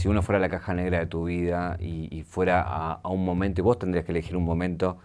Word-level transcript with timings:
si 0.00 0.08
uno 0.08 0.22
fuera 0.22 0.38
la 0.38 0.48
caja 0.48 0.72
negra 0.72 0.98
de 0.98 1.04
tu 1.04 1.24
vida 1.24 1.76
y, 1.78 2.22
fuera 2.22 2.62
a, 2.62 3.06
un 3.10 3.22
momento, 3.22 3.60
y 3.60 3.64
vos 3.64 3.78
tendrías 3.78 4.06
que 4.06 4.12
elegir 4.12 4.34
un 4.34 4.44
momento 4.44 4.96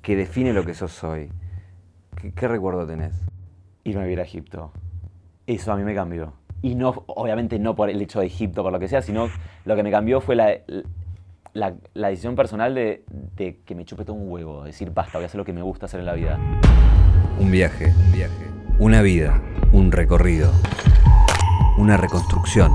que 0.00 0.16
define 0.16 0.54
lo 0.54 0.64
que 0.64 0.72
sos 0.72 1.04
hoy, 1.04 1.30
¿qué, 2.34 2.48
recuerdo 2.48 2.86
tenés? 2.86 3.12
Irme 3.84 4.00
a 4.00 4.04
vivir 4.04 4.18
a 4.18 4.22
Egipto. 4.22 4.72
Eso 5.46 5.74
a 5.74 5.76
mí 5.76 5.84
me 5.84 5.94
cambió. 5.94 6.32
Y 6.62 6.74
no, 6.74 7.04
obviamente 7.08 7.58
no 7.58 7.74
por 7.74 7.90
el 7.90 8.00
hecho 8.00 8.20
de 8.20 8.26
Egipto, 8.26 8.62
por 8.62 8.72
lo 8.72 8.78
que 8.78 8.88
sea, 8.88 9.02
sino 9.02 9.28
lo 9.66 9.76
que 9.76 9.82
me 9.82 9.90
cambió 9.90 10.22
fue 10.22 10.36
la, 10.36 10.54
la, 11.52 12.08
decisión 12.08 12.34
personal 12.34 12.74
de, 12.74 13.04
de, 13.36 13.58
que 13.66 13.74
me 13.74 13.84
chupe 13.84 14.06
todo 14.06 14.16
un 14.16 14.32
huevo, 14.32 14.64
decir, 14.64 14.90
basta, 14.90 15.18
voy 15.18 15.24
a 15.24 15.26
hacer 15.26 15.36
lo 15.36 15.44
que 15.44 15.52
me 15.52 15.60
gusta 15.60 15.84
hacer 15.84 16.00
en 16.00 16.06
la 16.06 16.14
vida. 16.14 16.38
Un 17.38 17.50
viaje, 17.50 17.92
un 18.06 18.12
viaje, 18.12 18.46
una 18.78 19.02
vida, 19.02 19.42
un 19.74 19.92
recorrido, 19.92 20.50
una 21.76 21.98
reconstrucción. 21.98 22.72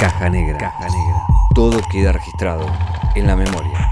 Caja 0.00 0.30
negra, 0.30 0.56
caja 0.56 0.88
negra. 0.88 1.26
Todo 1.54 1.78
queda 1.92 2.12
registrado 2.12 2.64
en 3.14 3.26
la 3.26 3.36
memoria. 3.36 3.86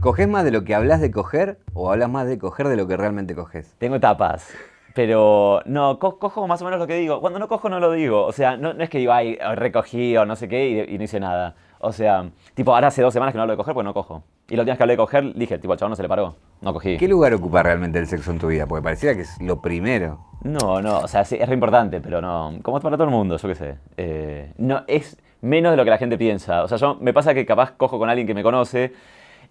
¿Coges 0.00 0.26
más 0.26 0.44
de 0.44 0.50
lo 0.50 0.64
que 0.64 0.74
hablas 0.74 1.02
de 1.02 1.10
coger 1.10 1.58
o 1.74 1.92
hablas 1.92 2.08
más 2.08 2.26
de 2.26 2.38
coger 2.38 2.68
de 2.68 2.76
lo 2.78 2.88
que 2.88 2.96
realmente 2.96 3.34
coges? 3.34 3.76
Tengo 3.76 3.96
etapas. 3.96 4.48
Pero 4.94 5.60
no, 5.66 5.98
cojo 5.98 6.48
más 6.48 6.62
o 6.62 6.64
menos 6.64 6.80
lo 6.80 6.86
que 6.86 6.94
digo. 6.94 7.20
Cuando 7.20 7.38
no 7.38 7.48
cojo, 7.48 7.68
no 7.68 7.80
lo 7.80 7.92
digo. 7.92 8.24
O 8.24 8.32
sea, 8.32 8.56
no, 8.56 8.70
es 8.70 8.88
que 8.88 8.96
digo, 8.96 9.12
ay, 9.12 9.36
recogí 9.56 10.16
o 10.16 10.24
no 10.24 10.36
sé 10.36 10.48
qué 10.48 10.86
y, 10.88 10.96
no 10.96 11.04
hice 11.04 11.20
nada. 11.20 11.54
O 11.80 11.92
sea, 11.92 12.30
tipo, 12.54 12.74
ahora 12.74 12.86
hace 12.88 13.02
dos 13.02 13.12
semanas 13.12 13.34
que 13.34 13.36
no 13.36 13.42
hablo 13.42 13.52
de 13.52 13.58
coger, 13.58 13.74
pues 13.74 13.84
no 13.84 13.92
cojo. 13.92 14.24
Y 14.48 14.56
los 14.56 14.64
días 14.64 14.76
que 14.76 14.82
hablé 14.82 14.92
de 14.92 14.98
coger, 14.98 15.34
dije, 15.34 15.58
tipo, 15.58 15.72
al 15.72 15.78
chabón 15.78 15.90
no 15.90 15.96
se 15.96 16.02
le 16.02 16.08
paró. 16.08 16.36
No 16.60 16.72
cogí. 16.72 16.96
¿Qué 16.96 17.08
lugar 17.08 17.32
ocupa 17.34 17.62
realmente 17.62 17.98
el 17.98 18.06
sexo 18.06 18.30
en 18.30 18.38
tu 18.38 18.48
vida? 18.48 18.66
Porque 18.66 18.82
pareciera 18.82 19.14
que 19.14 19.22
es 19.22 19.40
lo 19.40 19.60
primero. 19.62 20.20
No, 20.42 20.82
no, 20.82 20.98
o 20.98 21.08
sea, 21.08 21.24
sí, 21.24 21.36
es 21.40 21.48
re 21.48 21.54
importante, 21.54 22.00
pero 22.00 22.20
no. 22.20 22.58
Como 22.62 22.76
es 22.76 22.82
para 22.82 22.96
todo 22.96 23.04
el 23.04 23.10
mundo, 23.12 23.36
yo 23.36 23.48
qué 23.48 23.54
sé. 23.54 23.76
Eh, 23.96 24.52
no, 24.58 24.82
es 24.86 25.16
menos 25.40 25.72
de 25.72 25.76
lo 25.76 25.84
que 25.84 25.90
la 25.90 25.98
gente 25.98 26.18
piensa. 26.18 26.62
O 26.62 26.68
sea, 26.68 26.78
yo 26.78 26.96
me 27.00 27.12
pasa 27.12 27.34
que 27.34 27.46
capaz 27.46 27.72
cojo 27.72 27.98
con 27.98 28.08
alguien 28.08 28.26
que 28.26 28.34
me 28.34 28.42
conoce 28.42 28.92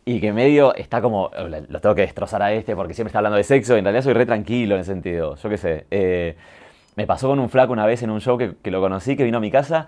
y 0.06 0.20
que 0.20 0.34
medio 0.34 0.76
está 0.76 1.02
como, 1.02 1.32
lo 1.70 1.80
tengo 1.80 1.96
que 1.96 2.02
destrozar 2.02 2.42
a 2.42 2.52
este 2.52 2.76
porque 2.76 2.94
siempre 2.94 3.10
está 3.10 3.20
hablando 3.20 3.38
de 3.38 3.44
sexo, 3.44 3.76
y 3.76 3.80
en 3.80 3.86
realidad 3.86 4.04
soy 4.04 4.14
re 4.14 4.26
tranquilo 4.26 4.76
en 4.76 4.82
ese 4.82 4.92
sentido, 4.92 5.36
yo 5.36 5.50
qué 5.50 5.58
sé. 5.58 5.86
Eh, 5.92 6.36
me 6.96 7.08
pasó 7.08 7.30
con 7.30 7.40
un 7.40 7.50
flaco 7.50 7.74
una 7.74 7.86
vez 7.86 8.04
en 8.04 8.10
un 8.10 8.22
show 8.22 8.38
que, 8.38 8.72
lo 8.72 8.82
conocí, 8.82 9.16
que 9.16 9.24
vino 9.24 9.38
a 9.38 9.42
mi 9.42 9.50
casa, 9.50 9.88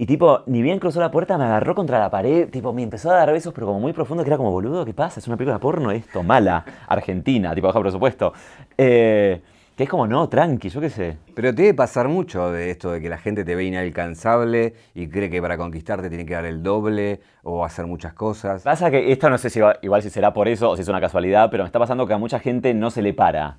y 0.00 0.06
tipo, 0.06 0.44
ni 0.46 0.62
bien 0.62 0.78
cruzó 0.78 0.98
la 0.98 1.10
puerta, 1.10 1.36
me 1.36 1.44
agarró 1.44 1.74
contra 1.74 1.98
la 1.98 2.08
pared, 2.08 2.48
tipo, 2.48 2.72
me 2.72 2.82
empezó 2.82 3.10
a 3.10 3.16
dar 3.16 3.30
besos, 3.30 3.52
pero 3.52 3.66
como 3.66 3.80
muy 3.80 3.92
profundo, 3.92 4.24
que 4.24 4.30
era 4.30 4.38
como, 4.38 4.50
boludo, 4.50 4.82
¿qué 4.86 4.94
pasa? 4.94 5.20
Es 5.20 5.28
una 5.28 5.36
película 5.36 5.58
porno 5.58 5.90
esto, 5.90 6.22
mala, 6.22 6.64
argentina, 6.88 7.54
tipo, 7.54 7.66
bajo 7.66 7.82
presupuesto. 7.82 8.32
Eh, 8.78 9.42
que 9.76 9.82
es 9.82 9.90
como, 9.90 10.06
no, 10.06 10.26
tranqui, 10.26 10.70
yo 10.70 10.80
qué 10.80 10.88
sé. 10.88 11.18
Pero 11.34 11.54
te 11.54 11.64
debe 11.64 11.74
pasar 11.74 12.08
mucho 12.08 12.50
de 12.50 12.70
esto 12.70 12.92
de 12.92 13.02
que 13.02 13.10
la 13.10 13.18
gente 13.18 13.44
te 13.44 13.54
ve 13.54 13.64
inalcanzable 13.64 14.72
y 14.94 15.06
cree 15.08 15.28
que 15.28 15.42
para 15.42 15.58
conquistarte 15.58 16.08
tiene 16.08 16.24
que 16.24 16.32
dar 16.32 16.46
el 16.46 16.62
doble 16.62 17.20
o 17.42 17.62
hacer 17.62 17.86
muchas 17.86 18.14
cosas. 18.14 18.62
Pasa 18.62 18.90
que 18.90 19.12
esto 19.12 19.28
no 19.28 19.36
sé 19.36 19.50
si 19.50 19.60
igual 19.82 20.02
si 20.02 20.08
será 20.08 20.32
por 20.32 20.48
eso 20.48 20.70
o 20.70 20.76
si 20.76 20.80
es 20.80 20.88
una 20.88 21.02
casualidad, 21.02 21.50
pero 21.50 21.64
me 21.64 21.66
está 21.66 21.78
pasando 21.78 22.06
que 22.06 22.14
a 22.14 22.18
mucha 22.18 22.38
gente 22.38 22.72
no 22.72 22.90
se 22.90 23.02
le 23.02 23.12
para. 23.12 23.58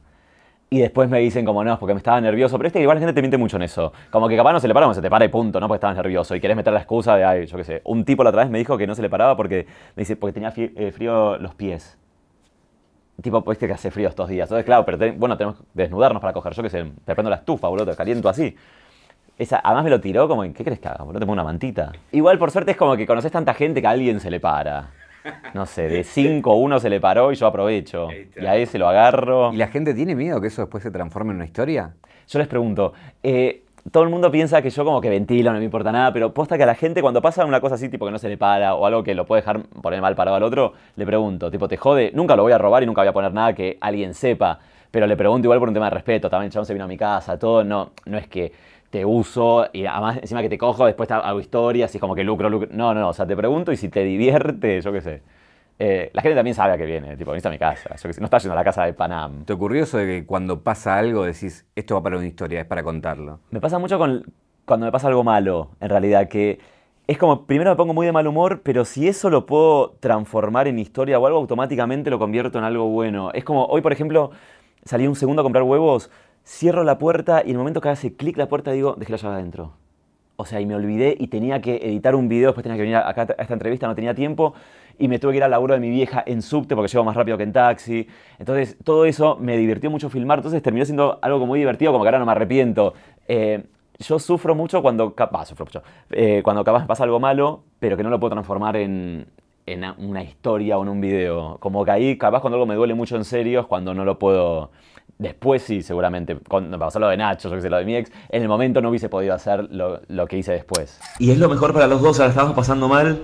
Y 0.74 0.80
después 0.80 1.10
me 1.10 1.20
dicen 1.20 1.44
como 1.44 1.66
no, 1.66 1.78
porque 1.78 1.94
me 1.94 1.98
estaba 1.98 2.22
nervioso. 2.22 2.58
Pero 2.58 2.68
este 2.68 2.82
igual 2.82 2.96
la 2.96 3.02
gente 3.02 3.14
te 3.14 3.22
miente 3.22 3.38
mucho 3.38 3.58
en 3.58 3.64
eso. 3.64 3.92
Como 4.10 4.30
que 4.30 4.38
capaz 4.38 4.54
no 4.54 4.60
se 4.62 4.70
le 4.70 4.74
para, 4.74 4.94
se 4.94 5.02
te 5.02 5.10
para 5.10 5.26
y 5.26 5.28
punto, 5.28 5.60
¿no? 5.60 5.68
Porque 5.68 5.76
estabas 5.76 5.98
nervioso. 5.98 6.34
Y 6.34 6.40
querés 6.40 6.56
meter 6.56 6.72
la 6.72 6.80
excusa 6.80 7.18
de, 7.18 7.26
ay, 7.26 7.46
yo 7.46 7.58
qué 7.58 7.66
sé. 7.66 7.82
Un 7.84 8.06
tipo 8.06 8.24
la 8.24 8.30
otra 8.30 8.44
vez 8.44 8.50
me 8.50 8.58
dijo 8.58 8.78
que 8.78 8.88
no 8.88 8.96
se 8.96 9.02
le 9.02 9.10
paraba 9.10 9.36
porque, 9.36 9.68
me 9.98 10.02
dice, 10.02 10.16
porque 10.16 10.32
tenía 10.32 10.54
eh, 10.56 10.92
frío 10.94 11.38
los 11.38 11.56
pies 11.56 11.98
tipo, 13.22 13.44
pues 13.44 13.58
que 13.58 13.72
hace 13.72 13.92
frío 13.92 14.10
estos 14.10 14.30
días. 14.30 14.48
Entonces, 14.48 14.66
claro, 14.66 14.86
pero 14.86 14.98
bueno, 15.16 15.38
tenemos 15.38 15.60
que 15.60 15.64
desnudarnos 15.74 16.22
para 16.22 16.34
coger. 16.34 16.54
Yo 16.54 16.64
que 16.64 16.70
sé, 16.70 16.92
te 17.06 17.14
prendo 17.14 17.30
la 17.30 17.38
estufa, 17.38 17.68
boludo, 17.68 17.86
te 17.86 17.96
caliento 17.96 18.30
así. 18.30 18.56
Esa, 19.38 19.62
además 19.64 19.84
me 19.86 19.90
lo 19.90 20.02
tiró 20.02 20.28
como, 20.28 20.44
¿qué 20.44 20.64
crees 20.64 20.80
que 20.80 20.88
haga? 20.88 21.04
Boludo, 21.04 21.20
te 21.20 21.26
pongo 21.26 21.34
una 21.34 21.44
mantita. 21.44 21.92
Igual, 22.12 22.38
por 22.38 22.52
suerte, 22.52 22.72
es 22.72 22.78
como 22.78 22.96
que 22.96 23.06
conoces 23.06 23.32
tanta 23.32 23.54
gente 23.54 23.82
que 23.82 23.88
a 23.88 23.92
alguien 23.92 24.20
se 24.20 24.30
le 24.30 24.40
para. 24.40 24.90
No 25.54 25.66
sé, 25.66 25.88
de 25.88 26.04
cinco 26.04 26.56
uno 26.56 26.80
se 26.80 26.90
le 26.90 27.00
paró 27.00 27.32
y 27.32 27.36
yo 27.36 27.48
aprovecho. 27.48 28.08
Y 28.12 28.46
a 28.46 28.56
ese 28.56 28.78
lo 28.80 28.88
agarro. 28.88 29.54
¿Y 29.54 29.58
la 29.58 29.68
gente 29.68 29.94
tiene 29.94 30.16
miedo 30.16 30.42
que 30.42 30.48
eso 30.48 30.62
después 30.62 30.84
se 30.84 30.92
transforme 30.92 31.32
en 31.32 31.38
una 31.38 31.46
historia? 31.46 31.94
Yo 32.28 32.40
les 32.40 32.48
pregunto, 32.48 32.94
eh, 33.22 33.64
todo 33.92 34.04
el 34.04 34.10
mundo 34.10 34.30
piensa 34.32 34.62
que 34.62 34.70
yo 34.70 34.86
como 34.86 35.02
que 35.02 35.10
ventilo, 35.10 35.52
no 35.52 35.60
me 35.60 35.66
importa 35.66 35.92
nada, 35.92 36.14
pero 36.14 36.34
posta 36.34 36.58
que 36.58 36.64
a 36.64 36.68
la 36.68 36.76
gente 36.76 37.02
cuando 37.02 37.22
pasa 37.22 37.46
una 37.46 37.60
cosa 37.60 37.76
así, 37.76 37.90
tipo 37.90 38.06
que 38.06 38.12
no 38.12 38.20
se 38.20 38.30
le 38.30 38.38
para 38.38 38.76
o 38.76 38.86
algo 38.86 39.04
que 39.04 39.16
lo 39.16 39.26
puede 39.26 39.42
dejar 39.42 39.64
poner 39.82 40.02
mal 40.02 40.16
parado 40.16 40.38
al 40.38 40.44
otro, 40.44 40.74
le 40.96 41.06
pregunto, 41.06 41.50
tipo, 41.50 41.68
¿te 41.68 41.78
jode? 41.78 42.12
Nunca 42.14 42.36
lo 42.36 42.44
voy 42.44 42.52
a 42.52 42.58
robar 42.58 42.84
y 42.84 42.86
nunca 42.86 43.02
voy 43.02 43.10
a 43.10 43.14
poner 43.14 43.34
nada 43.34 43.54
que 43.54 43.78
alguien 43.82 44.14
sepa, 44.14 44.60
pero 44.92 45.08
le 45.08 45.18
pregunto 45.18 45.48
igual 45.48 45.60
por 45.60 45.68
un 45.68 45.74
tema 45.74 45.88
de 45.88 45.96
respeto, 45.96 46.30
también 46.30 46.48
el 46.48 46.52
chabón 46.52 46.66
se 46.66 46.74
vino 46.74 46.86
a 46.86 46.88
mi 46.88 46.98
casa, 46.98 47.40
todo, 47.40 47.64
no, 47.64 47.92
no 48.06 48.18
es 48.18 48.28
que 48.28 48.52
te 48.92 49.06
uso 49.06 49.68
y 49.74 49.86
además 49.86 50.18
encima 50.22 50.42
que 50.42 50.50
te 50.50 50.58
cojo, 50.58 50.86
después 50.86 51.10
hago 51.10 51.40
historias 51.40 51.94
y 51.96 51.98
es 51.98 52.02
como 52.02 52.14
que 52.14 52.24
lucro, 52.24 52.50
lucro, 52.50 52.70
no, 52.72 52.94
no, 52.94 53.10
o 53.10 53.14
sea, 53.14 53.26
te 53.26 53.36
pregunto 53.36 53.72
y 53.72 53.78
si 53.78 53.90
te 53.90 54.04
divierte, 54.04 54.80
yo 54.82 54.92
qué 54.92 55.02
sé. 55.02 55.22
Eh, 55.80 56.12
la 56.14 56.22
gente 56.22 56.36
también 56.36 56.54
sabe 56.54 56.74
a 56.74 56.78
qué 56.78 56.86
viene, 56.86 57.18
tipo, 57.18 57.32
viniste 57.32 57.48
a 57.48 57.52
mi 57.52 57.58
casa, 57.58 57.96
no 58.20 58.26
estás 58.26 58.44
yendo 58.44 58.54
a 58.54 58.56
la 58.56 58.64
casa 58.64 58.84
de 58.84 58.94
Panam. 58.94 59.46
¿Te 59.46 59.54
ocurrió 59.54 59.84
eso 59.84 59.98
de 59.98 60.06
que 60.06 60.26
cuando 60.28 60.62
pasa 60.62 60.98
algo 60.98 61.24
decís, 61.24 61.66
esto 61.76 61.96
va 61.96 62.04
para 62.04 62.18
una 62.18 62.28
historia, 62.28 62.60
es 62.60 62.68
para 62.68 62.84
contarlo? 62.84 63.40
Me 63.50 63.60
pasa 63.60 63.80
mucho 63.80 63.98
con, 63.98 64.24
cuando 64.66 64.86
me 64.86 64.92
pasa 64.92 65.08
algo 65.08 65.24
malo, 65.24 65.72
en 65.80 65.90
realidad, 65.90 66.28
que 66.28 66.60
es 67.08 67.18
como, 67.18 67.46
primero 67.46 67.72
me 67.72 67.78
pongo 67.78 67.94
muy 67.94 68.06
de 68.06 68.12
mal 68.12 68.28
humor, 68.28 68.62
pero 68.64 68.86
si 68.86 69.08
eso 69.08 69.30
lo 69.30 69.46
puedo 69.46 69.92
transformar 70.00 70.68
en 70.68 70.78
historia 70.78 71.18
o 71.18 71.26
algo, 71.26 71.40
automáticamente 71.40 72.10
lo 72.10 72.20
convierto 72.20 72.60
en 72.60 72.64
algo 72.64 72.88
bueno. 72.90 73.32
Es 73.34 73.44
como, 73.44 73.66
hoy 73.66 73.82
por 73.82 73.92
ejemplo, 73.92 74.32
salí 74.84 75.08
un 75.08 75.16
segundo 75.16 75.42
a 75.42 75.44
comprar 75.44 75.64
huevos, 75.64 76.12
cierro 76.46 76.84
la 76.84 76.98
puerta 76.98 77.42
y 77.46 77.50
en 77.50 77.52
el 77.52 77.58
momento 77.58 77.82
que 77.82 77.90
hace 77.90 78.16
clic 78.16 78.38
la 78.38 78.48
puerta 78.48 78.72
digo, 78.72 78.96
dejé 78.98 79.12
la 79.12 79.34
adentro. 79.34 79.74
O 80.36 80.46
sea, 80.46 80.60
y 80.60 80.66
me 80.66 80.76
olvidé 80.76 81.16
y 81.20 81.28
tenía 81.28 81.62
que 81.62 81.76
editar 81.76 82.16
un 82.16 82.28
video, 82.28 82.50
después 82.50 82.64
tenía 82.64 82.76
que 82.76 82.82
venir 82.82 82.96
a 82.96 83.12
esta 83.12 83.54
entrevista, 83.54 83.88
no 83.88 83.94
tenía 83.94 84.16
tiempo 84.16 84.56
y 85.02 85.08
me 85.08 85.20
tuve 85.20 85.32
que 85.32 85.38
ir 85.38 85.44
al 85.44 85.52
laburo 85.52 85.74
de 85.74 85.80
mi 85.80 85.90
vieja 85.90 86.24
en 86.26 86.42
subte 86.42 86.76
porque 86.76 86.92
llego 86.92 87.04
más 87.04 87.16
rápido 87.16 87.38
que 87.38 87.44
en 87.44 87.54
taxi. 87.54 88.08
Entonces, 88.38 88.78
todo 88.84 89.06
eso 89.06 89.38
me 89.40 89.58
divirtió 89.58 89.90
mucho 89.90 90.10
filmar. 90.10 90.40
Entonces, 90.40 90.62
terminó 90.62 90.86
siendo 90.86 91.18
algo 91.22 91.40
como 91.40 91.48
muy 91.48 91.60
divertido, 91.60 91.92
como 91.92 92.04
que 92.04 92.10
ahora 92.10 92.20
no 92.20 92.26
me 92.26 92.32
arrepiento. 92.32 92.94
Eh, 93.28 93.64
yo 93.98 94.20
sufro 94.20 94.54
mucho 94.56 94.82
cuando, 94.82 95.16
capaz, 95.16 95.48
sufro 95.48 95.66
mucho, 95.66 95.84
eh, 96.12 96.42
cuando 96.44 96.64
capaz 96.64 96.86
pasa 96.86 97.04
algo 97.04 97.20
malo, 97.20 97.64
pero 97.80 97.98
que 97.98 98.04
no 98.04 98.10
lo 98.10 98.20
puedo 98.20 98.32
transformar 98.32 98.76
en, 98.76 99.26
en 99.66 99.84
una 99.98 100.24
historia 100.24 100.78
o 100.78 100.84
en 100.84 100.90
un 100.90 101.02
video. 101.02 101.58
Como 101.60 101.84
que 101.84 101.92
ahí, 101.92 102.18
capaz 102.18 102.42
cuando 102.42 102.58
algo 102.58 102.68
me 102.68 102.76
duele 102.76 102.94
mucho 102.94 103.16
en 103.16 103.26
serio, 103.26 103.62
es 103.62 103.66
cuando 103.66 103.94
no 103.94 104.06
lo 104.06 104.20
puedo... 104.20 104.72
Después 105.22 105.62
sí, 105.62 105.84
seguramente. 105.84 106.36
Cuando 106.50 106.72
me 106.72 106.80
pasó 106.80 106.98
lo 106.98 107.08
de 107.08 107.16
Nacho, 107.16 107.48
yo 107.48 107.56
que 107.56 107.62
sé, 107.62 107.70
lo 107.70 107.78
de 107.78 107.86
mi 107.86 107.96
ex, 107.96 108.12
en 108.30 108.42
el 108.42 108.48
momento 108.48 108.82
no 108.82 108.90
hubiese 108.90 109.08
podido 109.08 109.36
hacer 109.36 109.68
lo, 109.70 110.02
lo 110.08 110.26
que 110.26 110.40
hice 110.40 110.52
después. 110.52 111.00
Y 111.20 111.30
es 111.30 111.38
lo 111.38 111.48
mejor 111.48 111.74
para 111.74 111.86
los 111.86 112.02
dos, 112.02 112.20
ahora 112.20 112.32
estamos 112.32 112.54
pasando 112.56 112.88
mal. 112.88 113.22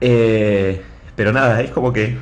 Eh, 0.00 0.80
pero 1.16 1.32
nada, 1.32 1.60
es 1.60 1.72
como 1.72 1.92
que. 1.92 2.16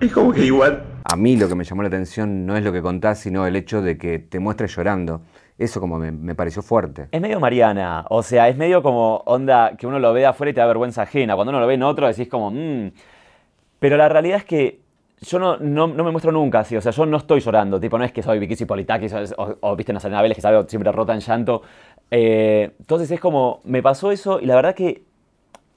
Es 0.00 0.12
como 0.12 0.34
que 0.34 0.44
igual. 0.44 0.82
A 1.10 1.16
mí 1.16 1.34
lo 1.38 1.48
que 1.48 1.54
me 1.54 1.64
llamó 1.64 1.80
la 1.80 1.88
atención 1.88 2.44
no 2.44 2.58
es 2.58 2.62
lo 2.62 2.74
que 2.74 2.82
contás, 2.82 3.20
sino 3.20 3.46
el 3.46 3.56
hecho 3.56 3.80
de 3.80 3.96
que 3.96 4.18
te 4.18 4.38
muestres 4.38 4.76
llorando. 4.76 5.22
Eso 5.56 5.80
como 5.80 5.98
me, 5.98 6.34
pareció 6.34 6.60
fuerte. 6.60 7.08
Es 7.10 7.22
medio 7.22 7.40
Mariana, 7.40 8.04
o 8.10 8.22
sea, 8.22 8.50
es 8.50 8.56
medio 8.58 8.82
como 8.82 9.22
onda 9.24 9.78
que 9.78 9.86
uno 9.86 9.98
lo 9.98 10.12
ve 10.12 10.20
de 10.20 10.26
afuera 10.26 10.50
y 10.50 10.52
te 10.52 10.60
da 10.60 10.66
vergüenza 10.66 11.02
ajena. 11.02 11.36
Cuando 11.36 11.52
uno 11.52 11.60
lo 11.60 11.66
ve 11.66 11.74
en 11.74 11.84
otro 11.84 12.06
decís 12.06 12.28
como, 12.28 12.50
mmm. 12.50 12.90
Pero 13.78 13.96
la 13.96 14.10
realidad 14.10 14.38
es 14.38 14.44
que 14.44 14.83
yo 15.24 15.38
no, 15.38 15.56
no, 15.56 15.88
me 15.88 16.10
muestro 16.10 16.32
nunca 16.32 16.60
así, 16.60 16.76
o 16.76 16.80
sea, 16.80 16.92
yo 16.92 17.06
no 17.06 17.16
estoy 17.16 17.40
llorando, 17.40 17.80
tipo, 17.80 17.98
no 17.98 18.04
es 18.04 18.12
que 18.12 18.22
soy 18.22 18.38
Vicky 18.38 18.64
Politakis 18.64 19.12
o, 19.36 19.56
o, 19.60 19.76
viste 19.76 19.92
una 19.92 20.00
Selena 20.00 20.22
Vélez 20.22 20.36
que 20.36 20.42
sabe 20.42 20.64
siempre 20.68 20.92
rota 20.92 21.14
en 21.14 21.20
llanto. 21.20 21.62
Eh, 22.10 22.70
entonces 22.78 23.10
es 23.10 23.20
como, 23.20 23.60
me 23.64 23.82
pasó 23.82 24.12
eso 24.12 24.40
y 24.40 24.46
la 24.46 24.54
verdad 24.54 24.74
que 24.74 25.02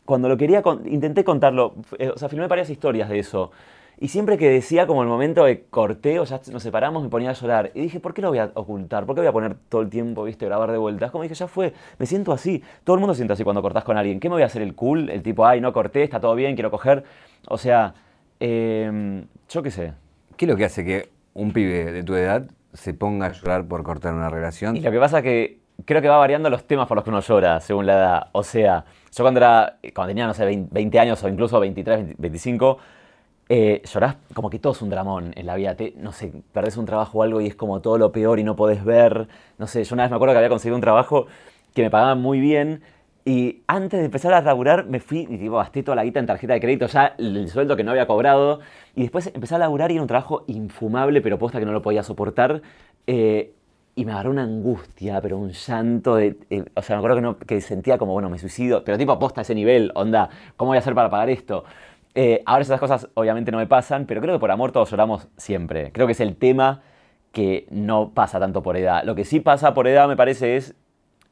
cuando 0.06 0.30
lo 0.30 0.38
quería, 0.38 0.64
intenté 0.86 1.24
contarlo, 1.24 1.76
eh, 2.00 2.10
o 2.10 2.18
sea, 2.18 2.30
filmé 2.30 2.48
varias 2.48 2.70
historias 2.70 3.10
de 3.10 3.20
eso. 3.20 3.52
Y 4.00 4.10
siempre 4.10 4.38
que 4.38 4.48
decía 4.50 4.86
como 4.86 5.02
el 5.02 5.10
momento 5.10 5.44
de 5.44 5.64
corteo, 5.64 6.24
ya 6.24 6.40
nos 6.52 6.62
separamos, 6.62 7.04
me 7.04 7.10
ponía 7.10 7.32
a 7.32 7.34
llorar. 7.34 7.72
Y 7.74 7.82
dije, 7.82 8.00
¿por 8.00 8.14
qué 8.14 8.22
lo 8.22 8.30
voy 8.30 8.38
a 8.38 8.52
ocultar? 8.54 9.06
¿Por 9.06 9.16
qué 9.16 9.22
voy 9.22 9.28
a 9.28 9.32
poner 9.32 9.56
todo 9.70 9.82
el 9.82 9.90
tiempo, 9.90 10.24
viste, 10.24 10.46
grabar 10.46 10.72
de 10.72 10.78
vuelta? 10.78 11.08
Es 11.08 11.12
como 11.12 11.24
dije, 11.24 11.34
ya 11.36 11.48
fue, 11.48 11.74
me 11.98 12.06
siento 12.06 12.32
así. 12.32 12.64
Todo 12.84 12.96
el 12.96 13.00
mundo 13.00 13.16
siente 13.16 13.34
así 13.34 13.44
cuando 13.44 13.62
cortás 13.62 13.84
con 13.84 13.98
alguien. 13.98 14.20
¿Qué 14.20 14.30
me 14.30 14.36
voy 14.36 14.44
a 14.44 14.46
hacer 14.46 14.62
el 14.62 14.76
cool? 14.76 15.10
El 15.10 15.24
tipo, 15.24 15.46
ay, 15.48 15.62
no 15.62 15.74
corté, 15.74 16.04
está 16.04 16.20
todo 16.20 16.36
bien, 16.36 16.54
quiero 16.56 16.70
coger. 16.70 17.04
O 17.50 17.58
sea, 17.58 17.96
em, 18.40 19.26
yo 19.50 19.64
qué 19.64 19.72
sé. 19.72 19.94
¿Qué 20.36 20.46
es 20.46 20.50
lo 20.50 20.58
que 20.58 20.66
hace 20.66 20.86
que 20.86 21.10
un 21.34 21.52
pibe 21.52 21.92
de 21.92 22.04
tu 22.04 22.16
edad 22.16 22.50
se 22.74 22.94
ponga 22.94 23.28
a 23.28 23.32
llorar 23.32 23.68
por 23.68 23.84
cortar 23.84 24.14
una 24.14 24.30
relación? 24.30 24.76
Y 24.76 24.82
lo 24.82 24.92
que 24.92 25.00
pasa 25.00 25.20
es 25.20 25.24
que 25.24 25.60
creo 25.86 26.02
que 26.02 26.08
va 26.08 26.18
variando 26.18 26.50
los 26.50 26.66
temas 26.66 26.88
por 26.88 26.96
los 26.96 27.04
que 27.04 27.10
uno 27.10 27.20
llora, 27.22 27.60
según 27.60 27.86
la 27.86 27.94
edad. 27.94 28.28
O 28.32 28.44
sea, 28.44 28.86
yo 29.16 29.24
cuando, 29.24 29.40
era, 29.40 29.78
cuando 29.94 30.10
tenía, 30.10 30.28
no 30.28 30.34
sé, 30.34 30.46
20 30.46 31.00
años 31.00 31.24
o 31.24 31.30
incluso 31.30 31.60
23, 31.60 32.18
25, 32.18 32.78
eh, 33.50 33.82
llorás 33.86 34.18
como 34.34 34.50
que 34.50 34.60
todo 34.60 34.74
es 34.74 34.82
un 34.82 34.90
dramón 34.90 35.34
en 35.36 35.46
la 35.46 35.56
vida. 35.56 35.76
Te, 35.76 35.94
no 35.98 36.12
sé, 36.12 36.32
perdés 36.52 36.78
un 36.78 36.86
trabajo 36.86 37.20
o 37.20 37.24
algo 37.24 37.42
y 37.42 37.48
es 37.48 37.56
como 37.56 37.82
todo 37.82 37.98
lo 37.98 38.12
peor 38.12 38.40
y 38.40 38.44
no 38.44 38.56
podés 38.56 38.84
ver. 38.84 39.28
No 39.58 39.68
sé, 39.68 39.84
yo 39.84 39.94
una 39.94 40.04
vez 40.04 40.10
me 40.10 40.16
acuerdo 40.16 40.34
que 40.34 40.38
había 40.40 40.50
conseguido 40.50 40.76
un 40.76 40.82
trabajo 40.82 41.28
que 41.74 41.84
me 41.84 41.90
pagaban 41.90 42.22
muy 42.22 42.40
bien. 42.40 42.82
Y 43.28 43.64
antes 43.68 44.00
de 44.00 44.06
empezar 44.06 44.34
a 44.34 44.40
laburar, 44.40 44.86
me 44.86 45.02
fui 45.02 45.28
y 45.30 45.38
tipo, 45.38 45.58
gasté 45.58 45.84
toda 45.84 45.98
la 45.98 46.06
guita 46.06 46.22
en 46.22 46.28
tarjeta 46.28 46.54
de 46.54 46.62
crédito, 46.62 46.88
ya 46.88 47.14
el 47.18 47.50
sueldo 47.50 47.76
que 47.76 47.84
no 47.84 47.92
había 47.92 48.08
cobrado. 48.08 48.62
Y 48.96 49.02
después 49.02 49.30
empecé 49.34 49.56
a 49.56 49.58
laburar 49.58 49.92
y 49.92 49.96
era 49.96 50.02
un 50.02 50.08
trabajo 50.08 50.46
infumable, 50.48 51.20
pero 51.20 51.38
posta 51.38 51.60
que 51.60 51.66
no 51.66 51.74
lo 51.74 51.82
podía 51.82 52.04
soportar. 52.04 52.62
Eh, 53.06 53.52
y 53.96 54.06
me 54.06 54.14
agarró 54.14 54.32
una 54.32 54.44
angustia, 54.44 55.20
pero 55.20 55.38
un 55.38 55.52
llanto 55.52 56.16
de... 56.16 56.38
eh, 56.50 56.64
o 56.74 56.82
sea, 56.82 56.96
me 56.96 57.00
acuerdo 57.00 57.18
que, 57.18 57.22
no, 57.22 57.38
que 57.38 57.60
sentía 57.60 57.98
como, 57.98 58.14
bueno, 58.14 58.30
me 58.30 58.40
suicido, 58.40 58.86
pero 58.86 58.98
tipo 58.98 59.12
aposta 59.12 59.42
a 59.42 59.44
ese 59.44 59.56
nivel, 59.56 59.92
onda, 59.96 60.30
¿cómo 60.56 60.70
voy 60.70 60.78
a 60.78 60.80
hacer 60.80 60.96
para 60.96 61.10
pagar 61.10 61.30
esto? 61.30 61.66
Eh, 62.16 62.44
ahora 62.46 62.62
esas 62.62 62.80
cosas 62.80 63.10
obviamente 63.14 63.52
no 63.52 63.58
me 63.58 63.68
pasan, 63.68 64.06
pero 64.06 64.22
creo 64.22 64.36
que 64.36 64.40
por 64.40 64.52
amor 64.52 64.72
todos 64.72 64.90
lloramos 64.90 65.28
siempre. 65.36 65.92
Creo 65.92 66.08
que 66.08 66.14
es 66.14 66.22
el 66.22 66.38
tema 66.38 66.82
que 67.34 67.68
no 67.72 68.12
pasa 68.14 68.40
tanto 68.40 68.64
por 68.64 68.78
edad. 68.78 69.04
Lo 69.04 69.16
que 69.16 69.26
sí 69.26 69.42
pasa 69.42 69.74
por 69.74 69.86
edad, 69.90 70.08
me 70.08 70.16
parece, 70.16 70.56
es 70.56 70.76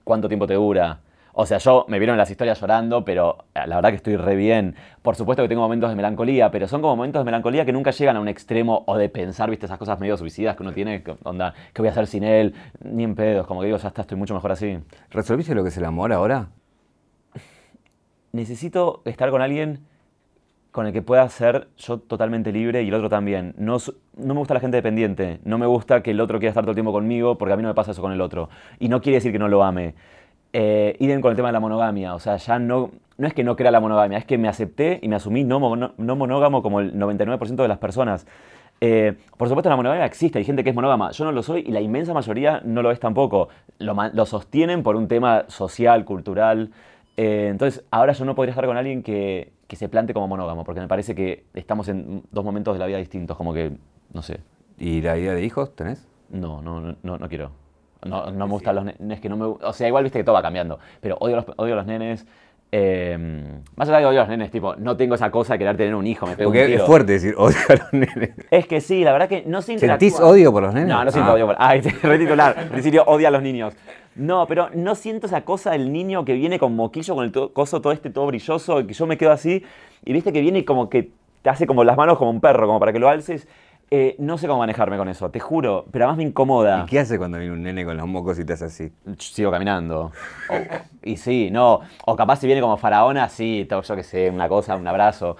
cuánto 0.03 0.27
tiempo 0.27 0.45
te 0.45 0.55
dura. 0.55 0.99
O 1.37 1.45
sea, 1.45 1.57
yo 1.57 1.85
me 1.89 1.99
vieron 1.99 2.13
en 2.13 2.19
las 2.19 2.31
historias 2.31 2.61
llorando, 2.61 3.03
pero 3.03 3.39
eh, 3.53 3.67
la 3.67 3.75
verdad 3.75 3.89
que 3.89 3.97
estoy 3.97 4.15
re 4.15 4.37
bien. 4.37 4.75
Por 5.01 5.17
supuesto 5.17 5.43
que 5.43 5.49
tengo 5.49 5.61
momentos 5.61 5.89
de 5.89 5.95
melancolía, 5.97 6.49
pero 6.49 6.65
son 6.65 6.81
como 6.81 6.95
momentos 6.95 7.19
de 7.19 7.25
melancolía 7.25 7.65
que 7.65 7.73
nunca 7.73 7.91
llegan 7.91 8.15
a 8.15 8.21
un 8.21 8.29
extremo 8.29 8.85
o 8.87 8.95
de 8.97 9.09
pensar, 9.09 9.49
viste, 9.49 9.65
esas 9.65 9.77
cosas 9.77 9.99
medio 9.99 10.15
suicidas 10.15 10.55
que 10.55 10.63
uno 10.63 10.71
tiene, 10.71 11.03
que, 11.03 11.13
onda, 11.23 11.53
¿qué 11.73 11.81
voy 11.81 11.89
a 11.89 11.91
hacer 11.91 12.07
sin 12.07 12.23
él? 12.23 12.53
Ni 12.81 13.03
en 13.03 13.15
pedos, 13.15 13.45
como 13.47 13.59
que 13.59 13.65
digo, 13.65 13.77
ya 13.77 13.89
está, 13.89 14.03
estoy 14.03 14.17
mucho 14.17 14.33
mejor 14.33 14.53
así. 14.53 14.79
¿Resolviste 15.11 15.53
lo 15.53 15.63
que 15.63 15.69
es 15.69 15.77
el 15.77 15.83
amor 15.83 16.13
ahora? 16.13 16.47
Necesito 18.31 19.01
estar 19.03 19.29
con 19.29 19.41
alguien 19.41 19.81
con 20.71 20.87
el 20.87 20.93
que 20.93 21.01
pueda 21.01 21.27
ser 21.27 21.67
yo 21.77 21.99
totalmente 21.99 22.53
libre 22.53 22.81
y 22.83 22.87
el 22.87 22.93
otro 22.93 23.09
también. 23.09 23.55
No, 23.57 23.75
no 24.17 24.33
me 24.33 24.39
gusta 24.39 24.53
la 24.53 24.61
gente 24.61 24.77
dependiente, 24.77 25.39
no 25.43 25.57
me 25.57 25.65
gusta 25.65 26.01
que 26.01 26.11
el 26.11 26.21
otro 26.21 26.39
quiera 26.39 26.51
estar 26.51 26.63
todo 26.63 26.71
el 26.71 26.75
tiempo 26.75 26.93
conmigo 26.93 27.37
porque 27.37 27.51
a 27.51 27.57
mí 27.57 27.61
no 27.61 27.69
me 27.69 27.75
pasa 27.75 27.91
eso 27.91 28.01
con 28.01 28.13
el 28.13 28.21
otro. 28.21 28.47
Y 28.79 28.87
no 28.87 29.01
quiere 29.01 29.15
decir 29.17 29.33
que 29.33 29.39
no 29.39 29.49
lo 29.49 29.61
ame. 29.61 29.95
Eh, 30.53 30.95
idem 30.99 31.19
con 31.21 31.31
el 31.31 31.35
tema 31.35 31.49
de 31.49 31.53
la 31.53 31.59
monogamia, 31.59 32.15
o 32.15 32.19
sea, 32.19 32.37
ya 32.37 32.59
no, 32.59 32.91
no 33.17 33.27
es 33.27 33.33
que 33.33 33.43
no 33.43 33.55
crea 33.57 33.71
la 33.71 33.81
monogamia, 33.81 34.17
es 34.17 34.25
que 34.25 34.37
me 34.37 34.47
acepté 34.47 34.99
y 35.01 35.09
me 35.09 35.15
asumí 35.17 35.43
no, 35.43 35.59
mono- 35.59 35.93
no 35.97 36.15
monógamo 36.15 36.61
como 36.61 36.79
el 36.79 36.93
99% 36.97 37.55
de 37.63 37.67
las 37.67 37.77
personas. 37.77 38.25
Eh, 38.81 39.15
por 39.37 39.47
supuesto, 39.49 39.69
la 39.69 39.75
monogamia 39.75 40.05
existe, 40.05 40.37
hay 40.39 40.45
gente 40.45 40.63
que 40.63 40.69
es 40.69 40.75
monógama, 40.75 41.11
yo 41.11 41.25
no 41.25 41.31
lo 41.33 41.43
soy 41.43 41.63
y 41.67 41.71
la 41.71 41.81
inmensa 41.81 42.13
mayoría 42.13 42.61
no 42.63 42.81
lo 42.81 42.91
es 42.91 42.99
tampoco. 43.01 43.49
Lo, 43.79 43.95
lo 44.13 44.25
sostienen 44.25 44.81
por 44.83 44.95
un 44.95 45.07
tema 45.09 45.43
social, 45.47 46.05
cultural. 46.05 46.71
Eh, 47.17 47.47
entonces, 47.51 47.83
ahora 47.91 48.13
yo 48.13 48.23
no 48.25 48.35
podría 48.35 48.51
estar 48.51 48.65
con 48.65 48.77
alguien 48.77 49.03
que, 49.03 49.51
que 49.67 49.75
se 49.75 49.89
plante 49.89 50.13
como 50.13 50.27
monógamo, 50.29 50.63
porque 50.63 50.79
me 50.81 50.87
parece 50.87 51.15
que 51.15 51.43
estamos 51.53 51.87
en 51.89 52.23
dos 52.31 52.45
momentos 52.45 52.73
de 52.75 52.79
la 52.79 52.85
vida 52.85 52.97
distintos, 52.97 53.35
como 53.35 53.53
que, 53.53 53.71
no 54.13 54.21
sé, 54.21 54.39
¿Y 54.77 55.01
la 55.01 55.17
idea 55.17 55.33
de 55.33 55.43
hijos 55.43 55.75
tenés? 55.75 56.05
no, 56.29 56.61
no, 56.61 56.79
no, 56.81 56.95
no, 57.03 57.17
no 57.17 57.29
quiero. 57.29 57.51
No, 58.05 58.31
no 58.31 58.45
me 58.47 58.53
gustan 58.53 58.75
los 58.75 58.85
nenes, 58.85 59.19
que 59.19 59.27
no 59.29 59.35
me 59.37 59.45
O 59.45 59.73
sea, 59.73 59.87
igual 59.87 60.03
viste 60.03 60.19
que 60.19 60.23
todo 60.23 60.35
va 60.35 60.41
cambiando, 60.41 60.79
pero 61.01 61.17
odio 61.19 61.35
los, 61.37 61.45
odio 61.57 61.75
los 61.75 61.85
nenes. 61.85 62.25
eh, 62.71 63.17
más 63.75 63.87
allá 63.89 63.99
de 63.99 64.05
odio 64.05 64.19
a 64.19 64.23
los 64.23 64.29
nenes, 64.29 64.51
tipo, 64.51 64.75
no 64.75 64.97
tengo 64.97 65.15
esa 65.15 65.31
cosa 65.31 65.53
de 65.53 65.59
querer 65.59 65.77
tener 65.77 65.95
un 65.95 66.05
hijo, 66.07 66.25
me 66.27 66.35
pego 66.35 66.49
un 66.49 66.53
Porque 66.55 66.67
tiro. 66.67 66.81
es 66.81 66.85
fuerte 66.87 67.11
decir 67.13 67.33
odio 67.37 67.57
a 67.69 67.73
los 67.75 67.93
nenes. 67.93 68.31
Es 68.51 68.67
que 68.67 68.81
sí, 68.81 69.03
la 69.03 69.11
verdad 69.13 69.27
que 69.29 69.43
no 69.45 69.61
se 69.61 69.73
interactúa. 69.73 70.09
¿Sentís 70.09 70.21
odio 70.25 70.51
por 70.51 70.63
los 70.63 70.73
nenes? 70.73 70.89
No, 70.89 71.03
no 71.03 71.11
siento 71.11 71.31
Ah. 71.31 71.33
odio 71.35 71.45
por... 71.47 71.55
Ay, 71.59 71.81
retitular. 72.03 72.69
Principio 72.69 73.03
odia 73.07 73.29
a 73.29 73.31
los 73.31 73.41
niños. 73.41 73.73
No, 74.15 74.45
pero 74.47 74.69
no 74.73 74.95
siento 74.95 75.27
esa 75.27 75.41
cosa 75.41 75.71
del 75.71 75.91
niño 75.91 76.23
que 76.25 76.33
viene 76.33 76.57
con 76.59 76.75
moquillo, 76.75 77.15
con 77.15 77.25
el 77.25 77.31
to- 77.31 77.51
coso 77.53 77.81
todo 77.81 77.91
este 77.93 78.09
todo 78.09 78.25
brilloso, 78.27 78.79
y 78.81 78.87
que 78.87 78.93
yo 78.93 79.05
me 79.07 79.17
quedo 79.17 79.31
así, 79.31 79.63
y 80.05 80.13
viste 80.13 80.31
que 80.31 80.39
viene 80.41 80.63
como 80.63 80.89
que 80.89 81.09
te 81.41 81.49
hace 81.49 81.67
como 81.67 81.83
las 81.83 81.97
manos 81.97 82.17
como 82.17 82.29
un 82.31 82.39
perro, 82.39 82.65
como 82.65 82.79
para 82.79 82.93
que 82.93 82.99
lo 82.99 83.09
alces. 83.09 83.47
Eh, 83.91 84.15
no 84.17 84.37
sé 84.37 84.47
cómo 84.47 84.59
manejarme 84.59 84.97
con 84.97 85.07
eso, 85.09 85.29
te 85.29 85.39
juro, 85.39 85.85
pero 85.91 86.05
además 86.05 86.17
me 86.17 86.23
incomoda. 86.23 86.83
¿Y 86.83 86.89
qué 86.89 86.99
hace 86.99 87.17
cuando 87.17 87.37
viene 87.37 87.53
un 87.53 87.61
nene 87.63 87.85
con 87.85 87.95
los 87.95 88.07
mocos 88.07 88.39
y 88.39 88.45
te 88.45 88.53
hace 88.53 88.65
así? 88.65 88.91
Sigo 89.19 89.51
caminando. 89.51 90.11
O- 90.49 90.55
y 91.03 91.17
sí, 91.17 91.49
no. 91.51 91.81
O 92.05 92.15
capaz 92.15 92.37
si 92.37 92.47
viene 92.47 92.61
como 92.61 92.77
faraona, 92.77 93.29
sí, 93.29 93.65
to- 93.69 93.81
yo 93.83 93.95
qué 93.95 94.03
sé, 94.03 94.29
una 94.29 94.49
cosa, 94.49 94.75
un 94.75 94.87
abrazo. 94.87 95.37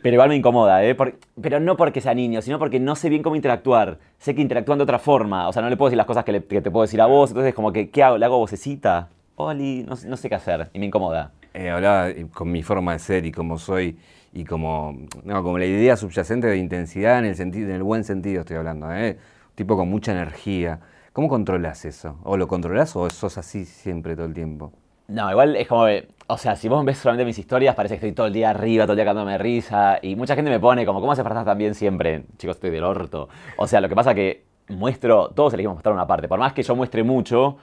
Pero 0.00 0.14
igual 0.14 0.28
me 0.28 0.36
incomoda, 0.36 0.84
¿eh? 0.84 0.94
Por- 0.94 1.16
pero 1.42 1.58
no 1.58 1.76
porque 1.76 2.00
sea 2.00 2.14
niño, 2.14 2.40
sino 2.40 2.58
porque 2.60 2.78
no 2.78 2.94
sé 2.94 3.08
bien 3.08 3.22
cómo 3.24 3.34
interactuar. 3.34 3.98
Sé 4.18 4.32
que 4.34 4.42
interactúan 4.42 4.78
de 4.78 4.84
otra 4.84 5.00
forma. 5.00 5.48
O 5.48 5.52
sea, 5.52 5.60
no 5.60 5.68
le 5.68 5.76
puedo 5.76 5.88
decir 5.88 5.96
las 5.96 6.06
cosas 6.06 6.24
que, 6.24 6.30
le- 6.32 6.44
que 6.44 6.60
te 6.62 6.70
puedo 6.70 6.82
decir 6.82 7.00
a 7.00 7.06
vos. 7.06 7.30
Entonces, 7.30 7.52
como 7.52 7.72
que, 7.72 7.90
¿qué 7.90 8.04
hago? 8.04 8.16
¿Le 8.16 8.24
hago 8.24 8.38
vocecita? 8.38 9.08
Oli, 9.34 9.82
no, 9.88 9.96
no 10.06 10.16
sé 10.16 10.28
qué 10.28 10.36
hacer. 10.36 10.70
Y 10.72 10.78
me 10.78 10.86
incomoda. 10.86 11.32
Eh, 11.52 11.68
hablaba 11.70 12.10
eh, 12.10 12.26
con 12.32 12.52
mi 12.52 12.62
forma 12.62 12.92
de 12.92 13.00
ser 13.00 13.26
y 13.26 13.32
cómo 13.32 13.58
soy 13.58 13.98
y 14.32 14.44
como, 14.44 14.96
no, 15.24 15.42
como 15.42 15.58
la 15.58 15.66
idea 15.66 15.96
subyacente 15.96 16.46
de 16.46 16.56
intensidad 16.56 17.18
en 17.18 17.26
el, 17.26 17.36
sentido, 17.36 17.68
en 17.68 17.76
el 17.76 17.82
buen 17.82 18.04
sentido 18.04 18.40
estoy 18.40 18.56
hablando, 18.56 18.92
¿eh? 18.92 19.18
tipo 19.54 19.76
con 19.76 19.88
mucha 19.88 20.12
energía. 20.12 20.80
¿Cómo 21.12 21.28
controlas 21.28 21.84
eso? 21.84 22.18
¿O 22.22 22.36
lo 22.36 22.46
controlas 22.46 22.94
o 22.94 23.10
sos 23.10 23.38
así 23.38 23.64
siempre 23.64 24.14
todo 24.14 24.26
el 24.26 24.34
tiempo? 24.34 24.72
No, 25.08 25.30
igual 25.30 25.56
es 25.56 25.66
como, 25.66 25.86
o 26.26 26.38
sea, 26.38 26.54
si 26.54 26.68
vos 26.68 26.84
ves 26.84 26.98
solamente 26.98 27.24
mis 27.24 27.38
historias, 27.38 27.74
parece 27.74 27.94
que 27.94 28.06
estoy 28.06 28.12
todo 28.12 28.26
el 28.26 28.32
día 28.32 28.50
arriba, 28.50 28.84
todo 28.84 28.92
el 28.92 28.98
día 28.98 29.04
cagándome 29.04 29.32
de 29.32 29.38
risa. 29.38 29.98
Y 30.02 30.14
mucha 30.14 30.34
gente 30.34 30.50
me 30.50 30.60
pone 30.60 30.84
como, 30.84 31.00
¿cómo 31.00 31.12
haces 31.12 31.22
para 31.22 31.34
estar 31.34 31.46
tan 31.46 31.58
bien 31.58 31.74
siempre? 31.74 32.24
Chicos, 32.36 32.56
estoy 32.56 32.70
del 32.70 32.84
orto. 32.84 33.28
O 33.56 33.66
sea, 33.66 33.80
lo 33.80 33.88
que 33.88 33.94
pasa 33.94 34.14
que 34.14 34.44
muestro, 34.68 35.30
todos 35.30 35.54
elegimos 35.54 35.76
mostrar 35.76 35.94
una 35.94 36.06
parte. 36.06 36.28
Por 36.28 36.38
más 36.38 36.52
que 36.52 36.62
yo 36.62 36.76
muestre 36.76 37.02
mucho, 37.02 37.56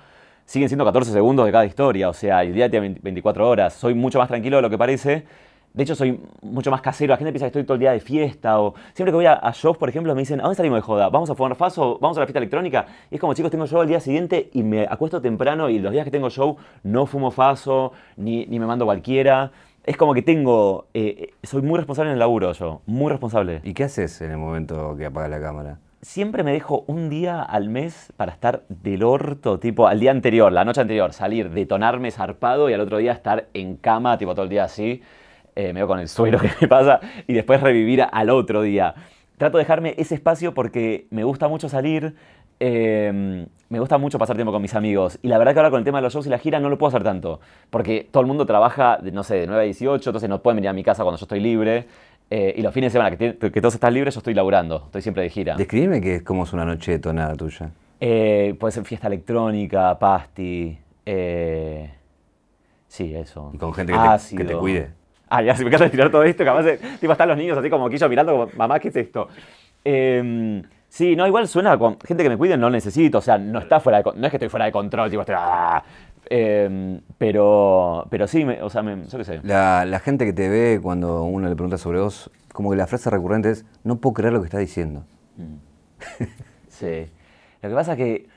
siguen 0.43 0.67
siendo 0.67 0.83
14 0.83 1.11
segundos 1.11 1.45
de 1.45 1.51
cada 1.51 1.65
historia. 1.65 2.09
O 2.09 2.13
sea, 2.13 2.41
el 2.41 2.53
día 2.53 2.69
tiene 2.69 2.87
20 2.87 3.01
24 3.03 3.47
horas. 3.47 3.73
Soy 3.73 3.93
mucho 3.93 4.17
más 4.17 4.27
tranquilo 4.27 4.57
de 4.57 4.63
lo 4.63 4.69
que 4.69 4.77
parece. 4.77 5.25
De 5.75 5.83
hecho, 5.83 5.93
soy 5.93 6.21
mucho 6.41 6.71
más 6.71 6.81
casero. 6.81 7.11
La 7.11 7.17
gente 7.17 7.33
piensa 7.33 7.45
que 7.45 7.49
estoy 7.49 7.63
todo 7.65 7.73
el 7.73 7.81
día 7.81 7.91
de 7.91 7.99
fiesta. 7.99 8.61
O 8.61 8.75
siempre 8.93 9.11
que 9.11 9.15
voy 9.15 9.25
a, 9.25 9.33
a 9.33 9.51
shows, 9.51 9.77
por 9.77 9.89
ejemplo, 9.89 10.15
me 10.15 10.21
dicen, 10.21 10.39
¿a 10.39 10.43
dónde 10.43 10.55
salimos 10.55 10.77
de 10.77 10.81
joda? 10.81 11.09
¿Vamos 11.09 11.29
a 11.29 11.35
fumar 11.35 11.55
faso? 11.55 11.99
¿Vamos 12.01 12.15
a 12.17 12.21
la 12.21 12.25
fiesta 12.25 12.39
electrónica? 12.39 12.85
Y 13.11 13.15
es 13.15 13.21
como, 13.21 13.33
chicos, 13.33 13.51
tengo 13.51 13.67
show 13.67 13.81
el 13.81 13.89
día 13.89 13.99
siguiente 13.99 14.49
y 14.53 14.63
me 14.63 14.87
acuesto 14.89 15.21
temprano 15.21 15.69
y 15.69 15.79
los 15.79 15.91
días 15.91 16.05
que 16.05 16.11
tengo 16.11 16.29
show 16.29 16.55
no 16.83 17.05
fumo 17.05 17.29
faso, 17.29 17.91
ni, 18.15 18.45
ni 18.45 18.57
me 18.57 18.65
mando 18.65 18.85
cualquiera. 18.85 19.51
Es 19.83 19.97
como 19.97 20.13
que 20.13 20.21
tengo, 20.21 20.87
eh, 20.93 21.33
soy 21.43 21.61
muy 21.61 21.77
responsable 21.77 22.09
en 22.09 22.13
el 22.13 22.19
laburo 22.19 22.53
yo, 22.53 22.81
muy 22.85 23.11
responsable. 23.11 23.59
¿Y 23.63 23.73
qué 23.73 23.83
haces 23.83 24.21
en 24.21 24.31
el 24.31 24.37
momento 24.37 24.95
que 24.97 25.05
apaga 25.05 25.27
la 25.27 25.39
cámara? 25.39 25.79
Siempre 26.01 26.43
me 26.43 26.53
dejo 26.53 26.85
un 26.87 27.09
día 27.09 27.41
al 27.41 27.69
mes 27.69 28.13
para 28.15 28.31
estar 28.31 28.63
del 28.69 29.03
orto, 29.03 29.59
tipo 29.59 29.87
al 29.87 29.99
día 29.99 30.11
anterior, 30.11 30.51
la 30.51 30.63
noche 30.63 30.81
anterior, 30.81 31.13
salir, 31.13 31.51
detonarme 31.51 32.11
zarpado 32.11 32.69
y 32.69 32.73
al 32.73 32.81
otro 32.81 32.97
día 32.97 33.11
estar 33.11 33.47
en 33.53 33.75
cama, 33.75 34.17
tipo 34.17 34.33
todo 34.33 34.43
el 34.43 34.49
día 34.49 34.63
así, 34.63 35.01
eh, 35.55 35.67
me 35.67 35.79
veo 35.79 35.87
con 35.87 35.99
el 35.99 36.07
suelo 36.07 36.39
que 36.41 36.49
me 36.61 36.67
pasa, 36.67 36.99
y 37.27 37.33
después 37.33 37.61
revivir 37.61 38.05
al 38.11 38.29
otro 38.29 38.61
día. 38.61 38.93
Trato 39.37 39.57
de 39.57 39.63
dejarme 39.63 39.95
ese 39.97 40.15
espacio 40.15 40.53
porque 40.53 41.07
me 41.09 41.23
gusta 41.23 41.47
mucho 41.47 41.67
salir, 41.67 42.15
eh, 42.59 43.45
me 43.67 43.79
gusta 43.79 43.97
mucho 43.97 44.17
pasar 44.17 44.35
tiempo 44.37 44.53
con 44.53 44.61
mis 44.61 44.75
amigos. 44.75 45.19
Y 45.21 45.27
la 45.27 45.37
verdad 45.37 45.53
que 45.53 45.59
ahora 45.59 45.69
con 45.71 45.79
el 45.79 45.83
tema 45.85 45.97
de 45.97 46.03
los 46.03 46.13
shows 46.13 46.25
y 46.27 46.29
la 46.29 46.37
gira 46.37 46.59
no 46.59 46.69
lo 46.69 46.77
puedo 46.77 46.87
hacer 46.89 47.03
tanto. 47.03 47.41
Porque 47.69 48.07
todo 48.09 48.21
el 48.21 48.27
mundo 48.27 48.45
trabaja, 48.45 48.97
de, 49.01 49.11
no 49.11 49.23
sé, 49.23 49.35
de 49.35 49.47
9 49.47 49.61
a 49.61 49.65
18, 49.65 50.09
entonces 50.09 50.29
no 50.29 50.41
pueden 50.41 50.57
venir 50.57 50.69
a 50.69 50.73
mi 50.73 50.83
casa 50.83 51.03
cuando 51.03 51.19
yo 51.19 51.25
estoy 51.25 51.41
libre. 51.41 51.85
Eh, 52.29 52.53
y 52.57 52.61
los 52.61 52.73
fines 52.73 52.91
de 52.93 52.97
semana 52.97 53.15
que, 53.17 53.33
todos 53.33 53.73
están 53.73 53.93
libres, 53.93 54.15
yo 54.15 54.19
estoy 54.19 54.33
laburando, 54.33 54.83
estoy 54.85 55.01
siempre 55.01 55.23
de 55.23 55.29
gira. 55.29 55.55
Describime 55.57 55.99
que 56.01 56.15
es 56.15 56.23
como 56.23 56.43
es 56.43 56.53
una 56.53 56.65
noche 56.65 56.93
detonada 56.93 57.35
tuya. 57.35 57.71
Eh, 57.99 58.55
puede 58.59 58.71
ser 58.71 58.85
fiesta 58.85 59.07
electrónica, 59.07 59.99
pasti. 59.99 60.77
sí, 62.87 63.13
eso. 63.15 63.51
Y 63.53 63.57
con 63.57 63.73
gente 63.73 63.91
que 63.91 63.97
te- 63.99 64.03
que 64.03 64.09
Ácido. 64.09 64.45
te 64.45 64.55
cuide. 64.55 65.04
Ah, 65.29 65.41
ya, 65.41 65.55
si 65.55 65.65
me 65.65 65.71
de 65.71 65.89
tirar 65.89 66.11
todo 66.11 66.23
esto, 66.23 66.45
capaz 66.45 66.63
de, 66.63 66.77
tipo, 66.99 67.11
están 67.11 67.29
los 67.29 67.37
niños 67.37 67.57
así 67.57 67.69
como 67.69 67.89
quillo 67.89 68.07
mirando, 68.09 68.31
como, 68.31 68.49
mamá, 68.57 68.79
¿qué 68.79 68.89
es 68.89 68.95
esto? 68.95 69.27
Eh, 69.83 70.61
sí, 70.87 71.15
no, 71.15 71.25
igual 71.27 71.47
suena 71.47 71.77
con 71.77 71.97
gente 71.99 72.23
que 72.23 72.29
me 72.29 72.37
cuide, 72.37 72.57
no 72.57 72.69
necesito, 72.69 73.17
o 73.17 73.21
sea, 73.21 73.37
no 73.37 73.59
está 73.59 73.79
fuera 73.79 74.01
de, 74.01 74.11
no 74.15 74.25
es 74.27 74.31
que 74.31 74.37
estoy 74.37 74.49
fuera 74.49 74.65
de 74.65 74.71
control, 74.71 75.09
tipo, 75.09 75.21
estoy, 75.21 75.35
ah, 75.37 75.83
eh, 76.29 76.99
pero, 77.17 78.05
pero 78.09 78.27
sí, 78.27 78.45
me- 78.45 78.61
o 78.61 78.69
sea, 78.69 78.81
me- 78.83 79.05
yo 79.07 79.17
qué 79.17 79.23
sé. 79.23 79.39
La, 79.43 79.85
la 79.85 79.99
gente 79.99 80.25
que 80.25 80.33
te 80.33 80.47
ve 80.49 80.79
cuando 80.81 81.23
uno 81.23 81.47
le 81.49 81.55
pregunta 81.55 81.77
sobre 81.77 81.99
vos, 81.99 82.29
como 82.53 82.71
que 82.71 82.77
la 82.77 82.87
frase 82.87 83.09
recurrente 83.09 83.49
es, 83.51 83.65
no 83.83 83.97
puedo 83.97 84.13
creer 84.13 84.33
lo 84.33 84.39
que 84.41 84.45
estás 84.45 84.61
diciendo. 84.61 85.05
Sí. 86.67 87.05
Lo 87.61 87.69
que 87.69 87.75
pasa 87.75 87.93
es 87.93 87.97
que, 87.97 88.27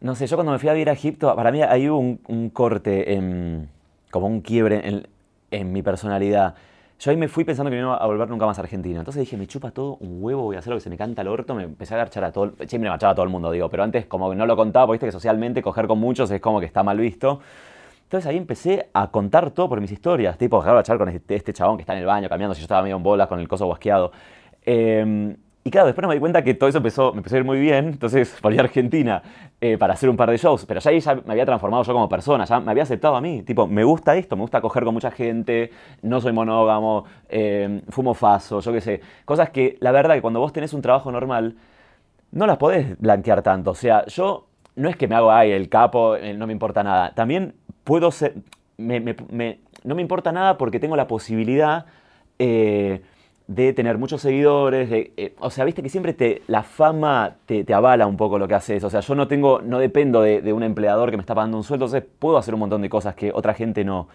no 0.00 0.14
sé, 0.14 0.26
yo 0.26 0.36
cuando 0.36 0.52
me 0.52 0.58
fui 0.58 0.68
a 0.68 0.72
vivir 0.72 0.88
a 0.90 0.92
Egipto, 0.92 1.34
para 1.36 1.50
mí 1.52 1.62
ahí 1.62 1.88
hubo 1.88 1.98
un, 1.98 2.20
un 2.28 2.50
corte, 2.50 3.14
en, 3.14 3.68
como 4.10 4.26
un 4.26 4.40
quiebre 4.40 4.86
en, 4.88 5.06
en 5.50 5.72
mi 5.72 5.82
personalidad. 5.82 6.54
Yo 6.98 7.10
ahí 7.10 7.16
me 7.16 7.28
fui 7.28 7.44
pensando 7.44 7.70
que 7.70 7.76
no 7.76 7.88
iba 7.88 7.96
a 7.96 8.06
volver 8.06 8.28
nunca 8.28 8.46
más 8.46 8.58
a 8.58 8.62
Argentina. 8.62 8.98
Entonces 8.98 9.20
dije, 9.20 9.36
me 9.36 9.46
chupa 9.46 9.70
todo 9.70 9.96
un 10.00 10.22
huevo, 10.22 10.42
voy 10.42 10.56
a 10.56 10.60
hacer 10.60 10.70
lo 10.70 10.76
que 10.76 10.80
se 10.80 10.90
me 10.90 10.96
canta 10.96 11.22
el 11.22 11.28
orto. 11.28 11.54
Me 11.54 11.64
empecé 11.64 11.94
a 11.94 11.98
garchar 11.98 12.24
a 12.24 12.32
todo, 12.32 12.52
siempre 12.66 12.80
me 12.80 12.88
garchaba 12.88 13.12
a 13.12 13.14
todo 13.14 13.24
el 13.24 13.30
mundo, 13.30 13.50
digo, 13.50 13.68
pero 13.68 13.82
antes 13.82 14.06
como 14.06 14.34
no 14.34 14.46
lo 14.46 14.56
contaba, 14.56 14.86
porque 14.86 14.96
viste 14.96 15.06
que 15.06 15.12
socialmente 15.12 15.62
coger 15.62 15.86
con 15.86 15.98
muchos 15.98 16.30
es 16.30 16.40
como 16.40 16.58
que 16.58 16.66
está 16.66 16.82
mal 16.82 16.98
visto. 16.98 17.40
Entonces 18.04 18.26
ahí 18.28 18.36
empecé 18.36 18.88
a 18.94 19.10
contar 19.10 19.50
todo 19.50 19.68
por 19.68 19.80
mis 19.80 19.90
historias, 19.90 20.38
tipo, 20.38 20.62
a 20.62 20.82
charlar 20.82 20.98
con 20.98 21.08
este, 21.08 21.34
este 21.34 21.52
chabón 21.52 21.76
que 21.76 21.82
está 21.82 21.92
en 21.92 21.98
el 21.98 22.06
baño 22.06 22.28
cambiando, 22.28 22.54
si 22.54 22.60
yo 22.60 22.64
estaba 22.64 22.82
medio 22.82 22.96
en 22.96 23.02
bolas 23.02 23.28
con 23.28 23.40
el 23.40 23.48
coso 23.48 23.66
guasqueado. 23.66 24.12
Eh, 24.64 25.36
y 25.66 25.70
claro, 25.72 25.88
después 25.88 26.06
me 26.06 26.14
di 26.14 26.20
cuenta 26.20 26.44
que 26.44 26.54
todo 26.54 26.68
eso 26.68 26.78
empezó, 26.78 27.10
me 27.12 27.18
empezó 27.18 27.34
a 27.34 27.38
ir 27.40 27.44
muy 27.44 27.58
bien, 27.58 27.86
entonces 27.86 28.36
volví 28.42 28.56
a 28.56 28.60
Argentina 28.60 29.20
eh, 29.60 29.78
para 29.78 29.94
hacer 29.94 30.10
un 30.10 30.16
par 30.16 30.30
de 30.30 30.36
shows, 30.36 30.66
pero 30.66 30.80
ya 30.80 30.90
ahí 30.90 31.00
ya 31.00 31.14
me 31.14 31.32
había 31.32 31.46
transformado 31.46 31.82
yo 31.82 31.92
como 31.94 32.08
persona, 32.08 32.44
ya 32.44 32.60
me 32.60 32.70
había 32.70 32.82
aceptado 32.82 33.16
a 33.16 33.22
mí, 33.22 33.42
tipo, 33.42 33.66
me 33.66 33.84
gusta 33.84 34.14
esto, 34.14 34.36
me 34.36 34.42
gusta 34.42 34.60
coger 34.60 34.84
con 34.84 34.92
mucha 34.92 35.10
gente, 35.10 35.70
no 36.02 36.20
soy 36.20 36.32
monógamo, 36.32 37.06
eh, 37.28 37.80
fumo 37.88 38.12
faso, 38.12 38.60
yo 38.60 38.72
qué 38.72 38.80
sé, 38.82 39.00
cosas 39.24 39.48
que 39.50 39.78
la 39.80 39.92
verdad 39.92 40.14
que 40.14 40.20
cuando 40.20 40.40
vos 40.40 40.52
tenés 40.52 40.74
un 40.74 40.82
trabajo 40.82 41.10
normal, 41.10 41.56
no 42.32 42.46
las 42.46 42.58
podés 42.58 42.98
blanquear 42.98 43.42
tanto. 43.42 43.70
O 43.70 43.74
sea, 43.74 44.04
yo 44.06 44.46
no 44.74 44.88
es 44.90 44.96
que 44.96 45.08
me 45.08 45.14
hago 45.14 45.32
ay, 45.32 45.52
el 45.52 45.68
capo, 45.68 46.16
eh, 46.16 46.34
no 46.34 46.46
me 46.46 46.52
importa 46.52 46.82
nada. 46.82 47.14
También 47.14 47.54
puedo 47.84 48.10
ser. 48.10 48.34
no 48.76 49.94
me 49.94 50.02
importa 50.02 50.32
nada 50.32 50.58
porque 50.58 50.80
tengo 50.80 50.96
la 50.96 51.06
posibilidad 51.06 51.86
de 53.48 53.72
tener 53.72 53.96
muchos 53.98 54.20
seguidores, 54.22 54.90
de, 54.90 55.12
eh, 55.16 55.34
o 55.38 55.50
sea, 55.50 55.64
viste 55.64 55.82
que 55.82 55.88
siempre 55.88 56.12
te, 56.12 56.42
la 56.48 56.62
fama 56.64 57.36
te, 57.46 57.62
te 57.64 57.74
avala 57.74 58.06
un 58.06 58.16
poco 58.16 58.38
lo 58.38 58.48
que 58.48 58.54
haces, 58.54 58.82
o 58.82 58.90
sea, 58.90 59.00
yo 59.00 59.14
no 59.14 59.28
tengo, 59.28 59.60
no 59.62 59.78
dependo 59.78 60.20
de, 60.22 60.42
de 60.42 60.52
un 60.52 60.62
empleador 60.64 61.10
que 61.10 61.16
me 61.16 61.20
está 61.20 61.34
pagando 61.34 61.56
un 61.56 61.62
sueldo, 61.62 61.86
entonces 61.86 62.08
puedo 62.18 62.38
hacer 62.38 62.54
un 62.54 62.60
montón 62.60 62.82
de 62.82 62.88
cosas 62.88 63.14
que 63.14 63.30
otra 63.32 63.54
gente 63.54 63.84
no. 63.84 64.08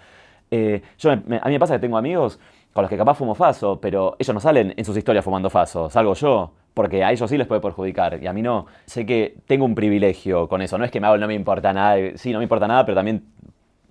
Eh, 0.52 0.82
yo 0.98 1.12
me- 1.28 1.38
a 1.38 1.46
mí 1.46 1.54
me 1.54 1.60
pasa 1.60 1.76
que 1.76 1.80
tengo 1.80 1.98
amigos 1.98 2.40
con 2.74 2.82
los 2.84 2.90
que 2.90 2.98
capaz 2.98 3.16
fumo 3.16 3.34
faso, 3.36 3.80
pero 3.80 4.16
ellos 4.20 4.34
no 4.34 4.40
salen 4.42 4.74
en 4.76 4.84
sus 4.86 4.98
historias 4.98 5.24
fumando 5.24 5.50
faso, 5.50 5.90
salgo 5.90 6.14
yo, 6.14 6.52
porque 6.74 7.04
a 7.04 7.12
ellos 7.14 7.30
sí 7.30 7.38
les 7.38 7.48
puede 7.48 7.62
perjudicar 7.62 8.22
y 8.22 8.28
a 8.28 8.34
mí 8.34 8.42
no. 8.42 8.66
Sé 8.86 9.06
que 9.06 9.36
tengo 9.48 9.64
un 9.64 9.76
privilegio 9.76 10.50
con 10.50 10.62
eso, 10.62 10.78
no 10.78 10.84
es 10.84 10.92
que 10.92 11.00
me 11.00 11.08
hago 11.08 11.18
no 11.18 11.28
me 11.28 11.34
importa 11.36 11.72
nada, 11.72 11.98
eh, 11.98 12.14
sí, 12.18 12.32
no 12.34 12.40
me 12.40 12.44
importa 12.44 12.68
nada, 12.68 12.86
pero 12.86 12.96
también, 12.96 13.24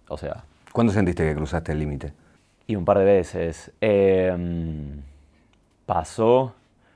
o 0.09 0.19
sea, 0.19 0.45
¿Cuándo 0.73 0.93
sentiste 0.93 1.27
que 1.27 1.35
cruzaste 1.35 1.73
el 1.73 1.79
límite? 1.79 2.13
y 2.67 2.77
un 2.77 2.85
par 2.85 2.99
de 2.99 3.05
veces. 3.05 3.73
Eh, 3.81 4.37
pasó 5.91 6.55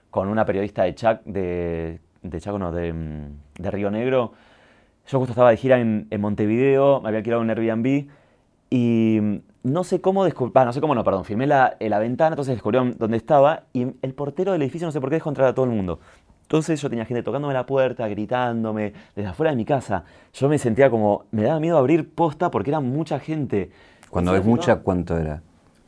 con 0.08 0.28
una 0.28 0.44
periodista 0.44 0.84
de 0.84 0.94
Chac, 0.94 1.24
de, 1.24 1.98
de 2.22 2.40
Chaco, 2.40 2.60
no, 2.60 2.70
de, 2.70 2.94
de 3.58 3.70
Río 3.72 3.90
Negro. 3.90 4.34
Yo 5.08 5.18
justo 5.18 5.32
estaba 5.32 5.50
de 5.50 5.56
gira 5.56 5.80
en, 5.80 6.06
en 6.10 6.20
Montevideo, 6.20 7.00
me 7.00 7.08
había 7.08 7.18
alquilado 7.18 7.42
un 7.42 7.50
Airbnb 7.50 8.06
y 8.70 9.18
no 9.64 9.82
sé 9.82 10.00
cómo 10.00 10.22
descubrí, 10.22 10.52
no 10.54 10.72
sé 10.72 10.80
cómo 10.80 10.94
no, 10.94 11.02
perdón, 11.02 11.24
filmé 11.24 11.48
la, 11.48 11.76
eh, 11.80 11.88
la 11.88 11.98
ventana, 11.98 12.34
entonces 12.34 12.54
descubrieron 12.54 12.94
dónde 12.96 13.16
estaba 13.16 13.64
y 13.72 13.84
el 14.00 14.14
portero 14.14 14.52
del 14.52 14.62
edificio 14.62 14.86
no 14.86 14.92
sé 14.92 15.00
por 15.00 15.10
qué 15.10 15.16
dejó 15.16 15.28
entrar 15.28 15.48
a 15.48 15.54
todo 15.56 15.64
el 15.64 15.72
mundo. 15.72 15.98
Entonces 16.42 16.80
yo 16.80 16.88
tenía 16.88 17.04
gente 17.04 17.24
tocándome 17.24 17.52
la 17.52 17.66
puerta, 17.66 18.06
gritándome, 18.06 18.92
desde 19.16 19.28
afuera 19.28 19.50
de 19.50 19.56
mi 19.56 19.64
casa. 19.64 20.04
Yo 20.32 20.48
me 20.48 20.58
sentía 20.58 20.88
como, 20.88 21.24
me 21.32 21.42
daba 21.42 21.58
miedo 21.58 21.78
abrir 21.78 22.14
posta 22.14 22.48
porque 22.48 22.70
era 22.70 22.78
mucha 22.78 23.18
gente. 23.18 23.72
Cuando 24.08 24.36
es 24.36 24.44
mucha, 24.44 24.76
¿cuánto 24.76 25.18
era? 25.18 25.42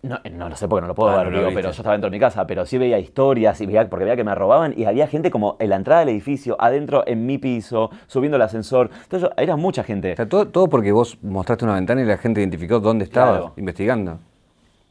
No, 0.06 0.18
no 0.32 0.48
lo 0.48 0.56
sé 0.56 0.68
porque 0.68 0.82
no 0.82 0.86
lo 0.88 0.94
puedo 0.94 1.10
Ah, 1.10 1.22
ver, 1.22 1.32
no 1.32 1.38
digo, 1.38 1.50
pero 1.54 1.68
yo 1.68 1.70
estaba 1.70 1.92
dentro 1.92 2.10
de 2.10 2.16
mi 2.16 2.20
casa, 2.20 2.46
pero 2.46 2.64
sí 2.66 2.78
veía 2.78 2.98
historias 2.98 3.60
y 3.60 3.66
veía, 3.66 3.88
porque 3.88 4.04
veía 4.04 4.16
que 4.16 4.24
me 4.24 4.34
robaban 4.34 4.74
y 4.76 4.84
había 4.84 5.06
gente 5.06 5.30
como 5.30 5.56
en 5.58 5.70
la 5.70 5.76
entrada 5.76 6.00
del 6.00 6.10
edificio, 6.10 6.56
adentro 6.58 7.04
en 7.06 7.26
mi 7.26 7.38
piso, 7.38 7.90
subiendo 8.06 8.36
el 8.36 8.42
ascensor. 8.42 8.90
Entonces 9.02 9.28
yo- 9.28 9.42
era 9.42 9.56
mucha 9.56 9.82
gente. 9.84 10.12
O 10.12 10.16
sea, 10.16 10.28
todo, 10.28 10.46
todo 10.48 10.68
porque 10.68 10.92
vos 10.92 11.18
mostraste 11.22 11.64
una 11.64 11.74
ventana 11.74 12.00
y 12.02 12.04
la 12.04 12.16
gente 12.18 12.40
identificó 12.40 12.80
dónde 12.80 13.04
estabas 13.04 13.38
Claro. 13.38 13.52
investigando. 13.56 14.18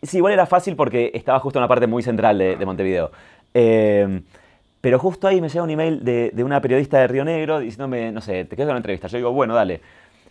Sí, 0.01 0.17
igual 0.17 0.33
era 0.33 0.45
fácil 0.45 0.75
porque 0.75 1.11
estaba 1.15 1.39
justo 1.39 1.57
en 1.57 1.63
una 1.63 1.67
parte 1.67 1.87
muy 1.87 2.03
central 2.03 2.37
de, 2.37 2.57
de 2.57 2.65
Montevideo. 2.65 3.11
Eh, 3.53 4.21
pero 4.81 4.99
justo 4.99 5.27
ahí 5.27 5.41
me 5.41 5.49
llega 5.49 5.63
un 5.63 5.69
email 5.71 6.03
de, 6.05 6.29
de 6.33 6.43
una 6.43 6.61
periodista 6.61 6.99
de 6.99 7.07
Río 7.07 7.25
Negro 7.25 7.59
diciéndome, 7.59 8.11
no 8.11 8.21
sé, 8.21 8.45
te 8.45 8.55
quedas 8.55 8.67
con 8.67 8.73
una 8.73 8.77
entrevista. 8.77 9.07
Yo 9.07 9.17
digo, 9.17 9.31
bueno, 9.31 9.55
dale. 9.55 9.81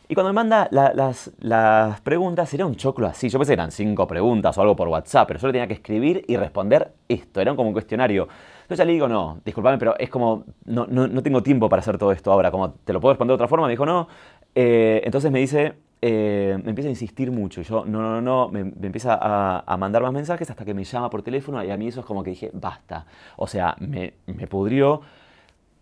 Y 0.06 0.14
cuando 0.14 0.30
me 0.32 0.34
manda 0.34 0.68
la- 0.70 0.92
las, 1.38 2.00
preguntas, 2.02 2.52
era 2.52 2.66
un 2.66 2.74
choclo 2.76 3.06
así. 3.06 3.28
Yo 3.30 3.38
pensé 3.38 3.52
que 3.52 3.54
eran 3.54 3.70
cinco 3.70 4.06
preguntas 4.06 4.56
o 4.58 4.60
algo 4.60 4.76
por 4.76 4.88
WhatsApp, 4.88 5.26
pero 5.28 5.40
yo 5.40 5.48
tenía 5.50 5.66
que 5.66 5.74
escribir 5.74 6.24
y 6.28 6.36
responder 6.36 6.92
esto. 7.08 7.40
Era 7.40 7.54
como 7.56 7.68
un 7.68 7.72
cuestionario. 7.72 8.28
Entonces 8.62 8.78
ya 8.78 8.84
le 8.84 8.92
digo, 8.92 9.08
no, 9.08 9.40
disculpame, 9.44 9.78
pero 9.78 9.96
es 9.98 10.10
como, 10.10 10.44
no, 10.66 10.86
no, 10.88 11.06
no 11.06 11.22
tengo 11.22 11.42
tiempo 11.42 11.68
para 11.68 11.80
hacer 11.80 11.96
todo 11.98 12.12
esto 12.12 12.30
ahora. 12.32 12.50
Como, 12.50 12.72
¿te 12.72 12.92
lo 12.92 13.00
puedo 13.00 13.12
responder 13.14 13.32
de 13.32 13.34
otra 13.36 13.48
forma? 13.48 13.66
Me 13.66 13.72
dijo, 13.72 13.86
no. 13.86 14.08
Eh, 14.54 15.00
entonces 15.04 15.30
me 15.32 15.38
dice, 15.40 15.74
eh, 16.02 16.58
me 16.62 16.70
empieza 16.70 16.88
a 16.88 16.90
insistir 16.90 17.30
mucho. 17.30 17.60
Y 17.62 17.64
yo, 17.64 17.84
no, 17.86 18.00
no, 18.00 18.20
no, 18.20 18.48
me, 18.50 18.64
me 18.64 18.86
empieza 18.86 19.14
a, 19.20 19.64
a 19.66 19.76
mandar 19.78 20.02
más 20.02 20.12
mensajes 20.12 20.48
hasta 20.50 20.64
que 20.66 20.74
me 20.74 20.84
llama 20.84 21.08
por 21.10 21.22
teléfono 21.22 21.62
y 21.64 21.70
a 21.70 21.76
mí 21.78 21.88
eso 21.88 22.00
es 22.00 22.06
como 22.06 22.22
que 22.22 22.30
dije, 22.30 22.50
basta. 22.52 23.06
O 23.36 23.46
sea, 23.46 23.74
me, 23.80 24.14
me 24.26 24.46
pudrió. 24.46 25.00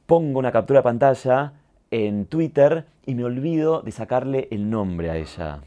Pongo 0.06 0.38
una 0.38 0.52
captura 0.52 0.80
de 0.80 0.84
pantalla 0.84 1.52
en 1.92 2.26
Twitter 2.26 2.86
y 3.06 3.14
me 3.14 3.22
olvido 3.22 3.82
de 3.82 3.92
sacarle 3.92 4.48
el 4.50 4.68
nombre 4.68 5.10
a 5.10 5.16
ella. 5.16 5.60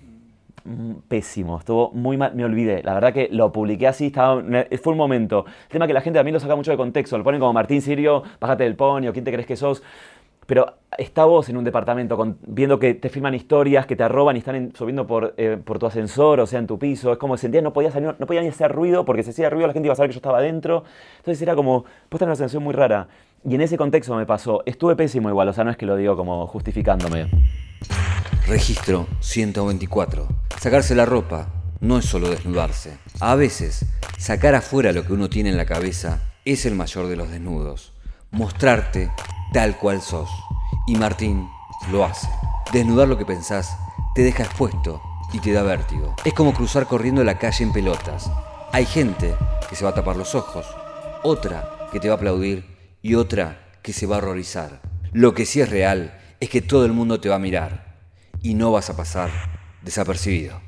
Mm, 0.66 0.94
Pésimo, 1.08 1.60
estuvo 1.60 1.92
muy 1.92 2.18
mal, 2.18 2.34
me 2.34 2.44
olvidé. 2.44 2.82
La 2.82 2.96
verdad 2.96 3.14
que 3.14 3.30
lo 3.32 3.52
publiqué 3.52 3.88
así, 3.88 4.08
estaba, 4.08 4.44
fue 4.82 4.94
un 4.94 4.98
momento. 4.98 5.46
El 5.66 5.70
tema 5.70 5.86
que 5.86 5.94
la 5.94 6.02
gente 6.02 6.18
también 6.18 6.34
lo 6.34 6.40
saca 6.40 6.56
mucho 6.56 6.72
de 6.72 6.78
contexto, 6.78 7.18
lo 7.18 7.24
ponen 7.24 7.40
como 7.40 7.54
Martín 7.54 7.84
Sirio, 7.84 8.24
bájate 8.42 8.64
del 8.64 8.76
pony 8.76 9.08
o 9.08 9.14
quién 9.14 9.24
te 9.24 9.32
crees 9.32 9.46
que 9.46 9.56
sos. 9.56 9.84
Pero 10.46 10.76
está 10.98 11.26
vos 11.26 11.50
en 11.50 11.58
un 11.58 11.64
departamento 11.64 12.36
viendo 12.46 12.78
que 12.80 12.94
te 12.94 13.10
filman 13.10 13.34
historias, 13.34 13.86
que 13.86 13.96
te 13.96 14.08
roban 14.08 14.36
y 14.36 14.40
están 14.40 14.56
en- 14.56 14.76
subiendo 14.76 15.08
por, 15.08 15.34
eh, 15.38 15.58
por 15.64 15.80
tu 15.80 15.88
ascensor, 15.88 16.40
o 16.40 16.46
sea, 16.48 16.60
en 16.60 16.68
tu 16.68 16.78
piso. 16.78 17.12
Es 17.12 17.18
como 17.18 17.36
sentía 17.38 17.62
no 17.62 17.74
podía 17.74 17.90
salir, 17.92 18.16
no 18.20 18.26
podía 18.28 18.42
ni 18.42 18.50
hacer 18.50 18.72
ruido 18.72 19.06
porque 19.06 19.24
si 19.24 19.32
hacía 19.32 19.50
ruido 19.50 19.68
la 19.68 19.74
gente 19.74 19.88
iba 19.88 19.94
a 19.94 19.96
saber 19.96 20.10
que 20.10 20.14
yo 20.16 20.20
estaba 20.20 20.38
adentro. 20.38 20.84
Entonces 21.18 21.42
era 21.42 21.56
como 21.56 21.86
puesta 22.10 22.26
en 22.26 22.30
una 22.30 22.36
sensación 22.36 22.64
muy 22.64 22.74
rara. 22.74 23.08
Y 23.48 23.56
en 23.56 23.62
ese 23.62 23.78
contexto 23.78 24.16
me 24.16 24.26
pasó. 24.26 24.62
Estuve 24.66 24.96
pésimo 24.96 25.30
igual, 25.30 25.48
o 25.50 25.54
sea, 25.54 25.64
no 25.64 25.72
es 25.72 25.78
que 25.78 25.86
lo 25.86 25.96
digo 25.96 26.16
como 26.16 26.46
justificándome. 26.48 27.28
Registro 28.48 29.08
124. 29.22 30.28
Sacarse 30.60 30.96
la 30.96 31.06
ropa 31.06 31.48
no 31.80 31.98
es 31.98 32.06
solo 32.06 32.30
desnudarse. 32.30 32.98
A 33.20 33.36
veces, 33.36 33.86
sacar 34.18 34.56
afuera 34.56 34.92
lo 34.92 35.04
que 35.06 35.14
uno 35.14 35.30
tiene 35.30 35.50
en 35.50 35.58
la 35.58 35.66
cabeza 35.66 36.22
es 36.46 36.66
el 36.66 36.76
mayor 36.76 37.08
de 37.08 37.16
los 37.16 37.30
desnudos. 37.32 37.94
Mostrarte 38.36 39.10
tal 39.54 39.78
cual 39.78 40.02
sos. 40.02 40.30
Y 40.88 40.96
Martín 40.96 41.50
lo 41.90 42.04
hace. 42.04 42.28
Desnudar 42.74 43.08
lo 43.08 43.18
que 43.18 43.26
pensás 43.26 43.78
te 44.14 44.24
deja 44.24 44.44
expuesto 44.44 45.02
y 45.32 45.40
te 45.40 45.54
da 45.54 45.64
vértigo. 45.64 46.14
Es 46.26 46.34
como 46.34 46.54
cruzar 46.54 46.86
corriendo 46.86 47.24
la 47.24 47.40
calle 47.40 47.64
en 47.64 47.72
pelotas. 47.72 48.30
Hay 48.74 48.86
gente 48.86 49.34
que 49.70 49.78
se 49.78 49.86
va 49.86 49.92
a 49.92 49.94
tapar 49.94 50.18
los 50.18 50.36
ojos, 50.36 50.66
otra 51.24 51.88
que 51.94 52.02
te 52.02 52.10
va 52.10 52.16
a 52.16 52.18
aplaudir 52.18 52.98
y 53.02 53.16
otra 53.16 53.70
que 53.82 53.94
se 53.94 54.06
va 54.06 54.16
a 54.16 54.18
horrorizar. 54.18 54.82
Lo 55.14 55.34
que 55.34 55.46
sí 55.46 55.62
es 55.62 55.70
real 55.70 56.20
es 56.42 56.50
que 56.50 56.62
todo 56.62 56.86
el 56.86 56.92
mundo 56.92 57.22
te 57.22 57.30
va 57.30 57.36
a 57.36 57.40
mirar 57.40 57.96
y 58.42 58.54
no 58.54 58.70
vas 58.74 58.90
a 58.90 58.98
pasar 58.98 59.30
desapercibido. 59.82 60.65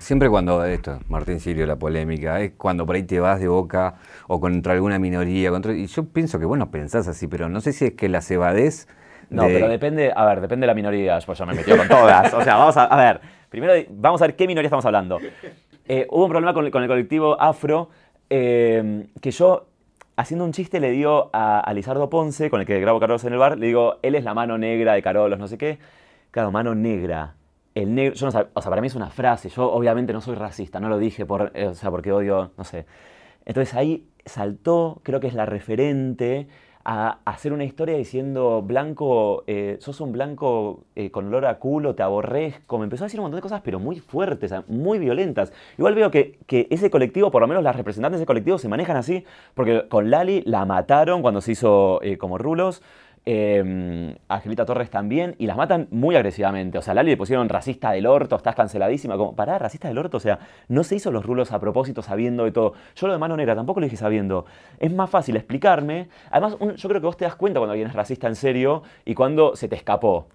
Siempre 0.00 0.30
cuando 0.30 0.64
esto, 0.64 0.98
Martín 1.08 1.40
Sirio, 1.40 1.66
la 1.66 1.76
polémica, 1.76 2.40
es 2.40 2.52
cuando 2.56 2.86
por 2.86 2.96
ahí 2.96 3.02
te 3.02 3.20
vas 3.20 3.38
de 3.38 3.48
boca 3.48 3.96
o 4.28 4.40
contra 4.40 4.72
alguna 4.72 4.98
minoría. 4.98 5.50
Contra, 5.50 5.74
y 5.74 5.86
yo 5.86 6.04
pienso 6.08 6.38
que, 6.38 6.46
bueno, 6.46 6.70
pensás 6.70 7.06
así, 7.06 7.28
pero 7.28 7.50
no 7.50 7.60
sé 7.60 7.74
si 7.74 7.84
es 7.84 7.92
que 7.92 8.08
la 8.08 8.22
cebadez. 8.22 8.88
No, 9.28 9.46
pero 9.46 9.68
depende, 9.68 10.10
a 10.16 10.24
ver, 10.24 10.40
depende 10.40 10.64
de 10.64 10.68
la 10.68 10.74
minoría. 10.74 11.18
Pues 11.24 11.38
ya 11.38 11.44
me 11.44 11.52
metió 11.54 11.76
con 11.76 11.86
todas. 11.86 12.32
O 12.32 12.42
sea, 12.42 12.56
vamos 12.56 12.76
a, 12.78 12.84
a 12.84 12.96
ver, 12.96 13.20
primero 13.50 13.74
vamos 13.90 14.22
a 14.22 14.26
ver 14.26 14.36
qué 14.36 14.46
minoría 14.46 14.68
estamos 14.68 14.86
hablando. 14.86 15.20
Eh, 15.86 16.06
hubo 16.10 16.24
un 16.24 16.30
problema 16.30 16.54
con, 16.54 16.64
el- 16.64 16.70
con 16.70 16.82
el 16.82 16.88
colectivo 16.88 17.38
afro 17.40 17.90
eh, 18.30 19.06
que 19.20 19.30
yo, 19.30 19.66
haciendo 20.16 20.46
un 20.46 20.52
chiste, 20.52 20.80
le 20.80 20.90
dio 20.92 21.28
a, 21.34 21.60
a 21.60 21.74
Lizardo 21.74 22.08
Ponce, 22.08 22.48
con 22.48 22.60
el 22.60 22.66
que 22.66 22.80
grabo 22.80 23.00
Carolos 23.00 23.24
en 23.24 23.34
el 23.34 23.38
bar, 23.38 23.58
le 23.58 23.66
digo, 23.66 23.98
él 24.02 24.14
es 24.14 24.24
la 24.24 24.32
mano 24.32 24.56
negra 24.56 24.94
de 24.94 25.02
Carolos, 25.02 25.38
no 25.38 25.46
sé 25.46 25.58
qué. 25.58 25.78
Claro, 26.30 26.50
mano 26.50 26.74
negra. 26.74 27.34
El 27.74 27.94
negro, 27.94 28.14
yo 28.14 28.26
no 28.26 28.32
sab- 28.32 28.48
o 28.54 28.60
sea, 28.62 28.70
para 28.70 28.80
mí 28.80 28.88
es 28.88 28.94
una 28.96 29.10
frase. 29.10 29.48
Yo 29.48 29.70
obviamente 29.70 30.12
no 30.12 30.20
soy 30.20 30.34
racista, 30.34 30.80
no 30.80 30.88
lo 30.88 30.98
dije 30.98 31.24
por, 31.26 31.52
eh, 31.54 31.68
o 31.68 31.74
sea, 31.74 31.90
porque 31.90 32.12
odio, 32.12 32.50
no 32.56 32.64
sé. 32.64 32.86
Entonces 33.44 33.74
ahí 33.74 34.06
saltó, 34.24 35.00
creo 35.04 35.20
que 35.20 35.28
es 35.28 35.34
la 35.34 35.46
referente, 35.46 36.48
a 36.84 37.18
hacer 37.26 37.52
una 37.52 37.64
historia 37.64 37.96
diciendo, 37.96 38.62
blanco, 38.62 39.44
eh, 39.46 39.76
sos 39.80 40.00
un 40.00 40.12
blanco 40.12 40.84
eh, 40.96 41.10
con 41.10 41.26
olor 41.26 41.44
a 41.46 41.58
culo, 41.58 41.94
te 41.94 42.02
aborrezco. 42.02 42.78
Me 42.78 42.84
empezó 42.84 43.04
a 43.04 43.06
decir 43.06 43.20
un 43.20 43.24
montón 43.24 43.36
de 43.38 43.42
cosas, 43.42 43.60
pero 43.62 43.78
muy 43.78 44.00
fuertes, 44.00 44.52
muy 44.66 44.98
violentas. 44.98 45.52
Igual 45.78 45.94
veo 45.94 46.10
que, 46.10 46.38
que 46.46 46.66
ese 46.70 46.90
colectivo, 46.90 47.30
por 47.30 47.42
lo 47.42 47.48
menos 47.48 47.62
las 47.62 47.76
representantes 47.76 48.18
de 48.18 48.22
ese 48.22 48.26
colectivo, 48.26 48.58
se 48.58 48.68
manejan 48.68 48.96
así, 48.96 49.24
porque 49.54 49.86
con 49.88 50.10
Lali 50.10 50.42
la 50.46 50.64
mataron 50.64 51.22
cuando 51.22 51.40
se 51.42 51.52
hizo 51.52 52.00
como 52.18 52.38
rulos. 52.38 52.82
Eh, 53.26 54.16
Angelita 54.28 54.64
Torres 54.64 54.90
también, 54.90 55.34
y 55.38 55.46
las 55.46 55.56
matan 55.56 55.88
muy 55.90 56.16
agresivamente. 56.16 56.78
O 56.78 56.82
sea, 56.82 56.92
a 56.92 56.94
Lali 56.94 57.10
le 57.10 57.16
pusieron 57.16 57.48
racista 57.48 57.92
del 57.92 58.06
orto, 58.06 58.36
estás 58.36 58.54
canceladísima. 58.54 59.16
Como, 59.16 59.36
pará, 59.36 59.58
racista 59.58 59.88
del 59.88 59.98
orto. 59.98 60.16
O 60.16 60.20
sea, 60.20 60.38
no 60.68 60.82
se 60.84 60.96
hizo 60.96 61.10
los 61.12 61.24
rulos 61.24 61.52
a 61.52 61.60
propósito 61.60 62.02
sabiendo 62.02 62.44
de 62.44 62.52
todo. 62.52 62.72
Yo 62.96 63.06
lo 63.06 63.12
de 63.12 63.18
mano 63.18 63.36
negra 63.36 63.54
tampoco 63.54 63.80
lo 63.80 63.84
dije 63.86 63.96
sabiendo. 63.96 64.46
Es 64.78 64.92
más 64.92 65.10
fácil 65.10 65.36
explicarme. 65.36 66.08
Además, 66.30 66.56
un- 66.60 66.74
yo 66.76 66.88
creo 66.88 67.00
que 67.00 67.06
vos 67.06 67.16
te 67.16 67.24
das 67.24 67.36
cuenta 67.36 67.60
cuando 67.60 67.72
alguien 67.72 67.88
es 67.88 67.94
racista 67.94 68.26
en 68.26 68.34
serio 68.36 68.82
y 69.04 69.14
cuando 69.14 69.54
se 69.54 69.68
te 69.68 69.76
escapó. 69.76 70.26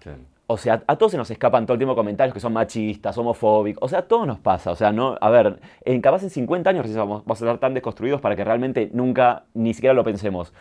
O 0.48 0.56
sea, 0.56 0.84
a 0.86 0.94
todos 0.96 1.10
se 1.10 1.18
nos 1.18 1.28
escapan 1.28 1.66
todo 1.66 1.74
el 1.74 1.78
tiempo 1.80 1.96
comentarios 1.96 2.32
que 2.32 2.38
son 2.38 2.52
machistas, 2.52 3.18
homofóbicos. 3.18 3.82
O 3.82 3.88
sea, 3.88 4.02
todo 4.02 4.24
nos 4.26 4.38
pasa. 4.38 4.70
O 4.70 4.76
sea, 4.76 4.92
no, 4.92 5.16
a 5.20 5.28
ver, 5.28 5.58
en, 5.84 6.00
capaz 6.00 6.22
en 6.22 6.30
50 6.30 6.70
años 6.70 6.86
vamos, 6.94 7.24
vamos 7.24 7.42
a 7.42 7.44
estar 7.44 7.58
tan 7.58 7.74
desconstruidos 7.74 8.20
para 8.20 8.36
que 8.36 8.44
realmente 8.44 8.88
nunca 8.92 9.42
ni 9.54 9.74
siquiera 9.74 9.92
lo 9.92 10.04
pensemos. 10.04 10.52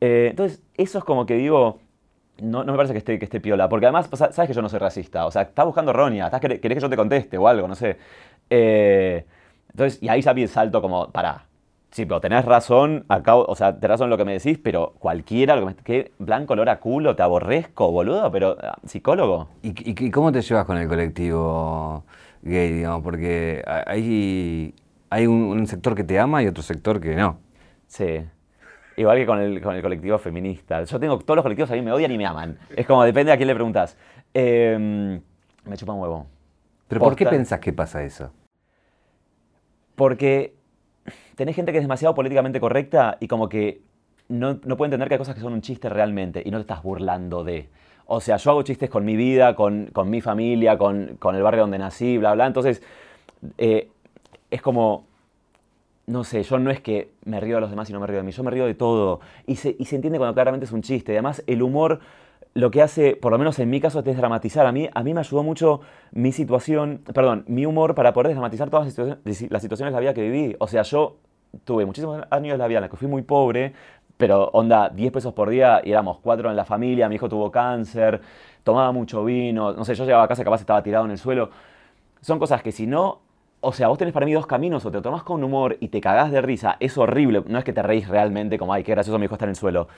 Eh, 0.00 0.28
entonces, 0.30 0.62
eso 0.74 0.98
es 0.98 1.04
como 1.04 1.26
que 1.26 1.34
digo, 1.34 1.78
no, 2.40 2.64
no 2.64 2.72
me 2.72 2.76
parece 2.76 2.94
que 2.94 2.98
esté, 2.98 3.18
que 3.18 3.24
esté 3.26 3.40
piola. 3.40 3.68
Porque 3.68 3.86
además, 3.86 4.08
pues, 4.08 4.18
sabes 4.20 4.48
que 4.48 4.54
yo 4.54 4.62
no 4.62 4.68
soy 4.68 4.78
racista. 4.78 5.26
O 5.26 5.30
sea, 5.30 5.42
estás 5.42 5.66
buscando 5.66 5.92
roña, 5.92 6.26
estás, 6.26 6.40
querés, 6.40 6.60
que 6.60 6.80
yo 6.80 6.90
te 6.90 6.96
conteste 6.96 7.38
o 7.38 7.48
algo, 7.48 7.68
no 7.68 7.74
sé. 7.74 7.98
Eh, 8.50 9.24
entonces, 9.70 10.02
y 10.02 10.08
ahí 10.08 10.22
ya 10.22 10.32
vi 10.32 10.42
el 10.42 10.48
salto 10.48 10.80
como, 10.82 11.10
pará. 11.10 11.46
Sí, 11.90 12.06
pero 12.06 12.20
tenés 12.20 12.44
razón, 12.44 13.04
acabo, 13.08 13.44
o 13.48 13.56
sea, 13.56 13.74
tenés 13.74 13.90
razón 13.90 14.04
en 14.06 14.10
lo 14.10 14.16
que 14.16 14.24
me 14.24 14.32
decís, 14.34 14.58
pero 14.62 14.94
cualquiera, 15.00 15.56
lo 15.56 15.62
que 15.62 15.66
me, 15.66 15.74
¿qué? 15.82 16.12
blanco, 16.18 16.52
olor 16.52 16.68
a 16.68 16.78
culo, 16.78 17.16
te 17.16 17.22
aborrezco, 17.24 17.90
boludo, 17.90 18.30
pero 18.30 18.56
ah, 18.62 18.78
psicólogo. 18.86 19.48
¿Y, 19.62 19.70
y- 19.70 20.06
y 20.06 20.10
cómo 20.12 20.30
te 20.30 20.40
llevas 20.40 20.66
con 20.66 20.76
el 20.78 20.86
colectivo 20.88 22.04
gay, 22.42 22.72
digamos? 22.72 23.02
Porque 23.02 23.64
hay, 23.86 24.72
hay 25.10 25.26
un, 25.26 25.42
un 25.42 25.66
sector 25.66 25.96
que 25.96 26.04
te 26.04 26.18
ama 26.20 26.42
y 26.44 26.46
otro 26.46 26.62
sector 26.62 27.00
que 27.00 27.16
no. 27.16 27.38
Sí. 27.88 28.20
Igual 29.00 29.16
que 29.16 29.24
con 29.24 29.38
el, 29.40 29.62
con 29.62 29.74
el 29.74 29.80
colectivo 29.80 30.18
feminista. 30.18 30.84
Yo 30.84 31.00
tengo 31.00 31.18
todos 31.20 31.36
los 31.36 31.42
colectivos 31.42 31.70
a 31.70 31.74
mí 31.74 31.80
me 31.80 31.90
odian 31.90 32.12
y 32.12 32.18
me 32.18 32.26
aman. 32.26 32.58
Es 32.76 32.86
como 32.86 33.02
depende 33.02 33.32
a 33.32 33.38
quién 33.38 33.46
le 33.46 33.54
preguntas. 33.54 33.96
Eh, 34.34 35.18
me 35.64 35.76
chupa 35.78 35.94
un 35.94 36.02
huevo. 36.02 36.26
¿Pero 36.86 37.00
por 37.00 37.16
qué 37.16 37.24
pensás 37.24 37.60
que 37.60 37.72
pasa 37.72 38.04
eso? 38.04 38.30
Porque 39.94 40.54
tenés 41.34 41.56
gente 41.56 41.72
que 41.72 41.78
es 41.78 41.84
demasiado 41.84 42.14
políticamente 42.14 42.60
correcta 42.60 43.16
y 43.20 43.26
como 43.26 43.48
que 43.48 43.80
no, 44.28 44.60
no 44.64 44.76
puede 44.76 44.88
entender 44.88 45.08
que 45.08 45.14
hay 45.14 45.18
cosas 45.18 45.34
que 45.34 45.40
son 45.40 45.54
un 45.54 45.62
chiste 45.62 45.88
realmente 45.88 46.42
y 46.44 46.50
no 46.50 46.58
te 46.58 46.62
estás 46.62 46.82
burlando 46.82 47.42
de. 47.42 47.70
O 48.04 48.20
sea, 48.20 48.36
yo 48.36 48.50
hago 48.50 48.62
chistes 48.64 48.90
con 48.90 49.06
mi 49.06 49.16
vida, 49.16 49.54
con, 49.54 49.86
con 49.94 50.10
mi 50.10 50.20
familia, 50.20 50.76
con, 50.76 51.16
con, 51.18 51.34
el 51.36 51.42
barrio 51.42 51.62
donde 51.62 51.78
nací, 51.78 52.18
bla, 52.18 52.34
bla. 52.34 52.46
Entonces, 52.46 52.82
eh, 53.56 53.88
es 54.50 54.60
como, 54.60 55.06
no 56.10 56.24
sé, 56.24 56.42
yo 56.42 56.58
no 56.58 56.70
es 56.70 56.80
que 56.80 57.12
me 57.24 57.38
río 57.38 57.54
de 57.56 57.60
los 57.60 57.70
demás 57.70 57.88
y 57.88 57.92
no 57.92 58.00
me 58.00 58.06
río 58.06 58.18
de 58.18 58.24
mí, 58.24 58.32
yo 58.32 58.42
me 58.42 58.50
río 58.50 58.66
de 58.66 58.74
todo. 58.74 59.20
Y 59.46 59.56
se, 59.56 59.76
y 59.78 59.84
se 59.84 59.94
entiende 59.94 60.18
cuando 60.18 60.34
claramente 60.34 60.66
es 60.66 60.72
un 60.72 60.82
chiste. 60.82 61.12
Además, 61.12 61.44
el 61.46 61.62
humor 61.62 62.00
lo 62.52 62.72
que 62.72 62.82
hace, 62.82 63.14
por 63.14 63.30
lo 63.30 63.38
menos 63.38 63.60
en 63.60 63.70
mi 63.70 63.80
caso, 63.80 64.00
es 64.00 64.04
desdramatizar. 64.04 64.66
A 64.66 64.72
mí, 64.72 64.88
a 64.92 65.02
mí 65.04 65.14
me 65.14 65.20
ayudó 65.20 65.44
mucho 65.44 65.82
mi 66.10 66.32
situación, 66.32 67.02
perdón, 67.14 67.44
mi 67.46 67.64
humor 67.64 67.94
para 67.94 68.12
poder 68.12 68.28
desdramatizar 68.28 68.70
todas 68.70 68.86
las 68.86 69.62
situaciones, 69.62 69.78
de 69.78 69.90
la 69.92 70.00
vida 70.00 70.12
que 70.12 70.22
viví. 70.22 70.56
O 70.58 70.66
sea, 70.66 70.82
yo 70.82 71.18
tuve 71.64 71.86
muchísimos 71.86 72.24
años 72.30 72.54
de 72.54 72.58
la 72.58 72.66
vida 72.66 72.78
en 72.78 72.82
los 72.82 72.90
que 72.90 72.96
fui 72.96 73.06
muy 73.06 73.22
pobre, 73.22 73.72
pero 74.16 74.50
onda, 74.52 74.88
10 74.88 75.12
pesos 75.12 75.32
por 75.32 75.48
día 75.48 75.80
y 75.84 75.92
éramos 75.92 76.18
cuatro 76.18 76.50
en 76.50 76.56
la 76.56 76.64
familia, 76.64 77.08
mi 77.08 77.14
hijo 77.14 77.28
tuvo 77.28 77.52
cáncer, 77.52 78.20
tomaba 78.64 78.90
mucho 78.90 79.24
vino, 79.24 79.72
no 79.72 79.84
sé, 79.84 79.94
yo 79.94 80.04
llegaba 80.04 80.24
a 80.24 80.28
casa 80.28 80.42
capaz 80.42 80.60
estaba 80.60 80.82
tirado 80.82 81.04
en 81.04 81.12
el 81.12 81.18
suelo. 81.18 81.50
Son 82.20 82.38
cosas 82.38 82.62
que 82.62 82.72
si 82.72 82.86
no, 82.86 83.20
o 83.60 83.72
sea, 83.72 83.88
vos 83.88 83.98
tenés 83.98 84.14
para 84.14 84.26
mí 84.26 84.32
dos 84.32 84.46
caminos, 84.46 84.84
o 84.86 84.90
te 84.90 84.98
lo 84.98 85.02
tomás 85.02 85.22
con 85.22 85.42
humor 85.44 85.76
y 85.80 85.88
te 85.88 86.00
cagás 86.00 86.30
de 86.32 86.40
risa, 86.40 86.76
es 86.80 86.96
horrible, 86.96 87.42
no 87.46 87.58
es 87.58 87.64
que 87.64 87.72
te 87.72 87.82
reís 87.82 88.08
realmente 88.08 88.58
como, 88.58 88.72
ay, 88.72 88.82
qué 88.82 88.92
gracioso 88.92 89.18
mi 89.18 89.26
hijo 89.26 89.34
está 89.34 89.44
en 89.44 89.50
el 89.50 89.56
suelo, 89.56 89.88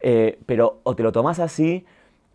eh, 0.00 0.38
pero 0.46 0.80
o 0.84 0.94
te 0.96 1.02
lo 1.02 1.12
tomás 1.12 1.38
así 1.40 1.84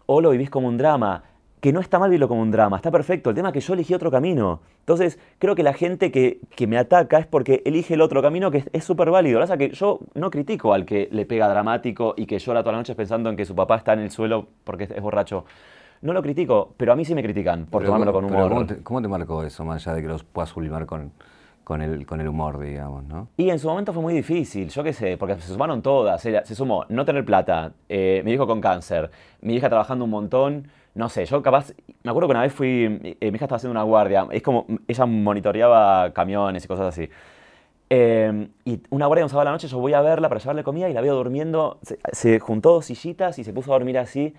o 0.06 0.22
lo 0.22 0.30
vivís 0.30 0.50
como 0.50 0.68
un 0.68 0.78
drama 0.78 1.24
que 1.66 1.74
no 1.74 1.80
está 1.80 1.98
mal 1.98 2.12
vivirlo 2.12 2.28
como 2.28 2.44
un 2.44 2.52
drama, 2.52 2.76
está 2.76 2.92
perfecto. 2.92 3.32
El 3.32 3.36
tema 3.36 3.50
es 3.50 3.54
que 3.54 3.60
yo 3.60 3.74
elegí 3.74 3.96
otro 3.96 4.12
camino. 4.12 4.62
Entonces, 4.82 5.18
creo 5.40 5.56
que 5.56 5.64
la 5.64 5.74
gente 5.74 6.12
que, 6.12 6.40
me 6.68 6.78
ataca 6.78 7.18
es 7.18 7.26
porque 7.26 7.64
elige 7.66 7.96
el 7.96 8.02
otro 8.02 8.22
camino 8.22 8.52
que 8.52 8.66
es 8.72 8.84
súper 8.84 9.10
válido. 9.10 9.42
O 9.42 9.48
sea, 9.48 9.58
que 9.58 9.72
yo 9.72 10.00
no 10.14 10.30
critico 10.30 10.76
al 10.76 10.86
que 10.86 11.10
le 11.12 11.26
pega 11.26 11.50
dramático 11.50 12.14
y 12.18 12.28
que 12.28 12.38
llora 12.38 12.62
toda 12.62 12.74
la 12.74 12.78
noche 12.78 12.94
pensando 12.94 13.32
en 13.32 13.36
que 13.36 13.46
su 13.46 13.56
papá 13.56 13.78
está 13.78 13.94
en 13.94 14.02
el 14.02 14.12
suelo 14.12 14.48
porque 14.64 14.84
es 14.84 15.02
borracho. 15.02 15.46
No 16.06 16.14
lo 16.14 16.22
critico, 16.22 16.74
pero 16.78 16.94
a 16.94 16.96
mí 16.96 17.04
sí 17.04 17.16
me 17.16 17.24
critican 17.24 17.66
por 17.66 17.84
tomármelo 17.84 18.14
con 18.14 18.26
humor. 18.26 18.84
¿cómo 18.84 19.02
te, 19.02 19.08
marcó 19.08 19.44
eso, 19.44 19.66
más 19.66 19.86
allá 19.86 19.96
de 19.96 20.02
que 20.04 20.08
los 20.08 20.24
puedas 20.24 20.50
sublimar 20.50 20.86
con, 20.86 21.12
con 21.64 21.82
el, 21.82 22.06
con 22.06 22.22
el 22.22 22.28
humor, 22.28 22.60
digamos, 22.60 23.04
¿no? 23.06 23.28
Y 23.38 23.50
en 23.50 23.60
su 23.60 23.68
momento 23.68 23.92
fue 23.92 24.02
muy 24.02 24.14
difícil, 24.14 24.70
yo 24.70 24.84
qué 24.84 24.94
sé, 24.94 25.18
porque 25.18 25.36
se 25.36 25.52
sumaron 25.52 25.82
todas. 25.82 26.22
Se 26.22 26.56
sumó 26.56 26.86
no 26.90 27.06
tener 27.06 27.26
plata, 27.26 27.74
eh, 27.90 28.22
mi 28.24 28.34
hijo 28.34 28.46
con 28.46 28.62
cáncer, 28.62 29.10
mi 29.42 29.56
hija 29.56 29.68
trabajando 29.68 30.06
un 30.06 30.12
montón 30.12 30.68
no 30.96 31.10
sé, 31.10 31.26
yo 31.26 31.42
capaz, 31.42 31.74
me 32.04 32.10
acuerdo 32.10 32.30
que 32.30 32.32
una 32.32 32.42
vez 32.42 32.54
fui, 32.54 33.18
eh, 33.20 33.30
mi 33.30 33.36
hija 33.36 33.46
estaba 33.46 33.58
haciendo 33.58 33.72
una 33.72 33.84
guardia, 33.84 34.28
es 34.32 34.42
como, 34.42 34.66
ella 34.88 35.06
monitoreaba 35.06 36.14
camiones 36.14 36.64
y 36.64 36.68
cosas 36.70 36.88
así. 36.88 37.10
Em, 37.90 38.50
y 38.64 38.82
una 38.90 39.06
guardia 39.06 39.26
un 39.26 39.30
sábado 39.30 39.42
a 39.42 39.46
la 39.46 39.52
noche, 39.52 39.68
yo 39.68 39.78
voy 39.78 39.94
a 39.94 40.02
verla 40.02 40.30
para 40.30 40.40
llevarle 40.40 40.64
comida 40.64 40.90
y 40.90 40.94
la 40.94 41.02
veo 41.02 41.14
durmiendo, 41.16 41.80
se, 42.14 42.40
juntó 42.40 42.72
dos 42.72 42.86
sillitas 42.86 43.38
y 43.40 43.44
se 43.44 43.52
puso 43.54 43.72
a 43.74 43.76
dormir 43.76 43.98
así 44.00 44.34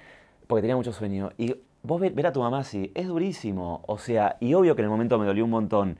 porque 0.46 0.62
tenía 0.62 0.76
mucho 0.76 0.92
sueño. 0.92 1.30
Y 1.38 1.54
vos 1.82 2.00
ver, 2.00 2.26
a 2.26 2.32
tu 2.32 2.40
mamá 2.40 2.58
así, 2.58 2.90
es 2.94 3.06
durísimo, 3.06 3.82
o 3.86 3.98
sea, 3.98 4.36
y 4.40 4.54
obvio 4.54 4.74
que 4.74 4.82
en 4.82 4.86
el 4.86 4.90
momento 4.90 5.18
me 5.18 5.26
dolió 5.26 5.44
un 5.44 5.50
montón. 5.50 5.98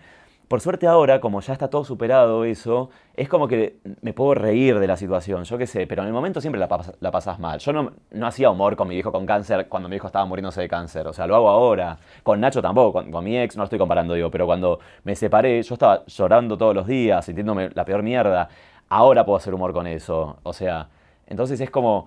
Por 0.49 0.61
suerte 0.61 0.87
ahora, 0.87 1.21
como 1.21 1.41
ya 1.41 1.53
está 1.53 1.69
todo 1.69 1.85
superado 1.85 2.45
eso, 2.45 2.91
es 3.17 3.29
como 3.29 3.49
que 3.49 3.79
me 4.01 4.13
puedo 4.13 4.35
reír 4.35 4.79
de 4.79 4.87
la 4.87 4.97
situación, 4.97 5.43
yo 5.43 5.59
qué 5.59 5.67
sé, 5.67 5.89
pero 5.89 6.03
en 6.03 6.09
el 6.09 6.15
momento 6.15 6.41
siempre 6.41 6.61
la, 6.61 6.69
la 7.01 7.11
pasas 7.11 7.41
mal. 7.41 7.59
Yo 7.59 7.73
no, 7.73 7.93
no, 8.13 8.27
hacía 8.29 8.51
humor 8.51 8.77
con 8.77 8.87
mi 8.87 8.97
hijo 8.97 9.11
con 9.11 9.27
cáncer 9.27 9.69
cuando 9.69 9.89
mi 9.89 9.97
hijo 9.97 10.07
estaba 10.07 10.25
muriéndose 10.25 10.61
de 10.61 10.69
cáncer, 10.69 11.09
o 11.09 11.13
sea, 11.13 11.27
lo 11.27 11.35
hago 11.35 11.49
ahora. 11.49 11.99
Con 12.23 12.39
Nacho 12.41 12.63
tampoco, 12.63 13.05
con, 13.11 13.25
mi 13.25 13.37
ex 13.37 13.57
no 13.57 13.63
lo 13.63 13.65
estoy 13.65 13.81
comparando, 13.81 14.15
digo, 14.15 14.31
pero 14.31 14.47
cuando 14.47 14.79
me 15.03 15.17
separé, 15.17 15.61
yo 15.63 15.75
estaba 15.75 16.05
llorando 16.07 16.57
todos 16.57 16.77
los 16.77 16.87
días, 16.87 17.25
sintiéndome 17.25 17.71
la 17.75 17.85
peor 17.85 18.05
mierda. 18.05 18.49
Ahora 18.89 19.25
puedo 19.25 19.39
hacer 19.39 19.53
humor 19.53 19.73
con 19.73 19.89
eso, 19.89 20.39
o 20.45 20.53
sea, 20.53 20.89
entonces 21.27 21.61
es 21.61 21.71
como, 21.71 22.07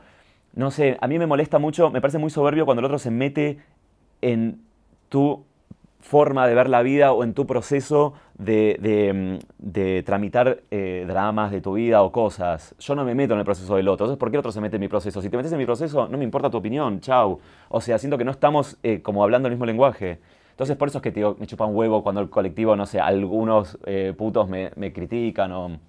no 0.59 0.71
sé, 0.71 0.97
a 0.99 1.07
mí 1.07 1.17
me 1.17 1.25
molesta 1.25 1.57
mucho, 1.57 1.89
me 1.89 2.01
parece 2.01 2.17
muy 2.17 2.29
soberbio 2.29 2.65
cuando 2.65 2.79
el 2.79 2.85
otro 2.85 2.99
se 2.99 3.11
mete 3.11 3.59
en 4.21 4.61
tu 5.07 5.45
forma 6.01 6.47
de 6.47 6.53
ver 6.53 6.69
la 6.69 6.81
vida 6.81 7.13
o 7.13 7.23
en 7.23 7.33
tu 7.33 7.47
proceso 7.47 8.13
de, 8.37 9.39
mm, 9.39 10.03
tramitar 10.03 10.59
eh, 10.69 11.05
dramas 11.07 11.51
de 11.51 11.61
tu 11.61 11.73
vida 11.73 12.01
o 12.01 12.11
cosas. 12.11 12.75
Yo 12.77 12.93
no 12.95 13.05
me 13.05 13.15
meto 13.15 13.33
en 13.33 13.39
el 13.39 13.45
proceso 13.45 13.75
del 13.77 13.87
otro. 13.87 14.05
Entonces, 14.05 14.19
¿por 14.19 14.29
qué 14.31 14.35
el 14.35 14.39
otro 14.39 14.51
se 14.51 14.59
mete 14.59 14.75
en 14.75 14.81
mi 14.81 14.89
proceso? 14.89 15.21
Si 15.21 15.29
te 15.29 15.37
metes 15.37 15.51
en 15.53 15.57
mi 15.57 15.65
proceso, 15.65 16.09
no 16.09 16.17
me 16.17 16.25
importa 16.25 16.49
tu 16.49 16.57
opinión. 16.57 16.99
Chau. 16.99 17.39
O 17.69 17.79
sea, 17.79 17.97
siento 17.97 18.17
que 18.17 18.25
no 18.25 18.31
estamos 18.31 18.77
eh, 18.83 19.01
como 19.01 19.23
hablando 19.23 19.47
el 19.47 19.53
mismo 19.53 19.65
lenguaje. 19.65 20.19
Entonces, 20.51 20.75
por 20.75 20.89
eso 20.89 20.97
es 20.97 21.01
que 21.01 21.11
te 21.11 21.21
me 21.21 21.47
chupa 21.47 21.65
un 21.65 21.75
huevo 21.75 22.03
cuando 22.03 22.19
el 22.19 22.29
colectivo, 22.29 22.75
no 22.75 22.85
sé, 22.85 22.99
algunos 22.99 23.77
eh, 23.85 24.13
putos 24.17 24.49
me, 24.49 24.93
critican 24.93 25.53
o... 25.53 25.79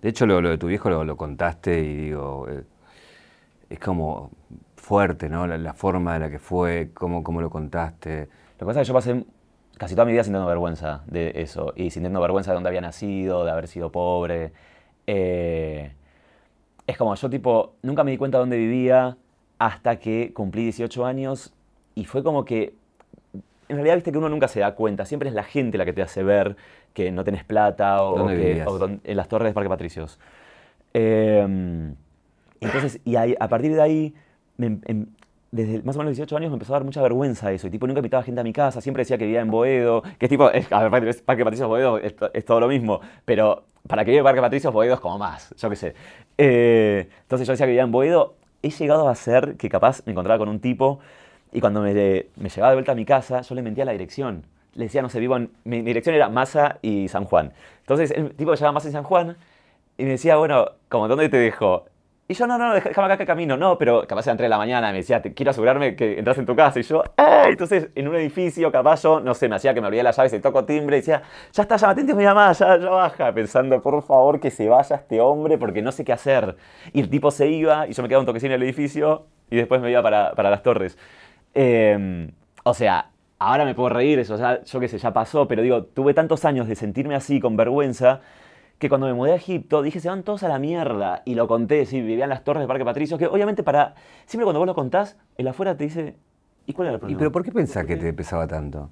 De 0.00 0.08
hecho, 0.08 0.26
lo, 0.26 0.40
de 0.40 0.56
tu 0.56 0.66
viejo 0.66 0.88
lo, 0.88 1.16
contaste 1.16 1.80
y 1.80 1.94
digo, 1.94 2.46
es 3.70 3.78
como 3.78 4.30
fuerte, 4.76 5.28
¿no? 5.28 5.46
La, 5.46 5.74
forma 5.74 6.14
de 6.14 6.20
la 6.20 6.30
que 6.30 6.38
fue, 6.38 6.90
cómo, 6.94 7.22
cómo 7.22 7.40
lo 7.40 7.50
contaste. 7.50 8.28
Lo 8.58 8.58
que 8.58 8.64
pasa 8.66 8.80
es 8.80 8.86
que 8.86 8.88
yo 8.88 8.94
pasé 8.94 9.24
casi 9.76 9.94
toda 9.94 10.04
mi 10.04 10.12
vida 10.12 10.24
sintiendo 10.24 10.48
vergüenza 10.48 11.02
de 11.06 11.32
eso 11.36 11.72
y 11.76 11.90
sintiendo 11.90 12.20
vergüenza 12.20 12.50
de 12.50 12.54
dónde 12.56 12.68
había 12.68 12.80
nacido, 12.80 13.44
de 13.44 13.50
haber 13.50 13.68
sido 13.68 13.92
pobre. 13.92 14.52
Eh, 15.06 15.92
es 16.86 16.96
como 16.96 17.14
yo 17.14 17.30
tipo, 17.30 17.74
nunca 17.82 18.04
me 18.04 18.10
di 18.10 18.16
cuenta 18.18 18.38
de 18.38 18.40
dónde 18.40 18.56
vivía 18.56 19.16
hasta 19.58 19.98
que 19.98 20.32
cumplí 20.32 20.62
18 20.64 21.04
años 21.04 21.54
y 21.94 22.04
fue 22.04 22.22
como 22.22 22.44
que, 22.44 22.74
en 23.68 23.76
realidad 23.76 23.96
viste 23.96 24.12
que 24.12 24.18
uno 24.18 24.28
nunca 24.28 24.48
se 24.48 24.60
da 24.60 24.74
cuenta, 24.74 25.04
siempre 25.04 25.28
es 25.28 25.34
la 25.34 25.42
gente 25.44 25.78
la 25.78 25.84
que 25.84 25.92
te 25.92 26.02
hace 26.02 26.22
ver 26.22 26.56
que 26.94 27.10
no 27.10 27.24
tenés 27.24 27.44
plata 27.44 28.02
o, 28.02 28.26
que, 28.28 28.64
en 29.04 29.16
las 29.16 29.28
torres 29.28 29.50
de 29.50 29.54
Parque 29.54 29.68
Patricios. 29.68 30.18
Em, 30.94 31.94
entonces, 32.60 33.00
y 33.04 33.16
a 33.16 33.48
partir 33.48 33.74
de 33.74 33.82
ahí 33.82 34.14
me, 34.56 34.78
em, 34.86 35.06
desde 35.50 35.82
más 35.82 35.96
o 35.96 36.00
menos 36.00 36.10
18 36.14 36.36
años 36.36 36.50
me 36.50 36.56
empezó 36.56 36.74
a 36.74 36.76
dar 36.76 36.84
mucha 36.84 37.00
vergüenza 37.00 37.50
eso. 37.52 37.66
Y 37.66 37.70
tipo, 37.70 37.86
nunca 37.86 38.00
invitaba 38.00 38.22
gente 38.22 38.40
a 38.40 38.44
mi 38.44 38.52
casa, 38.52 38.80
siempre 38.80 39.02
decía 39.02 39.16
que 39.16 39.24
vivía 39.24 39.40
en 39.40 39.50
Boedo. 39.50 40.02
Que 40.18 40.26
es 40.26 40.30
tipo, 40.30 40.44
a 40.44 40.50
ver, 40.88 41.14
Parque 41.24 41.44
Patricios 41.44 41.68
Boedo 41.68 41.98
es, 41.98 42.44
todo 42.44 42.60
lo 42.60 42.68
mismo. 42.68 43.00
Pero 43.24 43.64
para 43.86 44.04
que 44.04 44.10
viva 44.10 44.24
Parque 44.24 44.40
Patricios 44.40 44.72
Boedo 44.72 44.94
es 44.94 45.00
como 45.00 45.18
más, 45.18 45.54
yo 45.56 45.70
qué 45.70 45.76
sé. 45.76 45.94
Eh, 46.36 47.08
entonces 47.22 47.46
yo 47.46 47.52
decía 47.52 47.66
que 47.66 47.70
vivía 47.70 47.82
en 47.82 47.92
Boedo. 47.92 48.34
He 48.62 48.70
llegado 48.70 49.08
a 49.08 49.14
ser 49.14 49.56
que 49.56 49.68
capaz 49.68 50.02
me 50.04 50.12
encontraba 50.12 50.38
con 50.38 50.48
un 50.48 50.60
tipo 50.60 50.98
y 51.52 51.60
cuando 51.60 51.80
me, 51.80 51.94
me 51.94 52.48
llevaba 52.48 52.70
de 52.70 52.76
vuelta 52.76 52.92
a 52.92 52.94
mi 52.94 53.04
casa, 53.04 53.40
yo 53.40 53.54
le 53.54 53.62
mentía 53.62 53.84
la 53.84 53.92
dirección. 53.92 54.44
Le 54.74 54.84
decía, 54.84 55.00
no 55.00 55.08
sé, 55.08 55.18
vivo 55.20 55.36
en. 55.36 55.50
Mi, 55.64 55.80
dirección 55.82 56.14
era 56.14 56.28
Massa 56.28 56.78
y 56.82 57.08
San 57.08 57.24
Juan. 57.24 57.52
Entonces 57.80 58.10
el 58.10 58.34
tipo 58.34 58.50
me 58.50 58.56
llamaba 58.56 58.74
Massa 58.74 58.88
y 58.88 58.92
San 58.92 59.04
Juan 59.04 59.36
y 59.96 60.04
me 60.04 60.10
decía, 60.10 60.36
bueno, 60.36 60.72
como, 60.88 61.08
¿dónde 61.08 61.28
te 61.28 61.38
dejo? 61.38 61.86
Y 62.30 62.34
yo, 62.34 62.46
no, 62.46 62.58
no, 62.58 62.74
déjame 62.74 63.06
acá 63.06 63.16
que 63.16 63.24
camino. 63.24 63.56
No, 63.56 63.78
pero 63.78 64.06
capaz 64.06 64.26
era 64.26 64.36
3 64.36 64.44
de 64.44 64.48
la 64.50 64.58
mañana, 64.58 64.92
me 64.92 64.98
decía, 64.98 65.22
quiero 65.22 65.50
asegurarme 65.50 65.96
que 65.96 66.18
entras 66.18 66.36
en 66.36 66.44
tu 66.44 66.54
casa. 66.54 66.78
Y 66.78 66.82
yo, 66.82 67.02
¡ay! 67.16 67.52
Entonces, 67.52 67.88
en 67.94 68.06
un 68.06 68.16
edificio, 68.16 68.70
capaz 68.70 69.02
yo, 69.02 69.18
no 69.18 69.32
sé, 69.32 69.48
me 69.48 69.56
hacía 69.56 69.72
que 69.72 69.80
me 69.80 69.86
abría 69.86 70.02
la 70.02 70.10
llave, 70.10 70.28
se 70.28 70.38
toco 70.38 70.66
timbre 70.66 70.98
y 70.98 71.00
decía, 71.00 71.22
ya 71.52 71.62
está, 71.62 71.76
ya 71.76 71.94
me 71.94 72.04
mi 72.14 72.24
mamá, 72.24 72.52
ya, 72.52 72.76
ya 72.76 72.90
baja. 72.90 73.32
Pensando, 73.32 73.80
por 73.80 74.02
favor, 74.02 74.40
que 74.40 74.50
se 74.50 74.68
vaya 74.68 74.96
este 74.96 75.22
hombre 75.22 75.56
porque 75.56 75.80
no 75.80 75.90
sé 75.90 76.04
qué 76.04 76.12
hacer. 76.12 76.56
Y 76.92 77.00
el 77.00 77.08
tipo 77.08 77.30
se 77.30 77.48
iba 77.48 77.88
y 77.88 77.94
yo 77.94 78.02
me 78.02 78.10
quedaba 78.10 78.20
un 78.20 78.26
toquecín 78.26 78.50
en 78.50 78.56
el 78.56 78.62
edificio 78.64 79.24
y 79.48 79.56
después 79.56 79.80
me 79.80 79.90
iba 79.90 80.02
para, 80.02 80.32
para 80.32 80.50
las 80.50 80.62
torres. 80.62 80.98
Em, 81.54 82.30
o 82.62 82.74
sea, 82.74 83.10
ahora 83.38 83.64
me 83.64 83.74
puedo 83.74 83.88
reír, 83.88 84.18
eso 84.18 84.36
ya, 84.36 84.62
yo 84.62 84.80
qué 84.80 84.88
sé, 84.88 84.98
ya 84.98 85.14
pasó, 85.14 85.48
pero 85.48 85.62
digo, 85.62 85.84
tuve 85.84 86.12
tantos 86.12 86.44
años 86.44 86.68
de 86.68 86.74
sentirme 86.74 87.14
así, 87.14 87.40
con 87.40 87.56
vergüenza 87.56 88.20
que 88.78 88.88
cuando 88.88 89.06
me 89.06 89.14
mudé 89.14 89.32
a 89.32 89.36
Egipto 89.36 89.82
dije, 89.82 90.00
se 90.00 90.08
van 90.08 90.22
todos 90.22 90.42
a 90.44 90.48
la 90.48 90.58
mierda. 90.58 91.22
Y 91.24 91.34
lo 91.34 91.48
conté, 91.48 91.84
sí, 91.84 92.00
vivía 92.00 92.24
en 92.24 92.30
las 92.30 92.44
torres 92.44 92.62
de 92.62 92.68
Parque 92.68 92.84
Patricio, 92.84 93.18
que 93.18 93.26
obviamente 93.26 93.62
para... 93.62 93.94
Siempre 94.26 94.44
cuando 94.44 94.60
vos 94.60 94.66
lo 94.66 94.74
contás, 94.74 95.16
el 95.36 95.48
afuera 95.48 95.76
te 95.76 95.84
dice, 95.84 96.16
¿y 96.66 96.72
cuál 96.72 96.86
era 96.86 96.94
el 96.94 97.00
problema? 97.00 97.16
¿Y 97.16 97.18
pero 97.18 97.32
por 97.32 97.44
qué 97.44 97.50
pensás 97.50 97.84
que 97.86 97.96
te 97.96 98.12
pesaba 98.12 98.46
tanto? 98.46 98.90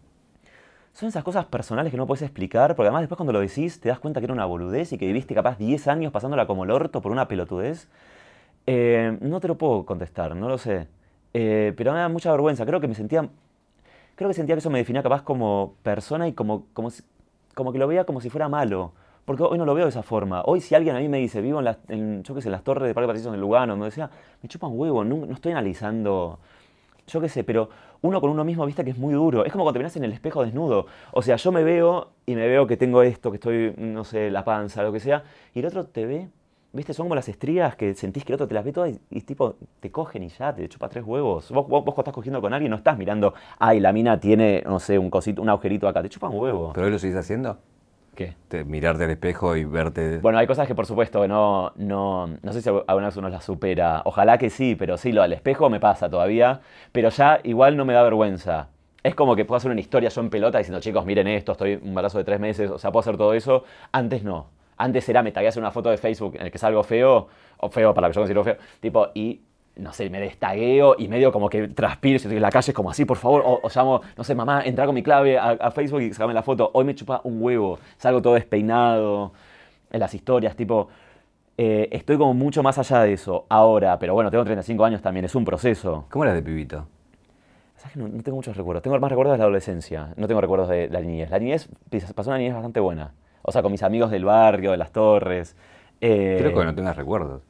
Son 0.92 1.09
esas 1.09 1.22
cosas 1.22 1.44
personales 1.44 1.92
que 1.92 1.96
no 1.99 2.07
puedes 2.07 2.22
explicar, 2.22 2.75
porque 2.75 2.87
además 2.87 3.03
después 3.03 3.16
cuando 3.16 3.33
lo 3.33 3.40
decís 3.40 3.81
te 3.81 3.90
das 3.90 3.99
cuenta 3.99 4.18
que 4.20 4.25
era 4.25 4.33
una 4.33 4.46
boludez 4.46 4.92
y 4.92 4.99
que 4.99 5.07
viviste 5.07 5.35
capaz 5.35 5.59
10 5.59 5.88
años 5.88 6.11
pasándola 6.11 6.46
como 6.46 6.64
el 6.64 6.70
orto 6.70 7.03
por 7.03 7.12
una 7.12 7.29
pelotudez. 7.29 7.88
Eh, 8.66 9.16
no 9.20 9.38
te 9.38 9.46
lo 9.46 9.57
puedo 9.57 9.85
contestar, 9.85 10.35
no 10.35 10.49
lo 10.49 10.59
sé. 10.59 10.88
Eh, 11.35 11.75
pero 11.77 11.92
me 11.92 11.99
da 11.99 12.09
mucha 12.09 12.31
vergüenza. 12.33 12.64
Creo 12.66 12.81
que 12.81 12.88
me 12.88 12.94
sentía... 12.94 13.29
Creo 14.16 14.29
que 14.29 14.35
sentía 14.35 14.55
que 14.55 14.61
eso 14.61 14.70
me 14.70 14.79
definía 14.79 15.03
capaz 15.03 15.22
como 15.22 15.75
persona 15.83 16.27
y 16.27 16.33
como, 16.33 16.64
como, 16.72 16.88
como 17.55 17.72
que 17.72 17.79
lo 17.79 17.87
veía 17.87 18.05
como 18.05 18.22
si 18.22 18.31
fuera 18.31 18.49
malo. 18.49 18.92
Porque 19.26 19.42
hoy 19.42 19.58
no 19.58 19.64
lo 19.64 19.74
veo 19.74 19.86
de 19.86 19.90
esa 19.90 20.04
forma. 20.04 20.42
Hoy 20.46 20.60
si 20.60 20.76
alguien 20.76 20.94
a 20.94 21.00
mí 21.00 21.08
me 21.08 21.18
dice, 21.18 21.40
vivo 21.40 21.58
en, 21.58 21.64
las, 21.64 21.78
yo 22.22 22.34
qué 22.34 22.40
sé, 22.40 22.48
las 22.48 22.62
torres 22.62 22.86
de 22.86 22.94
Parque 22.94 23.08
Patricios 23.08 23.34
en 23.34 23.40
Lugano, 23.40 23.76
me 23.76 23.86
decía, 23.86 24.08
me 24.40 24.48
chupa 24.48 24.68
un 24.68 24.78
huevo, 24.78 25.04
no, 25.04 25.32
estoy 25.32 25.50
analizando, 25.50 26.38
yo 27.08 27.20
qué 27.20 27.28
sé, 27.28 27.42
pero 27.42 27.68
uno 28.02 28.20
con 28.20 28.30
uno 28.30 28.44
mismo, 28.44 28.64
viste 28.64 28.84
que 28.84 28.90
es 28.90 28.98
muy 28.98 29.14
duro. 29.14 29.44
Es 29.44 29.50
como 29.50 29.64
cuando 29.64 29.74
te 29.74 29.80
miras 29.80 29.96
en 29.96 30.04
el 30.04 30.12
espejo 30.12 30.44
desnudo. 30.44 30.86
O 31.10 31.22
sea, 31.22 31.34
yo 31.34 31.50
me 31.50 31.64
veo 31.64 32.12
y 32.24 32.36
me 32.36 32.46
veo 32.46 32.68
que 32.68 32.76
tengo 32.76 33.02
esto, 33.02 33.32
que 33.32 33.38
estoy, 33.38 33.74
no 33.76 34.04
sé, 34.04 34.30
la 34.30 34.44
panza, 34.44 34.84
lo 34.84 34.92
que 34.92 35.00
sea, 35.00 35.24
y 35.52 35.58
el 35.58 35.66
otro 35.66 35.84
te 35.86 36.06
ve, 36.06 36.28
viste, 36.72 36.94
son 36.94 37.06
como 37.06 37.16
las 37.16 37.28
estrías 37.28 37.74
que 37.74 37.94
sentís 37.94 38.24
que 38.24 38.30
el 38.30 38.34
otro 38.34 38.46
te 38.46 38.54
las 38.54 38.64
ve 38.64 38.72
todas 38.72 38.92
y, 39.10 39.20
tipo, 39.22 39.56
te 39.80 39.90
cogen 39.90 40.22
y 40.22 40.28
ya, 40.28 40.54
te 40.54 40.68
chupa 40.68 40.88
tres 40.88 41.02
huevos. 41.04 41.50
Vos, 41.50 41.66
vos, 41.66 41.82
cuando 41.82 42.02
estás 42.02 42.14
cogiendo 42.14 42.40
con 42.40 42.54
alguien 42.54 42.70
no 42.70 42.76
estás 42.76 42.96
mirando, 42.96 43.34
ay, 43.58 43.80
la 43.80 43.92
mina 43.92 44.20
tiene, 44.20 44.62
no 44.64 44.78
sé, 44.78 45.00
un 45.00 45.10
cosito, 45.10 45.42
un 45.42 45.48
agujerito 45.48 45.88
acá, 45.88 46.00
te 46.00 46.10
chupa 46.10 46.28
un 46.28 46.38
huevo. 46.38 46.70
¿Pero 46.74 46.86
hoy 46.86 46.92
lo 46.92 46.98
seguís 47.00 47.16
haciendo? 47.16 47.58
¿Qué? 48.16 48.35
Te- 48.48 48.64
mirarte 48.64 49.05
al 49.05 49.11
espejo 49.11 49.55
y 49.55 49.64
verte. 49.64 50.18
Bueno, 50.18 50.38
hay 50.38 50.46
cosas 50.46 50.66
que 50.66 50.74
por 50.74 50.87
supuesto 50.87 51.29
no, 51.29 51.72
no, 51.76 52.26
no 52.26 52.52
sé 52.52 52.62
si 52.62 52.68
alguna 52.68 53.07
vez 53.07 53.16
uno 53.16 53.29
las 53.29 53.44
supera. 53.44 54.02
Ojalá 54.07 54.38
que 54.38 54.50
sí, 54.50 54.74
pero 54.74 54.96
sí, 54.96 55.12
lo 55.12 55.22
del 55.22 55.35
espejo 55.35 55.68
me 55.70 55.79
pasa 55.79 56.09
todavía. 56.09 56.61
Pero 56.92 57.11
ya 57.11 57.40
igual 57.44 57.76
no 57.76 57.85
me 57.85 57.92
da 57.92 58.02
vergüenza. 58.02 58.68
Es 59.02 59.14
como 59.14 59.37
que 59.37 59.44
puedo 59.44 59.59
hacer 59.59 59.70
una 59.70 59.81
historia 59.81 60.09
yo 60.09 60.20
en 60.22 60.31
pelota 60.31 60.59
diciendo, 60.59 60.81
chicos, 60.81 61.05
miren 61.05 61.29
esto, 61.29 61.52
estoy 61.52 61.74
un 61.74 61.88
embarazo 61.88 62.18
de 62.18 62.24
tres 62.24 62.40
meses, 62.40 62.70
o 62.70 62.79
sea, 62.79 62.90
puedo 62.90 63.02
hacer 63.02 63.16
todo 63.16 63.35
eso. 63.35 63.64
Antes 63.92 64.24
no. 64.24 64.48
Antes 64.79 65.09
era, 65.09 65.22
me 65.22 65.31
tagueas 65.31 65.57
una 65.59 65.70
foto 65.70 65.90
de 65.90 65.96
Facebook 65.98 66.37
en 66.37 66.42
el 66.46 66.50
que 66.50 66.59
salgo 66.59 66.83
feo, 66.83 67.29
o 67.59 67.68
feo 67.70 67.94
para 67.94 68.09
lo 68.09 68.12
que 68.12 68.16
yo 68.16 68.20
considero 68.22 68.44
feo, 68.44 68.57
tipo, 68.81 69.09
y 69.14 69.42
no 69.76 69.92
sé, 69.92 70.08
me 70.10 70.20
destagueo 70.20 70.96
y 70.98 71.08
medio 71.08 71.30
como 71.32 71.48
que 71.48 71.68
transpiro, 71.68 72.18
si 72.18 72.24
estoy 72.26 72.36
en 72.36 72.42
la 72.42 72.50
calle, 72.50 72.70
es 72.70 72.74
como 72.74 72.90
así, 72.90 73.04
por 73.04 73.16
favor, 73.18 73.42
o, 73.44 73.60
o 73.62 73.68
llamo, 73.74 74.00
no 74.16 74.24
sé, 74.24 74.34
mamá, 74.34 74.62
entra 74.64 74.86
con 74.86 74.94
mi 74.94 75.02
clave 75.02 75.38
a, 75.38 75.50
a 75.50 75.70
Facebook 75.70 76.00
y 76.02 76.12
sacame 76.12 76.32
la 76.34 76.42
foto. 76.42 76.70
Hoy 76.74 76.84
me 76.84 76.94
chupa 76.94 77.20
un 77.24 77.40
huevo, 77.42 77.78
salgo 77.98 78.22
todo 78.22 78.34
despeinado 78.34 79.32
en 79.90 80.00
las 80.00 80.14
historias, 80.14 80.56
tipo, 80.56 80.88
eh, 81.58 81.88
estoy 81.92 82.16
como 82.18 82.34
mucho 82.34 82.62
más 82.62 82.78
allá 82.78 83.02
de 83.02 83.12
eso 83.12 83.46
ahora, 83.48 83.98
pero 83.98 84.14
bueno, 84.14 84.30
tengo 84.30 84.44
35 84.44 84.84
años 84.84 85.02
también, 85.02 85.24
es 85.24 85.34
un 85.34 85.44
proceso. 85.44 86.06
¿Cómo 86.10 86.24
eras 86.24 86.36
de 86.36 86.42
pibito? 86.42 86.86
¿Sabes 87.76 87.92
que 87.92 87.98
no, 88.00 88.08
no 88.08 88.22
tengo 88.22 88.36
muchos 88.36 88.56
recuerdos? 88.56 88.82
Tengo 88.82 88.98
más 88.98 89.10
recuerdos 89.10 89.34
de 89.34 89.38
la 89.38 89.44
adolescencia, 89.44 90.08
no 90.16 90.26
tengo 90.26 90.40
recuerdos 90.40 90.68
de 90.68 90.88
la 90.88 91.00
niñez. 91.00 91.30
La 91.30 91.38
niñez, 91.38 91.68
pasó 92.14 92.30
una 92.30 92.38
niñez 92.38 92.54
bastante 92.54 92.80
buena. 92.80 93.12
O 93.42 93.52
sea, 93.52 93.62
con 93.62 93.70
mis 93.70 93.82
amigos 93.82 94.10
del 94.10 94.24
barrio, 94.24 94.70
de 94.72 94.76
las 94.78 94.90
torres. 94.90 95.54
eh, 96.00 96.36
Creo 96.38 96.52
que 96.58 96.64
no 96.64 96.74
tengas 96.74 96.96
recuerdos. 96.96 97.42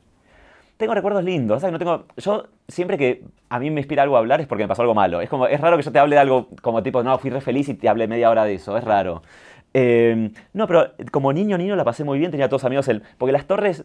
Tengo 0.76 0.94
recuerdos 0.94 1.24
lindos. 1.24 1.60
¿sabes? 1.60 1.72
No 1.72 1.78
tengo, 1.78 2.04
yo 2.16 2.46
siempre 2.68 2.98
que 2.98 3.22
a 3.48 3.58
mí 3.58 3.70
me 3.70 3.80
inspira 3.80 4.02
algo 4.02 4.16
a 4.16 4.18
hablar 4.20 4.40
es 4.40 4.46
porque 4.46 4.64
me 4.64 4.68
pasó 4.68 4.82
algo 4.82 4.94
malo. 4.94 5.20
Es 5.20 5.28
como 5.28 5.46
es 5.46 5.60
raro 5.60 5.76
que 5.76 5.82
yo 5.82 5.92
te 5.92 5.98
hable 5.98 6.16
de 6.16 6.20
algo 6.20 6.48
como 6.62 6.82
tipo, 6.82 7.02
no, 7.02 7.18
fui 7.18 7.30
re 7.30 7.40
feliz 7.40 7.68
y 7.68 7.74
te 7.74 7.88
hable 7.88 8.06
media 8.08 8.30
hora 8.30 8.44
de 8.44 8.54
eso. 8.54 8.76
Es 8.76 8.84
raro. 8.84 9.22
Eh, 9.74 10.30
no, 10.54 10.66
pero 10.66 10.92
como 11.10 11.32
niño, 11.32 11.58
niño 11.58 11.76
la 11.76 11.84
pasé 11.84 12.04
muy 12.04 12.18
bien. 12.18 12.30
Tenía 12.30 12.48
todos 12.48 12.64
amigos. 12.64 12.88
El, 12.88 13.02
porque 13.18 13.32
las 13.32 13.46
torres 13.46 13.84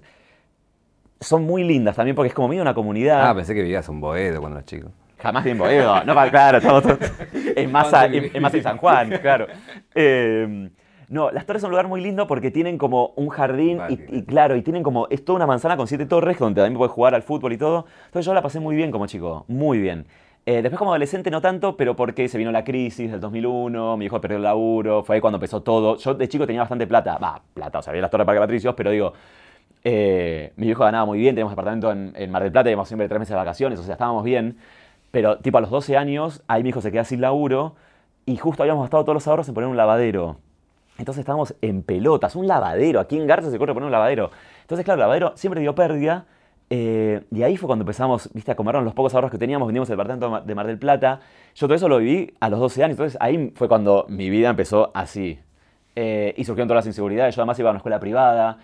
son 1.19 1.43
muy 1.43 1.63
lindas 1.63 1.95
también 1.95 2.15
porque 2.15 2.29
es 2.29 2.33
como 2.33 2.47
medio 2.47 2.61
una 2.61 2.73
comunidad. 2.73 3.29
Ah, 3.29 3.35
pensé 3.35 3.53
que 3.53 3.61
vivías 3.61 3.87
en 3.89 3.99
Boedo 4.01 4.39
cuando 4.39 4.57
eras 4.57 4.65
chico. 4.65 4.89
Jamás 5.19 5.43
bien 5.43 5.57
Boedo. 5.57 6.03
No, 6.03 6.15
claro, 6.31 6.57
estamos 6.57 6.81
todos- 6.81 6.97
en 7.55 7.71
masa, 7.71 7.89
¿Cuánto 7.99 8.05
en, 8.17 8.23
viví? 8.23 8.35
en 8.37 8.41
masa 8.41 8.57
en 8.57 8.63
San 8.63 8.77
Juan, 8.77 9.09
claro. 9.21 9.45
Eh, 9.93 10.69
no, 11.11 11.29
las 11.29 11.45
torres 11.45 11.61
son 11.61 11.67
un 11.67 11.71
lugar 11.71 11.89
muy 11.89 11.99
lindo 11.99 12.25
porque 12.25 12.51
tienen 12.51 12.77
como 12.77 13.11
un 13.17 13.27
jardín 13.27 13.81
y, 13.89 14.23
claro, 14.23 14.55
y 14.55 14.61
tienen 14.61 14.81
como, 14.81 15.07
es 15.09 15.25
toda 15.25 15.35
una 15.35 15.45
manzana 15.45 15.75
con 15.75 15.85
siete 15.85 16.05
torres 16.05 16.39
donde 16.39 16.61
también 16.61 16.77
puedes 16.77 16.93
jugar 16.93 17.13
al 17.13 17.21
fútbol 17.21 17.51
y 17.51 17.57
todo. 17.57 17.85
Entonces 18.05 18.25
yo 18.25 18.33
la 18.33 18.41
pasé 18.41 18.61
muy 18.61 18.77
bien 18.77 18.91
como 18.91 19.07
chico, 19.07 19.43
muy 19.49 19.79
bien. 19.79 20.05
Eh, 20.45 20.61
después 20.61 20.79
como 20.79 20.91
adolescente 20.91 21.29
no 21.29 21.41
tanto, 21.41 21.75
pero 21.75 21.97
porque 21.97 22.29
se 22.29 22.37
vino 22.37 22.49
la 22.53 22.63
crisis 22.63 23.11
del 23.11 23.19
2001, 23.19 23.97
mi 23.97 24.05
hijo 24.05 24.21
perdió 24.21 24.37
el 24.37 24.43
laburo, 24.43 25.03
fue 25.03 25.17
ahí 25.17 25.21
cuando 25.21 25.35
empezó 25.35 25.61
todo. 25.61 25.97
Yo 25.97 26.13
de 26.13 26.29
chico 26.29 26.47
tenía 26.47 26.61
bastante 26.61 26.87
plata, 26.87 27.17
va, 27.17 27.41
plata, 27.53 27.79
o 27.79 27.81
sea, 27.81 27.91
había 27.91 28.03
las 28.03 28.09
torres 28.09 28.23
de 28.23 28.27
Parque 28.27 28.39
Patricios, 28.39 28.73
pero 28.73 28.91
digo, 28.91 29.11
eh, 29.83 30.53
mi 30.55 30.67
viejo 30.67 30.85
ganaba 30.85 31.05
muy 31.05 31.19
bien, 31.19 31.35
teníamos 31.35 31.51
apartamento 31.51 31.91
en, 31.91 32.13
en 32.15 32.31
Mar 32.31 32.41
del 32.41 32.53
Plata, 32.53 32.69
íbamos 32.69 32.87
siempre 32.87 33.09
tres 33.09 33.19
meses 33.19 33.31
de 33.31 33.35
vacaciones, 33.35 33.79
o 33.81 33.83
sea, 33.83 33.93
estábamos 33.93 34.23
bien. 34.23 34.57
Pero 35.11 35.39
tipo 35.39 35.57
a 35.57 35.61
los 35.61 35.69
12 35.69 35.97
años, 35.97 36.41
ahí 36.47 36.63
mi 36.63 36.69
hijo 36.69 36.79
se 36.79 36.89
queda 36.89 37.03
sin 37.03 37.19
laburo 37.19 37.75
y 38.25 38.37
justo 38.37 38.63
habíamos 38.63 38.83
gastado 38.83 39.03
todos 39.03 39.15
los 39.15 39.27
ahorros 39.27 39.49
en 39.49 39.53
poner 39.53 39.69
un 39.69 39.75
lavadero. 39.75 40.37
Entonces 41.01 41.19
estábamos 41.21 41.55
en 41.61 41.83
pelotas, 41.83 42.35
un 42.35 42.47
lavadero. 42.47 42.99
Aquí 42.99 43.17
en 43.17 43.27
Garza 43.27 43.49
se 43.51 43.57
corre 43.59 43.73
poner 43.73 43.85
un 43.87 43.91
lavadero. 43.91 44.31
Entonces, 44.61 44.85
claro, 44.85 44.95
el 44.95 45.01
lavadero 45.01 45.33
siempre 45.35 45.61
dio 45.61 45.75
pérdida. 45.75 46.25
eh, 46.69 47.23
y 47.31 47.43
ahí 47.43 47.57
fue 47.57 47.67
cuando 47.67 47.83
empezamos, 47.83 48.29
viste, 48.33 48.51
a 48.51 48.55
comernos 48.55 48.83
los 48.85 48.93
pocos 48.93 49.13
ahorros 49.13 49.29
que 49.31 49.37
teníamos, 49.37 49.67
vendimos 49.67 49.89
el 49.89 49.93
departamento 49.97 50.27
de 50.27 50.31
Ma- 50.31 50.41
de 50.41 50.55
Mar 50.55 50.67
del 50.67 50.79
Plata. 50.79 51.19
Yo 51.55 51.67
todo 51.67 51.75
eso 51.75 51.89
lo 51.89 51.97
viví 51.97 52.33
a 52.39 52.49
los 52.49 52.59
12 52.61 52.81
años. 52.83 52.93
Entonces 52.93 53.17
ahí 53.21 53.51
fue 53.55 53.67
cuando 53.67 54.05
mi 54.09 54.29
vida 54.29 54.49
empezó 54.49 54.91
así. 54.93 55.39
Eh, 55.95 56.33
y 56.37 56.45
surgieron 56.45 56.67
todas 56.69 56.85
las 56.85 56.87
inseguridades. 56.87 57.35
Yo 57.35 57.41
además 57.41 57.59
iba 57.59 57.69
a 57.69 57.71
una 57.71 57.77
escuela 57.79 57.99
privada. 57.99 58.59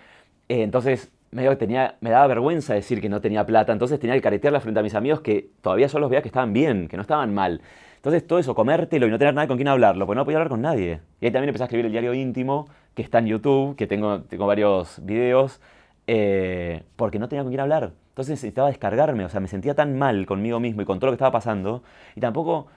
Eh, 0.48 0.62
entonces 0.64 1.12
me 1.32 2.10
daba 2.10 2.28
vergüenza 2.28 2.74
decir 2.74 3.02
que 3.02 3.10
no 3.10 3.22
tenía 3.22 3.46
plata. 3.46 3.74
Entonces 3.74 4.00
tenía 4.00 4.16
que 4.16 4.22
caretearla 4.22 4.60
frente 4.60 4.80
a 4.80 4.84
mis 4.84 4.96
amigos 4.96 5.22
que 5.22 5.50
todavía 5.62 5.88
yo 5.88 6.00
los 6.00 6.10
veía 6.10 6.22
que 6.22 6.30
estaban 6.30 6.54
bien, 6.54 6.88
que 6.88 6.98
no 6.98 7.02
estaban 7.02 7.34
mal. 7.34 7.62
Entonces 7.98 8.26
todo 8.26 8.40
eso, 8.40 8.56
comértelo 8.56 9.08
y 9.08 9.10
no 9.10 9.18
tener 9.20 9.34
nadie 9.34 9.48
con 9.48 9.58
quien 9.58 9.68
hablarlo, 9.68 10.06
porque 10.06 10.18
no 10.18 10.26
podía 10.26 10.38
hablar 10.38 10.50
con 10.50 10.62
nadie. 10.62 11.02
Y 11.20 11.26
ahí 11.26 11.32
también 11.32 11.50
empecé 11.50 11.64
a 11.64 11.66
escribir 11.66 11.86
el 11.88 11.92
diario 11.92 12.14
íntimo, 12.14 12.68
que 12.94 13.02
está 13.02 13.20
en 13.20 13.28
YouTube, 13.28 13.76
que 13.76 13.88
tengo, 13.88 14.22
tengo 14.24 14.48
varios 14.48 15.04
videos, 15.04 15.60
eh, 16.08 16.84
porque 16.96 17.20
no 17.20 17.28
tenía 17.28 17.44
con 17.44 17.52
quién 17.52 17.60
hablar. 17.60 17.92
Entonces 18.10 18.32
necesitaba 18.32 18.70
descargarme, 18.70 19.26
o 19.26 19.30
sea, 19.30 19.40
me 19.40 19.48
sentía 19.48 19.76
tan 19.76 19.98
mal 19.98 20.26
conmigo 20.26 20.60
mismo 20.60 20.82
y 20.82 20.86
con 20.86 21.00
todo 21.00 21.08
lo 21.08 21.12
que 21.12 21.16
estaba 21.16 21.32
pasando. 21.32 21.84
Y 22.16 22.22
tampoco 22.22 22.68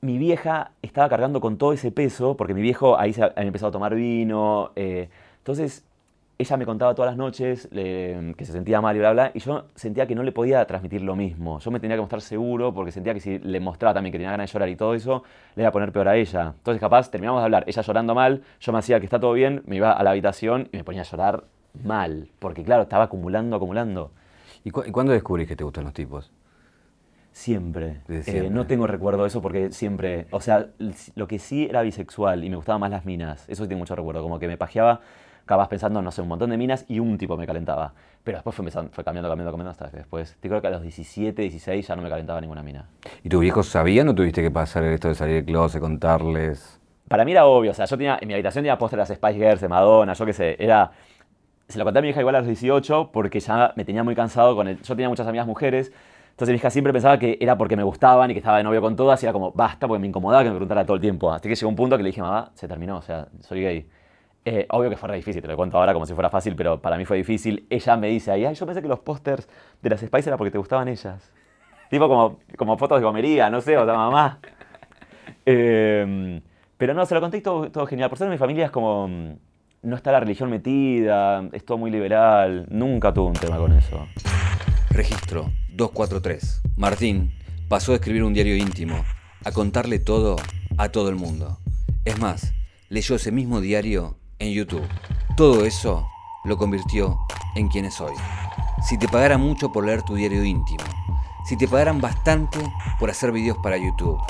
mi 0.00 0.18
vieja 0.18 0.72
estaba 0.82 1.08
cargando 1.08 1.40
con 1.40 1.58
todo 1.58 1.72
ese 1.72 1.92
peso, 1.92 2.36
porque 2.36 2.54
mi 2.54 2.62
viejo 2.62 2.98
ahí 2.98 3.12
se 3.12 3.22
había 3.22 3.42
empezado 3.42 3.68
a 3.68 3.72
tomar 3.72 3.94
vino. 3.94 4.72
eh, 4.76 5.08
entonces, 5.38 5.84
ella 6.38 6.56
me 6.56 6.64
contaba 6.66 6.94
todas 6.94 7.10
las 7.12 7.16
noches 7.16 7.68
que 7.70 8.34
se 8.44 8.52
sentía 8.52 8.80
mal 8.80 8.96
y 8.96 8.98
bla, 8.98 9.12
bla, 9.12 9.30
y 9.34 9.38
yo 9.38 9.66
sentía 9.74 10.06
que 10.06 10.14
no 10.14 10.22
le 10.22 10.32
podía 10.32 10.64
transmitir 10.66 11.02
lo 11.02 11.14
mismo. 11.14 11.58
Yo 11.60 11.70
me 11.70 11.78
tenía 11.78 11.96
que 11.96 12.00
mostrar 12.00 12.20
seguro, 12.20 12.74
porque 12.74 12.90
sentía 12.90 13.14
que 13.14 13.20
si 13.20 13.38
le 13.38 13.60
mostraba 13.60 13.94
también 13.94 14.12
que 14.12 14.18
tenía 14.18 14.32
ganas 14.32 14.50
de 14.50 14.52
llorar 14.52 14.68
y 14.68 14.76
todo 14.76 14.94
eso, 14.94 15.22
le 15.54 15.62
iba 15.62 15.68
a 15.68 15.72
poner 15.72 15.92
peor 15.92 16.08
a 16.08 16.16
ella. 16.16 16.54
Entonces, 16.56 16.80
capaz, 16.80 17.10
terminamos 17.10 17.40
de 17.40 17.44
hablar, 17.44 17.64
ella 17.66 17.82
llorando 17.82 18.14
mal, 18.14 18.42
yo 18.60 18.72
me 18.72 18.78
hacía 18.78 18.98
que 18.98 19.06
está 19.06 19.20
todo 19.20 19.34
bien, 19.34 19.62
me 19.66 19.76
iba 19.76 19.92
a 19.92 20.02
la 20.02 20.10
habitación 20.10 20.68
y 20.72 20.78
me 20.78 20.84
ponía 20.84 21.02
a 21.02 21.04
llorar 21.04 21.44
mal, 21.84 22.28
porque 22.38 22.64
claro, 22.64 22.82
estaba 22.82 23.04
acumulando, 23.04 23.54
acumulando. 23.56 24.10
¿Y, 24.64 24.70
cu- 24.70 24.84
y 24.86 24.90
cuándo 24.90 25.12
descubrís 25.12 25.46
que 25.48 25.56
te 25.56 25.64
gustan 25.64 25.84
los 25.84 25.92
tipos? 25.92 26.32
Siempre. 27.32 28.00
Eh, 28.08 28.22
siempre. 28.22 28.50
no 28.50 28.66
tengo 28.66 28.86
recuerdo 28.86 29.22
de 29.22 29.28
eso 29.28 29.40
porque 29.40 29.72
siempre. 29.72 30.26
O 30.32 30.40
sea, 30.42 30.66
lo 31.14 31.26
que 31.26 31.38
sí 31.38 31.64
era 31.64 31.80
bisexual 31.80 32.44
y 32.44 32.50
me 32.50 32.56
gustaban 32.56 32.80
más 32.80 32.90
las 32.90 33.06
minas. 33.06 33.48
Eso 33.48 33.64
sí 33.64 33.68
tengo 33.68 33.78
mucho 33.78 33.96
recuerdo. 33.96 34.22
Como 34.22 34.38
que 34.38 34.48
me 34.48 34.58
pajeaba, 34.58 35.00
capaz 35.46 35.68
pensando, 35.68 36.00
no 36.02 36.10
sé, 36.10 36.22
un 36.22 36.28
montón 36.28 36.50
de 36.50 36.56
minas 36.56 36.84
y 36.88 36.98
un 36.98 37.18
tipo 37.18 37.36
me 37.36 37.46
calentaba. 37.46 37.92
Pero 38.24 38.36
después 38.38 38.54
fue, 38.54 38.62
empezando- 38.62 38.90
fue 38.92 39.02
cambiando, 39.04 39.28
cambiando, 39.28 39.50
cambiando 39.52 39.70
hasta 39.70 39.90
que 39.90 39.96
después. 39.98 40.36
Te 40.40 40.48
creo 40.48 40.60
que 40.60 40.68
a 40.68 40.70
los 40.70 40.82
17, 40.82 41.42
16 41.42 41.86
ya 41.86 41.96
no 41.96 42.02
me 42.02 42.08
calentaba 42.08 42.40
ninguna 42.40 42.62
mina. 42.62 42.86
¿Y 43.24 43.28
tus 43.28 43.40
viejos 43.40 43.66
sabían 43.68 44.08
o 44.08 44.14
tuviste 44.14 44.42
que 44.42 44.50
pasar 44.50 44.84
esto 44.84 45.08
de 45.08 45.14
salir 45.14 45.34
del 45.36 45.44
closet, 45.46 45.80
contarles? 45.80 46.80
Para 47.08 47.24
mí 47.24 47.32
era 47.32 47.46
obvio. 47.46 47.72
O 47.72 47.74
sea, 47.74 47.84
yo 47.86 47.96
tenía, 47.96 48.18
en 48.20 48.28
mi 48.28 48.34
habitación 48.34 48.62
tenía 48.62 48.78
póster 48.78 48.96
de 48.98 49.02
las 49.02 49.08
Spice 49.08 49.34
Girls, 49.34 49.60
de 49.60 49.68
Madonna, 49.68 50.12
yo 50.14 50.24
qué 50.26 50.32
sé. 50.32 50.56
Era. 50.58 50.92
Se 51.68 51.78
lo 51.78 51.84
conté 51.84 51.98
a 52.00 52.02
mi 52.02 52.08
hija 52.10 52.20
igual 52.20 52.34
a 52.36 52.38
los 52.38 52.46
18 52.46 53.10
porque 53.12 53.40
ya 53.40 53.72
me 53.76 53.84
tenía 53.84 54.02
muy 54.04 54.14
cansado 54.14 54.54
con 54.54 54.68
el. 54.68 54.76
Yo 54.82 54.94
tenía 54.94 55.08
muchas 55.08 55.26
amigas 55.26 55.46
mujeres. 55.46 55.92
Entonces 56.30 56.52
mi 56.52 56.56
hija 56.56 56.70
siempre 56.70 56.92
pensaba 56.92 57.18
que 57.18 57.36
era 57.40 57.58
porque 57.58 57.76
me 57.76 57.82
gustaban 57.82 58.30
y 58.30 58.34
que 58.34 58.38
estaba 58.38 58.56
de 58.58 58.64
novio 58.64 58.80
con 58.80 58.96
todas 58.96 59.22
y 59.22 59.26
era 59.26 59.32
como, 59.34 59.52
basta, 59.52 59.86
porque 59.86 60.00
me 60.00 60.06
incomodaba 60.06 60.42
que 60.42 60.48
me 60.48 60.54
preguntara 60.56 60.84
todo 60.86 60.94
el 60.96 61.00
tiempo. 61.00 61.30
Así 61.32 61.48
que 61.48 61.54
llegó 61.54 61.68
un 61.68 61.76
punto 61.76 61.96
que 61.96 62.02
le 62.02 62.08
dije, 62.08 62.22
mamá, 62.22 62.50
se 62.54 62.66
terminó, 62.66 62.96
o 62.96 63.02
sea, 63.02 63.28
soy 63.40 63.62
gay. 63.62 63.86
Eh, 64.44 64.66
obvio 64.70 64.90
que 64.90 64.96
fue 64.96 65.08
re 65.08 65.16
difícil, 65.16 65.40
te 65.40 65.46
lo 65.46 65.56
cuento 65.56 65.78
ahora 65.78 65.92
como 65.92 66.04
si 66.04 66.14
fuera 66.14 66.28
fácil, 66.28 66.56
pero 66.56 66.80
para 66.80 66.96
mí 66.96 67.04
fue 67.04 67.16
difícil. 67.16 67.66
Ella 67.70 67.96
me 67.96 68.08
dice 68.08 68.32
ahí, 68.32 68.44
ay, 68.44 68.54
yo 68.54 68.66
pensé 68.66 68.82
que 68.82 68.88
los 68.88 68.98
pósters 69.00 69.48
de 69.80 69.90
las 69.90 70.00
Spice 70.00 70.28
era 70.28 70.36
porque 70.36 70.50
te 70.50 70.58
gustaban 70.58 70.88
ellas. 70.88 71.32
Tipo 71.90 72.08
como, 72.08 72.38
como 72.56 72.76
fotos 72.78 72.98
de 72.98 73.04
gomería, 73.04 73.50
no 73.50 73.60
sé, 73.60 73.76
o 73.76 73.84
sea, 73.84 73.94
mamá. 73.94 74.38
Eh, 75.44 76.40
pero 76.76 76.94
no, 76.94 77.04
se 77.04 77.14
lo 77.14 77.20
conté 77.20 77.38
y 77.38 77.40
todo, 77.40 77.70
todo 77.70 77.86
genial. 77.86 78.08
Por 78.08 78.18
ser 78.18 78.28
mi 78.28 78.38
familia 78.38 78.66
es 78.66 78.70
como, 78.70 79.08
mm, 79.08 79.34
no 79.82 79.96
está 79.96 80.12
la 80.12 80.20
religión 80.20 80.50
metida, 80.50 81.48
es 81.52 81.64
todo 81.64 81.78
muy 81.78 81.90
liberal. 81.90 82.66
Nunca 82.70 83.12
tuve 83.12 83.28
un 83.28 83.34
tema 83.34 83.56
con 83.56 83.72
eso. 83.72 84.06
Registro 84.90 85.52
243. 85.70 86.62
Martín 86.76 87.32
pasó 87.68 87.92
de 87.92 87.96
escribir 87.96 88.24
un 88.24 88.34
diario 88.34 88.56
íntimo 88.56 89.04
a 89.44 89.52
contarle 89.52 89.98
todo 89.98 90.36
a 90.78 90.88
todo 90.90 91.08
el 91.08 91.16
mundo. 91.16 91.58
Es 92.04 92.20
más, 92.20 92.52
leyó 92.88 93.16
ese 93.16 93.32
mismo 93.32 93.60
diario 93.60 94.16
en 94.42 94.52
YouTube. 94.52 94.86
Todo 95.36 95.64
eso 95.64 96.06
lo 96.44 96.56
convirtió 96.56 97.18
en 97.54 97.68
quien 97.68 97.84
es 97.84 98.00
hoy. 98.00 98.14
Si 98.86 98.98
te 98.98 99.08
pagaran 99.08 99.40
mucho 99.40 99.70
por 99.70 99.86
leer 99.86 100.02
tu 100.02 100.14
diario 100.14 100.44
íntimo, 100.44 100.84
si 101.46 101.56
te 101.56 101.68
pagaran 101.68 102.00
bastante 102.00 102.58
por 102.98 103.10
hacer 103.10 103.32
videos 103.32 103.58
para 103.62 103.76
YouTube, 103.76 104.20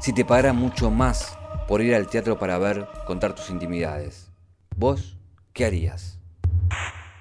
si 0.00 0.12
te 0.12 0.24
pagaran 0.24 0.56
mucho 0.56 0.90
más 0.90 1.36
por 1.68 1.80
ir 1.82 1.94
al 1.94 2.08
teatro 2.08 2.38
para 2.38 2.58
ver 2.58 2.88
contar 3.06 3.34
tus 3.34 3.50
intimidades, 3.50 4.30
¿vos 4.76 5.16
qué 5.52 5.66
harías? 5.66 6.18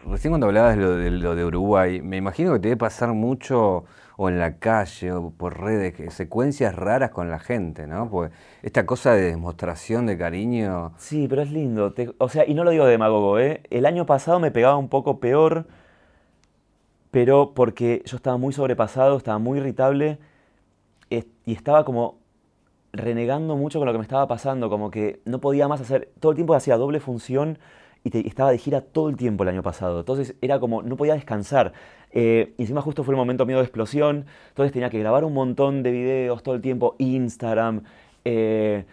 Recién 0.08 0.32
cuando 0.32 0.48
hablabas 0.48 0.78
de 0.78 0.84
lo, 0.84 0.96
de 0.96 1.12
lo 1.12 1.36
de 1.36 1.46
Uruguay, 1.46 2.02
me 2.02 2.18
imagino 2.18 2.54
que 2.54 2.60
te 2.60 2.68
debe 2.70 2.78
pasar 2.78 3.13
mucho 3.13 3.86
o 4.18 4.30
en 4.30 4.39
la 4.39 4.60
calle 4.60 5.12
o 5.12 5.32
por 5.32 5.60
redes, 5.60 6.13
secuencias 6.13 6.76
raras 6.76 7.10
con 7.10 7.30
la 7.30 7.39
gente, 7.39 7.88
¿no? 7.88 8.10
Porque 8.10 8.34
esta 8.62 8.86
cosa 8.86 9.13
de 9.13 9.24
demostración 9.24 10.06
de 10.06 10.18
cariño, 10.18 10.94
Sí, 10.98 11.28
pero 11.28 11.41
es 11.41 11.52
lindo. 11.52 11.94
o 12.20 12.30
sea, 12.30 12.48
y 12.48 12.54
no 12.54 12.63
lo 12.63 12.72
digo 12.72 12.86
de 12.86 12.91
demagogo, 12.91 13.39
¿eh? 13.39 13.63
El 13.70 13.86
año 13.86 14.06
pasado 14.06 14.39
me 14.39 14.52
pegaba 14.52 14.78
un 14.78 14.89
poco 14.89 15.20
peor, 15.20 15.65
pero 17.12 17.54
porque 17.54 18.04
yo 18.06 18.18
estaba 18.18 18.38
muy 18.38 18.54
sobrepasado, 18.54 19.18
estaba 19.18 19.39
muy 19.39 19.60
irritable 19.60 20.20
y 21.10 21.54
estaba 21.54 21.86
como 21.86 22.18
renegando 22.94 23.56
mucho 23.56 23.80
con 23.80 23.86
lo 23.86 23.91
que 23.91 24.00
me 24.00 24.04
estaba 24.04 24.28
pasando, 24.28 24.70
como 24.70 24.89
que 24.89 25.22
no 25.26 25.39
podía 25.39 25.68
más 25.68 25.82
hacer, 25.82 26.10
todo 26.20 26.32
el 26.32 26.36
tiempo 26.36 26.56
hacía 26.56 26.78
doble 26.78 27.00
función 27.00 27.60
y 28.06 28.28
estaba 28.28 28.52
de 28.52 28.58
gira 28.58 28.82
todo 28.82 29.10
el 29.10 29.18
tiempo 29.18 29.44
el 29.44 29.50
año 29.50 29.63
pasado, 29.63 30.00
entonces 30.00 30.36
era 30.41 30.60
como, 30.60 30.84
no 30.84 30.96
podía 30.96 31.15
descansar. 31.15 31.74
Eh, 32.12 32.54
y 32.58 32.62
encima 32.62 32.82
justo 32.82 33.04
fue 33.04 33.13
el 33.13 33.18
momento 33.18 33.46
mío 33.46 33.58
de 33.58 33.63
explosión, 33.63 34.26
entonces 34.50 34.72
tenía 34.72 34.89
que 34.89 35.00
grabar 35.00 35.26
un 35.26 35.34
montón 35.34 35.84
de 35.84 35.91
videos 35.91 36.44
todo 36.44 36.56
el 36.56 36.62
tiempo, 36.62 36.96
Instagram, 37.00 37.84
eh, 38.24 38.86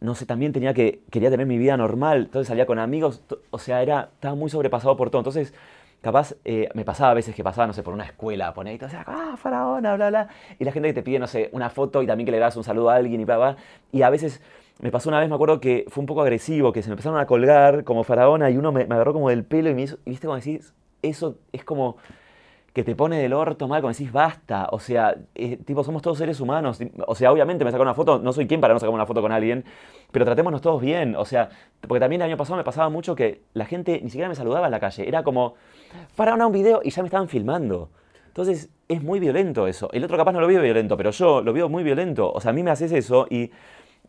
no 0.00 0.14
sé, 0.14 0.26
también 0.26 0.52
tenía 0.52 0.74
que, 0.74 1.02
quería 1.10 1.30
tener 1.30 1.46
mi 1.46 1.56
vida 1.56 1.76
normal, 1.76 2.24
entonces 2.24 2.48
salía 2.48 2.66
con 2.66 2.78
amigos, 2.78 3.22
o 3.50 3.58
sea, 3.58 3.82
era, 3.82 4.10
estaba 4.14 4.34
muy 4.34 4.50
sobrepasado 4.50 4.96
por 4.96 5.10
todo. 5.10 5.20
Entonces, 5.20 5.54
capaz, 6.00 6.34
eh, 6.44 6.68
me 6.74 6.84
pasaba 6.84 7.12
a 7.12 7.14
veces 7.14 7.34
que 7.34 7.44
pasaba, 7.44 7.66
no 7.66 7.72
sé, 7.72 7.82
por 7.82 7.94
una 7.94 8.04
escuela, 8.04 8.52
ponía 8.52 8.72
ahí, 8.72 8.78
todo, 8.78 8.90
o 8.90 9.02
ah, 9.06 9.36
faraona, 9.36 10.28
y 10.58 10.64
la 10.64 10.72
gente 10.72 10.88
que 10.88 10.94
te 10.94 11.02
pide, 11.02 11.18
no 11.18 11.26
sé, 11.26 11.48
una 11.52 11.70
foto 11.70 12.02
y 12.02 12.06
también 12.06 12.26
que 12.26 12.32
le 12.32 12.38
das 12.38 12.56
un 12.56 12.64
saludo 12.64 12.90
a 12.90 12.96
alguien 12.96 13.20
y 13.20 13.24
bla, 13.24 13.36
bla, 13.36 13.56
y 13.92 14.02
a 14.02 14.10
veces 14.10 14.42
me 14.80 14.90
pasó 14.90 15.08
una 15.08 15.20
vez, 15.20 15.28
me 15.28 15.34
acuerdo 15.34 15.60
que 15.60 15.84
fue 15.88 16.02
un 16.02 16.06
poco 16.06 16.22
agresivo, 16.22 16.72
que 16.72 16.82
se 16.82 16.88
me 16.88 16.94
empezaron 16.94 17.18
a 17.18 17.26
colgar 17.26 17.84
como 17.84 18.04
faraona 18.04 18.50
y 18.50 18.56
uno 18.56 18.72
me, 18.72 18.82
agarró 18.82 19.12
como 19.12 19.30
del 19.30 19.44
pelo 19.44 19.70
y 19.70 19.74
me 19.74 19.82
hizo, 19.82 19.98
y 20.04 20.10
viste 20.10 20.26
como 20.26 20.36
decís, 20.36 20.74
eso 21.02 21.36
es 21.52 21.64
como 21.64 21.96
que 22.74 22.82
te 22.82 22.96
pone 22.96 23.18
del 23.22 23.32
orto 23.32 23.68
mal, 23.68 23.80
como 23.80 23.92
decís, 23.92 24.10
basta. 24.10 24.66
O 24.72 24.80
sea, 24.80 25.14
eh, 25.36 25.56
tipo, 25.58 25.84
somos 25.84 26.02
todos 26.02 26.18
seres 26.18 26.40
humanos. 26.40 26.80
O 27.06 27.14
sea, 27.14 27.30
obviamente 27.30 27.64
me 27.64 27.70
saco 27.70 27.84
una 27.84 27.94
foto, 27.94 28.18
no 28.18 28.32
soy 28.32 28.48
quien 28.48 28.60
para 28.60 28.74
no 28.74 28.80
sacar 28.80 28.92
una 28.92 29.06
foto 29.06 29.22
con 29.22 29.30
alguien, 29.30 29.64
pero 30.10 30.24
tratémonos 30.24 30.60
todos 30.60 30.82
bien. 30.82 31.14
O 31.14 31.24
sea, 31.24 31.50
porque 31.86 32.00
también 32.00 32.20
el 32.22 32.26
año 32.26 32.36
pasado 32.36 32.56
me 32.56 32.64
pasaba 32.64 32.88
mucho 32.88 33.14
que 33.14 33.42
la 33.52 33.64
gente 33.64 34.00
ni 34.02 34.10
siquiera 34.10 34.28
me 34.28 34.34
saludaba 34.34 34.66
en 34.66 34.72
la 34.72 34.80
calle. 34.80 35.06
Era 35.06 35.22
como, 35.22 35.54
para 36.16 36.34
un 36.34 36.52
video 36.52 36.80
y 36.82 36.90
ya 36.90 37.02
me 37.02 37.06
estaban 37.06 37.28
filmando. 37.28 37.90
Entonces, 38.26 38.68
es 38.88 39.00
muy 39.00 39.20
violento 39.20 39.68
eso. 39.68 39.88
El 39.92 40.02
otro 40.02 40.16
capaz 40.16 40.32
no 40.32 40.40
lo 40.40 40.48
veo 40.48 40.60
violento, 40.60 40.96
pero 40.96 41.12
yo 41.12 41.42
lo 41.42 41.52
veo 41.52 41.68
muy 41.68 41.84
violento. 41.84 42.32
O 42.32 42.40
sea, 42.40 42.50
a 42.50 42.54
mí 42.54 42.64
me 42.64 42.72
haces 42.72 42.90
eso 42.90 43.28
y 43.30 43.52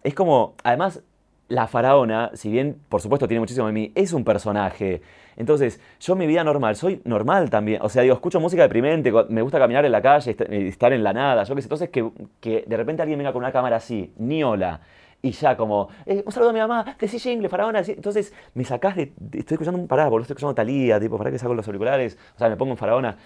es 0.05 0.13
como, 0.15 0.55
además, 0.63 1.01
la 1.47 1.67
faraona, 1.67 2.31
si 2.33 2.49
bien 2.51 2.77
por 2.89 3.01
supuesto 3.01 3.27
tiene 3.27 3.39
muchísimo 3.39 3.67
de 3.67 3.73
mí, 3.73 3.91
es 3.95 4.13
un 4.13 4.23
personaje. 4.23 5.01
Entonces, 5.37 5.79
yo 5.99 6.15
mi 6.15 6.27
vida 6.27 6.43
normal, 6.43 6.75
soy 6.75 7.01
normal 7.03 7.49
también. 7.49 7.81
O 7.83 7.89
sea, 7.89 8.01
digo, 8.03 8.15
escucho 8.15 8.39
música 8.39 8.63
deprimente, 8.63 9.11
me 9.29 9.41
gusta 9.41 9.59
caminar 9.59 9.85
en 9.85 9.91
la 9.91 10.01
calle, 10.01 10.35
y 10.49 10.67
estar 10.67 10.93
en 10.93 11.03
la 11.03 11.13
nada, 11.13 11.43
yo 11.43 11.55
qué 11.55 11.61
sé. 11.61 11.65
Entonces, 11.67 11.89
que, 11.89 12.09
que 12.39 12.63
de 12.67 12.77
repente 12.77 13.01
alguien 13.03 13.19
venga 13.19 13.33
con 13.33 13.41
una 13.43 13.51
cámara 13.51 13.77
así, 13.77 14.11
ni 14.17 14.43
hola, 14.43 14.81
y 15.21 15.31
ya 15.31 15.57
como, 15.57 15.89
eh, 16.05 16.23
un 16.25 16.31
saludo 16.31 16.51
a 16.51 16.53
mi 16.53 16.59
mamá, 16.59 16.95
decí 16.99 17.19
jingle, 17.19 17.49
faraona. 17.49 17.81
decí- 17.81 17.95
Entonces, 17.95 18.33
me 18.53 18.63
sacás 18.63 18.95
de, 18.95 19.11
Estoy 19.33 19.55
escuchando 19.55 19.79
un 19.79 19.87
pará, 19.87 20.05
boludo, 20.05 20.21
estoy 20.23 20.33
escuchando 20.35 20.55
Talía, 20.55 20.99
tipo, 20.99 21.17
para 21.17 21.31
que 21.31 21.39
saco 21.39 21.53
los 21.55 21.67
auriculares, 21.67 22.17
o 22.35 22.39
sea, 22.39 22.49
me 22.49 22.57
pongo 22.57 22.71
en 22.73 22.77
faraona. 22.77 23.17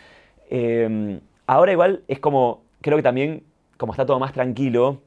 Eh, 0.49 1.19
ahora 1.47 1.71
igual 1.71 2.03
es 2.07 2.19
como, 2.19 2.63
creo 2.81 2.97
que 2.97 3.03
también, 3.03 3.43
como 3.77 3.93
está 3.93 4.05
todo 4.05 4.19
más 4.19 4.33
tranquilo, 4.33 5.01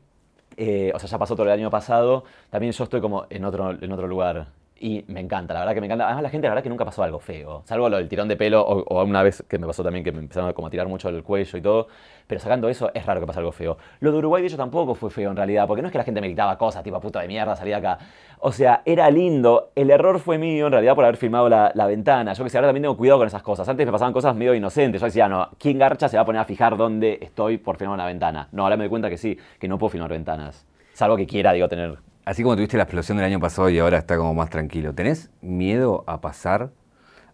eh, 0.57 0.93
o 0.95 0.99
sea, 0.99 1.09
ya 1.09 1.19
pasó 1.19 1.35
todo 1.35 1.47
el 1.47 1.53
año 1.53 1.71
pasado, 1.71 2.25
también 2.51 2.73
yo 2.73 2.85
estoy 2.85 3.01
como 3.01 3.27
en 3.31 3.45
otro, 3.45 3.71
en 3.71 3.93
otro 3.93 4.07
lugar. 4.07 4.49
Y 4.85 5.05
me 5.07 5.21
encanta, 5.21 5.55
la 5.55 5.61
verdad 5.61 5.75
que 5.75 5.81
me 5.81 5.87
encanta. 5.87 6.07
Además, 6.07 6.25
la 6.25 6.29
gente, 6.29 6.49
la 6.49 6.55
verdad 6.55 6.64
que 6.64 6.68
nunca 6.68 6.85
pasó 6.85 7.05
algo 7.05 7.21
feo. 7.21 7.62
Salvo 7.66 7.88
lo 7.88 7.99
del 7.99 8.09
tirón 8.09 8.27
de 8.27 8.37
pelo, 8.37 8.62
o, 8.62 8.83
o 8.83 9.05
una 9.05 9.23
vez 9.23 9.45
que 9.49 9.57
me 9.57 9.64
pasó 9.64 9.85
también 9.85 10.03
que 10.03 10.11
me 10.11 10.18
empezaron 10.18 10.53
como 10.55 10.66
a 10.66 10.71
tirar 10.71 10.88
mucho 10.88 11.09
el 11.09 11.23
cuello 11.23 11.57
y 11.57 11.62
todo. 11.62 11.87
Pero 12.27 12.40
sacando 12.40 12.68
eso, 12.68 12.90
es 12.92 13.07
raro 13.07 13.21
que 13.21 13.27
pase 13.29 13.38
algo 13.38 13.53
feo. 13.53 13.79
Lo 14.01 14.11
de 14.11 14.18
Uruguay, 14.18 14.42
de 14.42 14.49
hecho, 14.49 14.57
tampoco 14.57 14.97
fue 14.97 15.11
feo 15.11 15.31
en 15.31 15.37
realidad, 15.37 15.68
porque 15.68 15.83
no 15.83 15.87
es 15.87 15.92
que 15.92 15.99
la 15.99 16.05
gente 16.05 16.21
me 16.21 16.27
gritaba 16.27 16.59
cosas, 16.59 16.83
tipo, 16.83 16.99
puto 16.99 17.21
de 17.21 17.29
mierda, 17.29 17.55
salí 17.55 17.71
de 17.71 17.77
acá. 17.77 17.97
O 18.40 18.51
sea, 18.51 18.83
era 18.85 19.09
lindo. 19.09 19.71
El 19.77 19.88
error 19.88 20.18
fue 20.18 20.37
mío, 20.37 20.66
en 20.66 20.73
realidad, 20.73 20.97
por 20.97 21.05
haber 21.05 21.16
filmado 21.16 21.49
la, 21.49 21.71
la 21.77 21.87
ventana. 21.87 22.33
Yo 22.33 22.42
que 22.42 22.51
sé, 22.51 22.59
ahora 22.59 22.66
también 22.66 22.83
tengo 22.83 22.97
cuidado 22.97 23.21
con 23.21 23.29
esas 23.29 23.45
cosas. 23.45 23.68
Antes 23.68 23.87
me 23.87 23.92
pasaban 23.92 24.12
cosas 24.12 24.35
medio 24.35 24.53
inocentes. 24.53 25.01
Yo 25.01 25.07
decía, 25.07 25.29
no, 25.29 25.49
¿quién 25.61 25.79
garcha 25.79 26.09
se 26.09 26.16
va 26.16 26.25
a 26.25 26.27
poner 26.27 26.40
a 26.40 26.45
fijar 26.45 26.77
dónde 26.77 27.21
estoy 27.23 27.59
por 27.59 27.77
filmar 27.77 27.95
una 27.95 28.07
ventana? 28.07 28.49
No, 28.51 28.64
ahora 28.64 28.77
me 28.77 28.83
doy 28.83 28.90
cuenta 28.90 29.09
que 29.09 29.16
sí, 29.16 29.38
que 29.61 29.68
no 29.68 29.79
puedo 29.79 29.90
filmar 29.90 30.11
ventanas. 30.11 30.66
Salvo 30.92 31.16
que 31.16 31.27
quiera, 31.27 31.53
digo, 31.53 31.68
tener 31.68 31.99
Así 32.25 32.43
como 32.43 32.55
tuviste 32.55 32.77
la 32.77 32.85
explosión 32.85 33.19
del 33.19 33.27
año 33.27 33.41
pasado 33.41 33.69
y 33.69 33.79
ahora 33.79 33.99
está 33.99 34.17
como 34.17 34.33
más 34.35 34.49
tranquilo, 34.51 34.95
¿tenés 34.95 35.31
miedo 35.41 36.05
a 36.07 36.21
pasar 36.21 36.71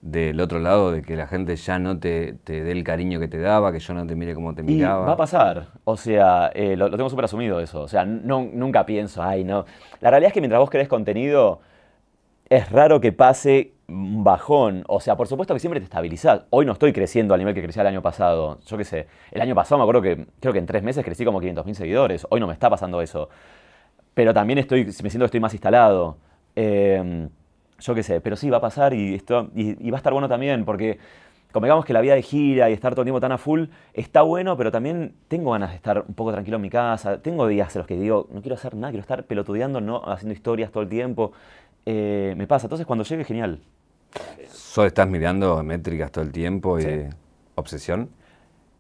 del 0.01 0.41
otro 0.41 0.61
lado, 0.61 0.93
de 0.93 1.03
que 1.03 1.17
la 1.17 1.27
gente 1.27 1.57
ya 1.57 1.79
no 1.79 1.99
te, 1.99 2.35
te 2.45 2.63
dé 2.63 2.73
el 2.73 2.85
cariño 2.85 3.19
que 3.21 3.29
te 3.29 3.39
daba, 3.39 3.73
que 3.73 3.81
yo 3.81 3.95
no 3.95 4.07
te 4.07 4.15
mire 4.15 4.35
como 4.35 4.55
te 4.55 4.63
Y 4.63 4.65
miraba? 4.65 5.07
va 5.07 5.13
a 5.13 5.17
pasar. 5.17 5.69
O 5.85 5.97
sea, 5.97 6.51
eh, 6.55 6.77
lo, 6.77 6.89
lo 6.89 6.97
tengo 6.97 7.11
súper 7.11 7.25
asumido 7.25 7.61
eso. 7.61 7.83
O 7.83 7.89
sea, 7.89 8.05
no, 8.05 8.49
nunca 8.53 8.87
pienso, 8.87 9.23
ay, 9.23 9.45
no. 9.45 9.65
La 10.01 10.11
realidad 10.11 10.29
es 10.29 10.35
que 10.35 10.41
mientras 10.41 10.61
vos 10.61 10.71
crees 10.71 10.89
contenido, 10.89 11.61
es 12.49 12.71
raro 12.71 13.01
que 13.01 13.13
pase 13.13 13.73
un 13.89 14.23
bajón. 14.23 14.85
O 14.87 15.01
sea, 15.01 15.17
por 15.17 15.27
supuesto 15.27 15.53
que 15.53 15.61
siempre 15.61 15.81
te 15.81 15.85
estabilizás. 15.85 16.43
Hoy 16.51 16.65
no 16.65 16.73
estoy 16.73 16.93
creciendo 16.93 17.35
al 17.35 17.41
nivel 17.41 17.55
que 17.55 17.63
crecía 17.63 17.83
el 17.83 17.89
año 17.89 18.03
pasado. 18.03 18.61
Yo 18.67 18.79
qué 18.79 18.85
sé. 18.85 19.07
El 19.33 19.41
año 19.43 19.55
pasado 19.57 19.79
me 19.79 19.83
acuerdo 19.83 20.03
que 20.03 20.27
creo 20.41 20.53
que 20.53 20.59
en 20.61 20.67
tres 20.67 20.83
meses 20.83 21.05
crecí 21.05 21.25
como 21.25 21.41
500.000 21.43 21.75
seguidores. 21.75 22.27
Hoy 22.31 22.39
no 22.41 22.47
me 22.47 22.53
está 22.53 22.71
pasando 22.71 23.03
eso. 23.03 23.29
Pero 24.19 24.35
también 24.35 24.59
estoy, 24.59 24.85
me 24.85 24.93
siento 25.11 25.21
que 25.21 25.25
estoy 25.27 25.39
más 25.39 25.55
instalado. 25.55 26.17
Eh, 26.57 27.29
yo 27.79 27.95
qué 27.95 28.03
sé, 28.03 28.21
pero 28.21 28.35
sí, 28.35 28.51
va 28.51 28.57
a 28.57 28.61
pasar 28.61 28.93
y, 28.93 29.15
esto, 29.15 29.49
y, 29.55 29.87
y 29.87 29.93
va 29.93 29.99
a 29.99 30.01
estar 30.01 30.13
bueno 30.13 30.29
también, 30.29 30.65
porque 30.65 30.99
como 31.53 31.67
digamos 31.67 31.85
que 31.85 31.93
la 31.93 32.01
vida 32.01 32.17
de 32.17 32.23
gira 32.23 32.69
y 32.69 32.73
estar 32.73 32.95
todo 32.95 33.03
el 33.03 33.07
tiempo 33.07 33.21
tan 33.21 33.31
a 33.31 33.39
full 33.39 33.67
está 33.95 34.23
bueno, 34.23 34.57
pero 34.57 34.73
también 34.73 35.15
tengo 35.29 35.53
ganas 35.53 35.71
de 35.71 35.77
estar 35.77 36.05
un 36.09 36.15
poco 36.17 36.33
tranquilo 36.33 36.57
en 36.57 36.63
mi 36.63 36.69
casa. 36.69 37.23
Tengo 37.23 37.47
días 37.47 37.77
en 37.77 37.79
los 37.79 37.87
que 37.87 37.95
digo, 37.95 38.27
no 38.33 38.41
quiero 38.41 38.57
hacer 38.57 38.75
nada, 38.75 38.91
quiero 38.91 39.03
estar 39.03 39.23
pelotudeando, 39.23 39.81
no 39.81 40.03
haciendo 40.05 40.35
historias 40.35 40.73
todo 40.73 40.83
el 40.83 40.89
tiempo. 40.89 41.31
Eh, 41.87 42.35
me 42.37 42.49
pasa, 42.49 42.67
entonces 42.67 42.89
cuando 42.89 43.05
llegue, 43.05 43.23
genial. 43.23 43.61
¿Solo 44.49 44.89
estás 44.89 45.07
mirando 45.07 45.63
métricas 45.63 46.11
todo 46.11 46.25
el 46.25 46.33
tiempo 46.33 46.81
y 46.81 46.83
Sí. 46.83 47.01
obsesión? 47.55 48.11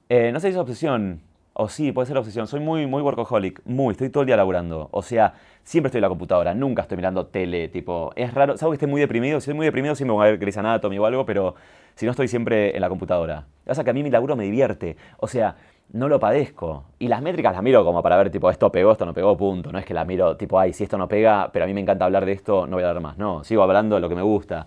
Eh, 0.08 0.32
no 0.32 0.40
sé 0.40 0.48
si 0.48 0.54
es 0.54 0.58
obsesión, 0.58 1.20
o 1.60 1.68
sí, 1.68 1.90
puede 1.90 2.06
ser 2.06 2.16
obsesión. 2.16 2.46
Soy 2.46 2.60
muy, 2.60 2.86
muy 2.86 3.02
workaholic, 3.02 3.60
muy, 3.64 3.90
estoy 3.92 4.10
todo 4.10 4.22
el 4.22 4.28
día 4.28 4.36
laburando. 4.36 4.88
O 4.92 5.02
sea, 5.02 5.34
siempre 5.64 5.88
estoy 5.88 5.98
en 5.98 6.02
la 6.02 6.08
computadora, 6.08 6.54
nunca 6.54 6.82
estoy 6.82 6.96
mirando 6.96 7.26
tele, 7.26 7.66
tipo, 7.66 8.12
es 8.14 8.32
raro, 8.32 8.56
salvo 8.56 8.70
que 8.70 8.76
esté 8.76 8.86
muy 8.86 9.00
deprimido, 9.00 9.40
si 9.40 9.50
estoy 9.50 9.54
muy 9.54 9.66
deprimido 9.66 9.96
sí 9.96 10.04
me 10.04 10.12
voy 10.12 10.26
a 10.26 10.30
ver 10.30 10.38
Grey's 10.38 10.56
Anatomy 10.56 10.98
o 10.98 11.04
algo, 11.04 11.26
pero 11.26 11.56
si 11.96 12.06
no 12.06 12.12
estoy 12.12 12.28
siempre 12.28 12.76
en 12.76 12.80
la 12.80 12.88
computadora. 12.88 13.46
Pasa 13.64 13.80
es 13.80 13.84
que 13.84 13.90
a 13.90 13.92
mí 13.92 14.04
mi 14.04 14.10
laburo 14.10 14.36
me 14.36 14.44
divierte, 14.44 14.96
o 15.18 15.26
sea, 15.26 15.56
no 15.92 16.08
lo 16.08 16.20
padezco. 16.20 16.84
Y 17.00 17.08
las 17.08 17.22
métricas 17.22 17.52
las 17.52 17.62
miro 17.62 17.84
como 17.84 18.04
para 18.04 18.16
ver, 18.16 18.30
tipo, 18.30 18.50
esto 18.50 18.70
pegó, 18.70 18.92
esto 18.92 19.04
no 19.04 19.12
pegó, 19.12 19.36
punto. 19.36 19.72
No 19.72 19.78
es 19.78 19.84
que 19.84 19.94
la 19.94 20.04
miro, 20.04 20.36
tipo, 20.36 20.60
ay, 20.60 20.72
si 20.72 20.84
esto 20.84 20.96
no 20.96 21.08
pega, 21.08 21.50
pero 21.52 21.64
a 21.64 21.68
mí 21.68 21.74
me 21.74 21.80
encanta 21.80 22.04
hablar 22.04 22.24
de 22.24 22.32
esto, 22.32 22.66
no 22.66 22.76
voy 22.76 22.84
a 22.84 22.88
hablar 22.88 23.02
más. 23.02 23.18
No, 23.18 23.42
sigo 23.42 23.62
hablando 23.62 23.96
de 23.96 24.00
lo 24.02 24.08
que 24.08 24.14
me 24.14 24.22
gusta. 24.22 24.66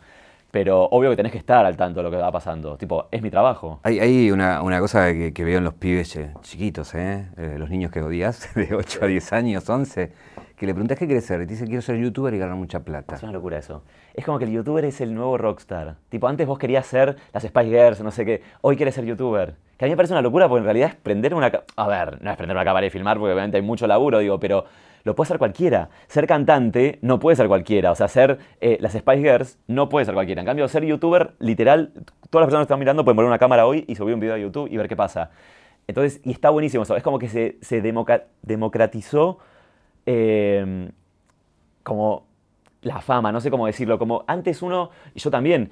Pero 0.52 0.84
obvio 0.92 1.10
que 1.10 1.16
tenés 1.16 1.32
que 1.32 1.38
estar 1.38 1.66
al 1.66 1.78
tanto 1.78 2.00
de 2.00 2.04
lo 2.04 2.12
que 2.12 2.18
va 2.18 2.32
pasando. 2.32 2.78
Tipo, 2.78 3.08
es 3.10 3.22
mi 3.22 3.30
trabajo. 3.30 3.80
Hay, 3.84 4.00
hay 4.00 4.32
una, 4.32 4.62
una 4.62 4.80
cosa 4.80 5.12
que, 5.14 5.34
que 5.34 5.44
veo 5.46 5.60
en 5.60 5.64
los 5.64 5.74
pibes 5.74 6.20
chiquitos, 6.42 6.94
¿eh? 6.94 7.28
Eh, 7.38 7.56
los 7.58 7.70
niños 7.70 7.90
que 7.90 8.02
odias, 8.02 8.50
de 8.56 8.76
8 8.76 9.00
a 9.02 9.08
10 9.08 9.34
años, 9.34 9.70
11, 9.70 10.12
que 10.58 10.66
le 10.66 10.74
preguntas 10.74 11.00
qué 11.00 11.06
quieres 11.06 11.26
ser 11.26 11.42
y 11.42 11.46
te 11.48 11.54
dice 11.54 11.66
quiero 11.66 11.82
ser 11.82 11.98
youtuber 11.98 12.34
y 12.34 12.38
ganar 12.38 12.56
mucha 12.56 12.82
plata. 12.82 13.16
Es 13.16 13.24
una 13.24 13.32
locura 13.32 13.58
eso. 13.58 13.84
Es 14.14 14.26
como 14.26 14.38
que 14.40 14.46
el 14.46 14.52
youtuber 14.52 14.84
es 14.86 15.00
el 15.00 15.16
nuevo 15.16 15.38
rockstar. 15.38 15.96
Tipo, 16.10 16.28
antes 16.28 16.46
vos 16.46 16.60
querías 16.60 16.86
ser 16.86 17.16
las 17.34 17.44
Spice 17.44 17.70
Girls, 17.70 18.02
no 18.02 18.12
sé 18.12 18.26
qué. 18.26 18.44
Hoy 18.62 18.76
quieres 18.76 18.94
ser 18.94 19.06
youtuber. 19.06 19.56
Que 19.78 19.86
a 19.86 19.88
mí 19.88 19.92
me 19.92 19.96
parece 19.96 20.14
una 20.14 20.22
locura 20.22 20.48
porque 20.48 20.60
en 20.60 20.66
realidad 20.66 20.90
es 20.90 20.96
prender 20.96 21.34
una... 21.34 21.52
A 21.76 21.88
ver, 21.88 22.22
no 22.22 22.30
es 22.30 22.38
prender 22.38 22.56
una 22.56 22.66
cámara 22.66 22.86
y 22.86 22.90
filmar 22.90 23.18
porque 23.18 23.34
obviamente 23.34 23.58
hay 23.58 23.64
mucho 23.64 23.88
laburo, 23.88 24.20
digo, 24.20 24.40
pero 24.40 24.66
lo 25.04 25.16
puede 25.16 25.30
ser 25.30 25.38
cualquiera. 25.38 25.90
Ser 26.08 26.28
cantante 26.28 27.00
no 27.02 27.20
puede 27.20 27.36
ser 27.36 27.48
cualquiera. 27.48 27.92
O 27.92 27.96
sea, 27.96 28.08
ser 28.08 28.40
eh, 28.60 28.78
las 28.80 28.94
Spice 28.94 29.22
Girls 29.22 29.60
no 29.68 29.90
puede 29.90 30.06
ser 30.06 30.14
cualquiera. 30.14 30.42
En 30.42 30.46
cambio, 30.46 30.68
ser 30.68 30.86
youtuber, 30.86 31.34
literal, 31.40 31.92
todas 32.30 32.44
las 32.44 32.48
personas 32.48 32.62
que 32.62 32.74
están 32.74 32.80
mirando 32.80 33.04
pueden 33.04 33.16
poner 33.16 33.28
una 33.28 33.40
cámara 33.40 33.66
hoy 33.66 33.86
y 33.88 33.96
subir 33.96 34.14
un 34.14 34.20
video 34.20 34.36
a 34.36 34.38
YouTube 34.38 34.70
y 34.72 34.78
ver 34.78 34.88
qué 34.88 34.96
pasa. 34.96 35.32
Entonces, 35.88 36.22
y 36.24 36.32
está 36.32 36.50
buenísimo 36.50 36.84
eso. 36.84 36.96
Es 36.96 37.04
como 37.04 37.20
que 37.20 37.28
se, 37.28 37.58
se 37.62 37.82
democratizó 37.82 39.40
eh, 40.06 40.90
como 41.84 42.26
la 42.82 43.02
fama, 43.02 43.32
no 43.32 43.42
sé 43.42 43.52
cómo 43.52 43.68
decirlo, 43.68 44.00
como 44.00 44.24
antes 44.28 44.62
uno, 44.62 44.90
y 45.14 45.20
yo 45.20 45.30
también, 45.30 45.70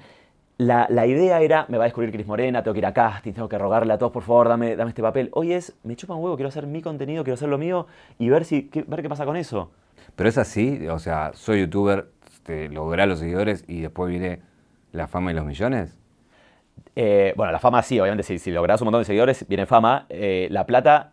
la, 0.60 0.86
la 0.90 1.06
idea 1.06 1.40
era, 1.40 1.64
me 1.70 1.78
va 1.78 1.84
a 1.84 1.86
descubrir 1.86 2.12
Cris 2.12 2.26
Morena, 2.26 2.62
tengo 2.62 2.74
que 2.74 2.80
ir 2.80 2.86
a 2.86 2.92
casting, 2.92 3.32
tengo 3.32 3.48
que 3.48 3.56
rogarle 3.56 3.94
a 3.94 3.98
todos, 3.98 4.12
por 4.12 4.22
favor, 4.22 4.46
dame, 4.46 4.76
dame 4.76 4.90
este 4.90 5.00
papel. 5.00 5.30
Hoy 5.32 5.54
es, 5.54 5.74
me 5.84 5.96
chupa 5.96 6.14
un 6.14 6.22
huevo, 6.22 6.36
quiero 6.36 6.50
hacer 6.50 6.66
mi 6.66 6.82
contenido, 6.82 7.24
quiero 7.24 7.36
hacer 7.36 7.48
lo 7.48 7.56
mío 7.56 7.86
y 8.18 8.28
ver, 8.28 8.44
si, 8.44 8.68
qué, 8.68 8.84
ver 8.86 9.00
qué 9.00 9.08
pasa 9.08 9.24
con 9.24 9.38
eso. 9.38 9.70
Pero 10.16 10.28
es 10.28 10.36
así, 10.36 10.86
o 10.88 10.98
sea, 10.98 11.30
soy 11.32 11.60
youtuber, 11.60 12.10
te 12.42 12.68
logré 12.68 13.06
los 13.06 13.20
seguidores 13.20 13.64
y 13.68 13.80
después 13.80 14.10
viene 14.10 14.42
la 14.92 15.08
fama 15.08 15.30
y 15.30 15.34
los 15.34 15.46
millones. 15.46 15.98
Eh, 16.94 17.32
bueno, 17.38 17.52
la 17.52 17.58
fama 17.58 17.82
sí, 17.82 17.98
obviamente, 17.98 18.22
si, 18.22 18.38
si 18.38 18.50
lográs 18.50 18.82
un 18.82 18.84
montón 18.84 19.00
de 19.00 19.06
seguidores, 19.06 19.48
viene 19.48 19.64
fama. 19.64 20.04
Eh, 20.10 20.46
la 20.50 20.66
plata, 20.66 21.10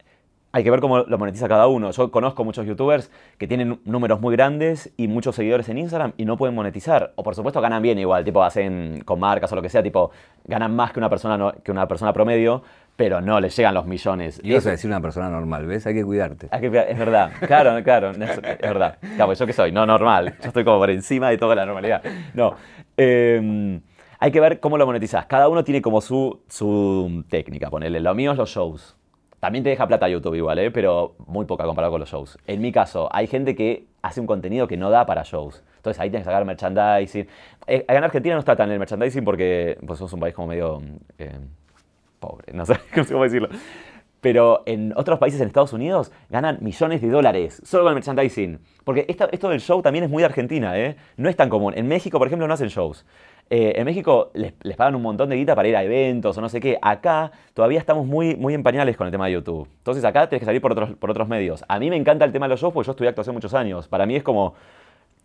hay 0.57 0.63
que 0.63 0.71
ver 0.71 0.79
cómo 0.81 0.97
lo 0.99 1.17
monetiza 1.19 1.47
cada 1.47 1.67
uno. 1.67 1.91
Yo 1.91 2.09
conozco 2.09 2.43
muchos 2.43 2.65
youtubers 2.65 3.11
que 3.37 3.47
tienen 3.47 3.79
números 3.85 4.19
muy 4.19 4.35
grandes 4.35 4.91
y 4.97 5.07
muchos 5.07 5.35
seguidores 5.35 5.69
en 5.69 5.77
Instagram 5.77 6.13
y 6.17 6.25
no 6.25 6.35
pueden 6.35 6.55
monetizar. 6.55 7.13
O 7.15 7.21
por 7.21 7.35
supuesto 7.35 7.61
ganan 7.61 7.83
bien 7.83 7.99
igual, 7.99 8.23
tipo 8.25 8.43
hacen 8.43 9.01
con 9.05 9.19
marcas 9.19 9.51
o 9.51 9.55
lo 9.55 9.61
que 9.61 9.69
sea, 9.69 9.83
tipo 9.83 10.09
ganan 10.45 10.75
más 10.75 10.91
que 10.93 10.99
una 10.99 11.09
persona, 11.11 11.37
no- 11.37 11.51
que 11.63 11.71
una 11.71 11.87
persona 11.87 12.11
promedio, 12.11 12.63
pero 12.95 13.21
no 13.21 13.39
les 13.39 13.55
llegan 13.55 13.75
los 13.75 13.85
millones. 13.85 14.41
Y 14.43 14.55
Eso- 14.55 14.69
a 14.69 14.71
decir 14.71 14.89
una 14.89 14.99
persona 14.99 15.29
normal, 15.29 15.67
¿ves? 15.67 15.85
Hay 15.85 15.93
que 15.93 16.03
cuidarte. 16.03 16.47
hay 16.49 16.59
que- 16.61 16.85
es 16.89 16.97
verdad, 16.97 17.31
claro, 17.45 17.83
claro, 17.83 18.09
es, 18.09 18.19
es 18.19 18.59
verdad. 18.61 18.97
Claro, 19.15 19.33
yo 19.33 19.45
que 19.45 19.53
soy, 19.53 19.71
no 19.71 19.85
normal, 19.85 20.33
yo 20.41 20.47
estoy 20.47 20.63
como 20.63 20.79
por 20.79 20.89
encima 20.89 21.29
de 21.29 21.37
toda 21.37 21.53
la 21.53 21.67
normalidad. 21.67 22.01
No, 22.33 22.55
eh, 22.97 23.79
hay 24.19 24.31
que 24.31 24.39
ver 24.39 24.59
cómo 24.59 24.79
lo 24.79 24.87
monetizás. 24.87 25.27
Cada 25.27 25.47
uno 25.49 25.63
tiene 25.63 25.83
como 25.83 26.01
su, 26.01 26.41
su 26.47 27.23
técnica, 27.29 27.69
ponerle. 27.69 27.99
Lo 27.99 28.15
mío 28.15 28.31
es 28.31 28.37
los 28.39 28.49
shows. 28.49 28.96
También 29.39 29.63
te 29.63 29.69
deja 29.69 29.87
plata 29.87 30.09
YouTube 30.09 30.35
igual, 30.35 30.57
¿eh? 30.57 30.71
pero 30.71 31.15
muy 31.27 31.45
poca 31.45 31.65
comparado 31.65 31.91
con 31.91 31.99
los 31.99 32.09
shows. 32.09 32.37
En 32.47 32.59
mi 32.59 32.71
caso, 32.71 33.07
hay 33.11 33.27
gente 33.27 33.55
que 33.55 33.85
hace 34.01 34.19
un 34.19 34.25
contenido 34.25 34.67
que 34.67 34.77
no 34.77 34.89
da 34.89 35.05
para 35.05 35.23
shows. 35.23 35.63
Entonces 35.75 36.01
ahí 36.01 36.09
tienes 36.09 36.25
que 36.25 36.31
sacar 36.31 36.43
merchandising. 36.43 37.27
Eh, 37.67 37.85
en 37.87 38.03
Argentina 38.03 38.33
no 38.33 38.39
está 38.39 38.55
tan 38.55 38.71
el 38.71 38.79
merchandising 38.79 39.23
porque 39.23 39.77
pues, 39.85 39.99
somos 39.99 40.11
un 40.13 40.19
país 40.19 40.33
como 40.33 40.47
medio 40.47 40.81
eh, 41.19 41.37
pobre, 42.19 42.51
no 42.53 42.65
sé 42.65 42.75
cómo 43.09 43.23
decirlo. 43.23 43.49
Pero 44.21 44.63
en 44.65 44.93
otros 44.95 45.19
países 45.19 45.39
en 45.41 45.47
Estados 45.47 45.73
Unidos 45.73 46.11
ganan 46.29 46.57
millones 46.61 47.01
de 47.01 47.09
dólares 47.09 47.61
solo 47.63 47.83
con 47.83 47.91
el 47.91 47.95
merchandising. 47.95 48.59
Porque 48.83 49.05
esto 49.07 49.49
del 49.49 49.59
show 49.59 49.81
también 49.81 50.05
es 50.05 50.09
muy 50.09 50.21
de 50.21 50.25
Argentina, 50.25 50.77
¿eh? 50.77 50.95
No 51.17 51.29
es 51.29 51.35
tan 51.35 51.49
común. 51.49 51.73
En 51.75 51.87
México, 51.87 52.17
por 52.17 52.27
ejemplo, 52.27 52.47
no 52.47 52.53
hacen 52.53 52.69
shows. 52.69 53.05
Eh, 53.49 53.73
en 53.77 53.85
México 53.85 54.31
les, 54.33 54.53
pagan 54.75 54.95
un 54.95 55.01
montón 55.01 55.29
de 55.29 55.37
guita 55.37 55.55
para 55.55 55.67
ir 55.69 55.75
a 55.77 55.83
eventos 55.83 56.37
o 56.37 56.41
no 56.41 56.49
sé 56.49 56.59
qué. 56.59 56.77
Acá 56.81 57.31
todavía 57.53 57.79
estamos 57.79 58.05
muy, 58.05 58.35
muy 58.35 58.53
en 58.53 58.63
con 58.63 59.07
el 59.07 59.11
tema 59.11 59.27
de 59.27 59.33
YouTube. 59.33 59.67
Entonces 59.77 60.03
acá 60.03 60.27
tienes 60.27 60.41
que 60.41 60.45
salir 60.45 60.61
por 60.61 60.71
otros, 60.71 60.91
por 60.95 61.09
otros 61.09 61.27
medios. 61.27 61.63
A 61.67 61.79
mí 61.79 61.89
me 61.89 61.95
encanta 61.95 62.25
el 62.25 62.31
tema 62.31 62.47
de 62.47 62.51
los 62.51 62.59
shows 62.59 62.73
porque 62.73 62.87
yo 62.87 62.91
estudié 62.91 63.09
actuación 63.09 63.35
muchos 63.35 63.53
años. 63.53 63.87
Para 63.87 64.05
mí 64.05 64.15
es 64.15 64.23
como... 64.23 64.55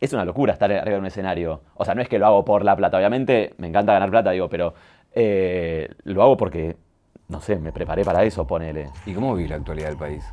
Es 0.01 0.13
una 0.13 0.25
locura 0.25 0.53
estar 0.53 0.71
arriba 0.71 0.95
de 0.95 0.99
un 0.99 1.07
escenario. 1.07 1.63
O 1.75 1.85
sea, 1.85 1.95
no 1.95 2.03
es 2.03 2.09
que 2.09 2.19
lo 2.19 2.27
hago 2.27 2.45
por 2.45 2.65
la 2.65 2.75
plata. 2.75 2.97
Obviamente 2.97 3.55
me 3.59 3.69
encanta 3.69 3.93
ganar 3.93 4.11
plata, 4.11 4.33
digo, 4.33 4.49
pero 4.49 4.75
eh, 5.15 5.89
lo 6.03 6.23
hago 6.23 6.37
porque, 6.37 6.77
no 7.33 7.41
sé, 7.41 7.57
me 7.57 7.73
preparé 7.73 8.05
para 8.05 8.23
eso, 8.25 8.47
ponele. 8.47 8.91
¿Y 9.07 9.15
cómo 9.15 9.35
vivís 9.35 9.51
la 9.51 9.57
actualidad 9.57 9.89
del 9.89 9.97
país? 9.97 10.25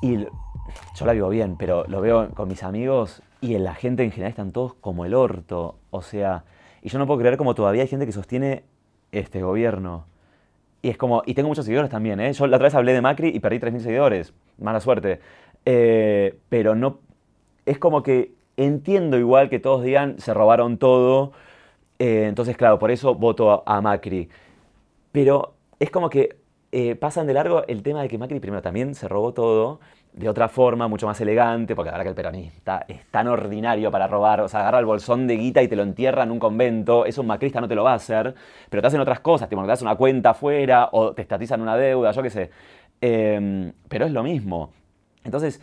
Y 0.00 0.18
yo 0.18 1.06
la 1.06 1.12
vivo 1.12 1.28
bien, 1.28 1.56
pero 1.56 1.84
lo 1.88 2.00
veo 2.00 2.30
con 2.30 2.48
mis 2.48 2.62
amigos 2.62 3.22
y 3.40 3.54
en 3.54 3.64
la 3.64 3.74
gente 3.74 4.04
en 4.04 4.10
general 4.10 4.30
están 4.30 4.52
todos 4.52 4.74
como 4.74 5.04
el 5.04 5.14
orto. 5.14 5.76
O 5.90 6.00
sea, 6.00 6.44
y 6.80 6.88
yo 6.88 6.98
no 6.98 7.06
puedo 7.06 7.20
creer 7.20 7.36
como 7.36 7.54
todavía 7.54 7.82
hay 7.82 7.88
gente 7.88 8.06
que 8.06 8.12
sostiene 8.12 8.64
este 9.12 9.42
gobierno. 9.42 10.06
Y 10.82 10.90
es 10.90 10.96
como, 10.96 11.22
y 11.26 11.34
tengo 11.34 11.48
muchos 11.48 11.64
seguidores 11.64 11.90
también, 11.90 12.20
¿eh? 12.20 12.32
Yo 12.32 12.46
la 12.46 12.56
otra 12.56 12.66
vez 12.66 12.74
hablé 12.74 12.92
de 12.92 13.00
Macri 13.00 13.28
y 13.28 13.40
perdí 13.40 13.58
3.000 13.58 13.80
seguidores. 13.80 14.32
Mala 14.58 14.80
suerte. 14.80 15.20
Eh, 15.64 16.38
pero 16.48 16.74
no, 16.74 16.98
es 17.66 17.78
como 17.78 18.02
que 18.02 18.34
entiendo 18.56 19.18
igual 19.18 19.48
que 19.50 19.58
todos 19.58 19.82
digan 19.82 20.18
se 20.20 20.32
robaron 20.34 20.78
todo. 20.78 21.32
eh, 21.98 22.26
entonces, 22.28 22.56
claro, 22.56 22.78
por 22.78 22.90
eso 22.90 23.14
voto 23.14 23.50
a, 23.50 23.76
a 23.76 23.80
Macri. 23.80 24.28
Pero 25.12 25.54
es 25.80 25.90
como 25.90 26.10
que 26.10 26.36
eh, 26.76 26.96
pasan 26.96 27.28
de 27.28 27.34
largo 27.34 27.64
el 27.68 27.84
tema 27.84 28.02
de 28.02 28.08
que 28.08 28.18
Macri 28.18 28.40
primero 28.40 28.60
también 28.60 28.96
se 28.96 29.06
robó 29.06 29.32
todo 29.32 29.78
de 30.12 30.28
otra 30.28 30.48
forma, 30.48 30.88
mucho 30.88 31.06
más 31.06 31.20
elegante, 31.20 31.76
porque 31.76 31.92
la 31.92 31.98
verdad 31.98 32.04
que 32.04 32.08
el 32.08 32.14
peronista 32.16 32.84
es 32.88 33.06
tan 33.12 33.28
ordinario 33.28 33.92
para 33.92 34.08
robar, 34.08 34.40
o 34.40 34.48
sea, 34.48 34.58
agarra 34.58 34.80
el 34.80 34.84
bolsón 34.84 35.28
de 35.28 35.36
guita 35.36 35.62
y 35.62 35.68
te 35.68 35.76
lo 35.76 35.84
entierra 35.84 36.24
en 36.24 36.32
un 36.32 36.40
convento, 36.40 37.06
eso 37.06 37.20
un 37.20 37.28
macrista 37.28 37.60
no 37.60 37.68
te 37.68 37.76
lo 37.76 37.84
va 37.84 37.92
a 37.92 37.94
hacer, 37.94 38.34
pero 38.70 38.80
te 38.80 38.88
hacen 38.88 39.00
otras 39.00 39.20
cosas, 39.20 39.48
te 39.48 39.54
das 39.54 39.82
una 39.82 39.94
cuenta 39.94 40.30
afuera 40.30 40.88
o 40.90 41.12
te 41.12 41.22
estatizan 41.22 41.60
una 41.60 41.76
deuda, 41.76 42.10
yo 42.10 42.22
qué 42.24 42.30
sé. 42.30 42.50
Em, 43.00 43.72
pero 43.88 44.06
es 44.06 44.12
lo 44.12 44.24
mismo. 44.24 44.72
Entonces, 45.22 45.62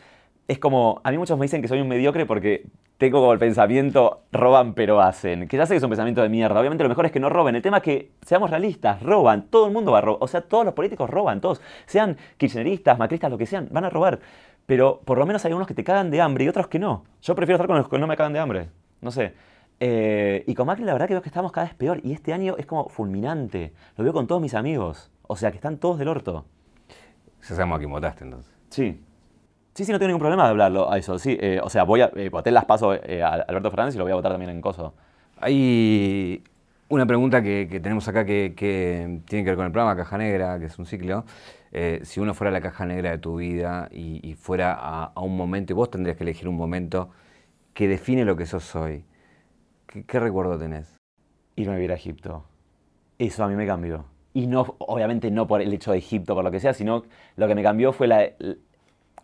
es 0.51 0.59
como, 0.59 0.99
a 1.05 1.11
mí 1.11 1.17
muchos 1.17 1.39
me 1.39 1.45
dicen 1.45 1.61
que 1.61 1.69
soy 1.69 1.79
un 1.79 1.87
mediocre 1.87 2.25
porque 2.25 2.67
tengo 2.97 3.19
como 3.19 3.31
el 3.31 3.39
pensamiento, 3.39 4.23
roban 4.33 4.73
pero 4.73 4.99
hacen. 4.99 5.47
Que 5.47 5.55
ya 5.55 5.65
sé 5.65 5.73
que 5.73 5.77
es 5.77 5.83
un 5.83 5.89
pensamiento 5.89 6.21
de 6.21 6.27
mierda. 6.27 6.59
Obviamente 6.59 6.83
lo 6.83 6.89
mejor 6.89 7.05
es 7.05 7.11
que 7.13 7.21
no 7.21 7.29
roben. 7.29 7.55
El 7.55 7.61
tema 7.61 7.77
es 7.77 7.83
que, 7.83 8.11
seamos 8.21 8.49
realistas, 8.49 9.01
roban. 9.01 9.43
Todo 9.43 9.67
el 9.67 9.71
mundo 9.71 9.93
va 9.93 9.99
a 9.99 10.01
robar. 10.01 10.21
O 10.21 10.27
sea, 10.27 10.41
todos 10.41 10.65
los 10.65 10.73
políticos 10.73 11.09
roban, 11.09 11.39
todos. 11.39 11.61
Sean 11.85 12.17
kirchneristas, 12.35 12.99
macristas, 12.99 13.31
lo 13.31 13.37
que 13.37 13.45
sean, 13.45 13.69
van 13.71 13.85
a 13.85 13.89
robar. 13.89 14.19
Pero 14.65 14.99
por 15.05 15.17
lo 15.17 15.25
menos 15.25 15.45
hay 15.45 15.53
unos 15.53 15.67
que 15.67 15.73
te 15.73 15.85
cagan 15.85 16.11
de 16.11 16.19
hambre 16.19 16.43
y 16.43 16.49
otros 16.49 16.67
que 16.67 16.79
no. 16.79 17.05
Yo 17.21 17.33
prefiero 17.33 17.55
estar 17.55 17.67
con 17.67 17.77
los 17.77 17.87
que 17.87 17.97
no 17.97 18.05
me 18.05 18.17
cagan 18.17 18.33
de 18.33 18.39
hambre. 18.39 18.69
No 18.99 19.09
sé. 19.09 19.33
Eh, 19.79 20.43
y 20.47 20.53
con 20.53 20.67
Macri 20.67 20.83
la 20.83 20.91
verdad 20.91 21.07
que 21.07 21.13
veo 21.13 21.21
que 21.21 21.29
estamos 21.29 21.53
cada 21.53 21.67
vez 21.67 21.75
peor. 21.75 22.01
Y 22.03 22.11
este 22.11 22.33
año 22.33 22.55
es 22.57 22.65
como 22.65 22.89
fulminante. 22.89 23.71
Lo 23.95 24.03
veo 24.03 24.11
con 24.11 24.27
todos 24.27 24.41
mis 24.41 24.53
amigos. 24.53 25.11
O 25.27 25.37
sea, 25.37 25.49
que 25.51 25.55
están 25.57 25.77
todos 25.77 25.97
del 25.97 26.09
orto. 26.09 26.43
Ya 27.41 27.55
sabemos 27.55 27.77
a 27.77 27.79
quién 27.79 27.89
votaste 27.89 28.25
entonces. 28.25 28.53
Sí. 28.69 28.99
Sí, 29.73 29.85
sí, 29.85 29.91
no 29.91 29.99
tengo 29.99 30.09
ningún 30.09 30.19
problema 30.19 30.43
de 30.43 30.49
hablarlo 30.49 30.91
a 30.91 30.97
eso. 30.97 31.17
Sí, 31.17 31.37
eh, 31.39 31.59
o 31.63 31.69
sea, 31.69 31.83
voy 31.83 32.01
a, 32.01 32.11
eh, 32.15 32.29
voté 32.29 32.51
las 32.51 32.65
paso 32.65 32.93
eh, 32.93 33.23
a 33.23 33.33
Alberto 33.35 33.69
Fernández 33.71 33.95
y 33.95 33.97
lo 33.97 34.03
voy 34.03 34.11
a 34.11 34.15
votar 34.15 34.31
también 34.31 34.51
en 34.51 34.61
Coso. 34.61 34.93
Hay 35.39 36.43
una 36.89 37.05
pregunta 37.05 37.41
que, 37.41 37.67
que 37.69 37.79
tenemos 37.79 38.07
acá 38.07 38.25
que, 38.25 38.53
que 38.55 39.21
tiene 39.25 39.43
que 39.45 39.51
ver 39.51 39.55
con 39.55 39.65
el 39.65 39.71
programa 39.71 39.95
Caja 39.95 40.17
Negra, 40.17 40.59
que 40.59 40.65
es 40.65 40.77
un 40.77 40.85
ciclo. 40.85 41.25
Eh, 41.71 42.01
si 42.03 42.19
uno 42.19 42.33
fuera 42.33 42.51
la 42.51 42.59
caja 42.59 42.85
negra 42.85 43.11
de 43.11 43.17
tu 43.17 43.37
vida 43.37 43.87
y, 43.91 44.19
y 44.29 44.35
fuera 44.35 44.73
a, 44.73 45.05
a 45.05 45.21
un 45.21 45.37
momento, 45.37 45.71
y 45.71 45.75
vos 45.75 45.89
tendrías 45.89 46.17
que 46.17 46.23
elegir 46.23 46.49
un 46.49 46.57
momento 46.57 47.09
que 47.73 47.87
define 47.87 48.25
lo 48.25 48.35
que 48.35 48.45
sos 48.45 48.75
hoy, 48.75 49.05
¿qué, 49.87 50.03
qué 50.05 50.19
recuerdo 50.19 50.57
tenés? 50.57 50.97
Irme 51.55 51.73
a 51.73 51.75
vivir 51.77 51.91
a 51.91 51.95
Egipto. 51.95 52.45
Eso 53.19 53.43
a 53.43 53.47
mí 53.47 53.55
me 53.55 53.65
cambió. 53.65 54.05
Y 54.33 54.47
no, 54.47 54.75
obviamente 54.79 55.31
no 55.31 55.47
por 55.47 55.61
el 55.61 55.73
hecho 55.73 55.91
de 55.93 55.99
Egipto, 55.99 56.35
por 56.35 56.43
lo 56.43 56.51
que 56.51 56.59
sea, 56.59 56.73
sino 56.73 57.03
lo 57.37 57.47
que 57.47 57.55
me 57.55 57.63
cambió 57.63 57.93
fue 57.93 58.07
la, 58.07 58.29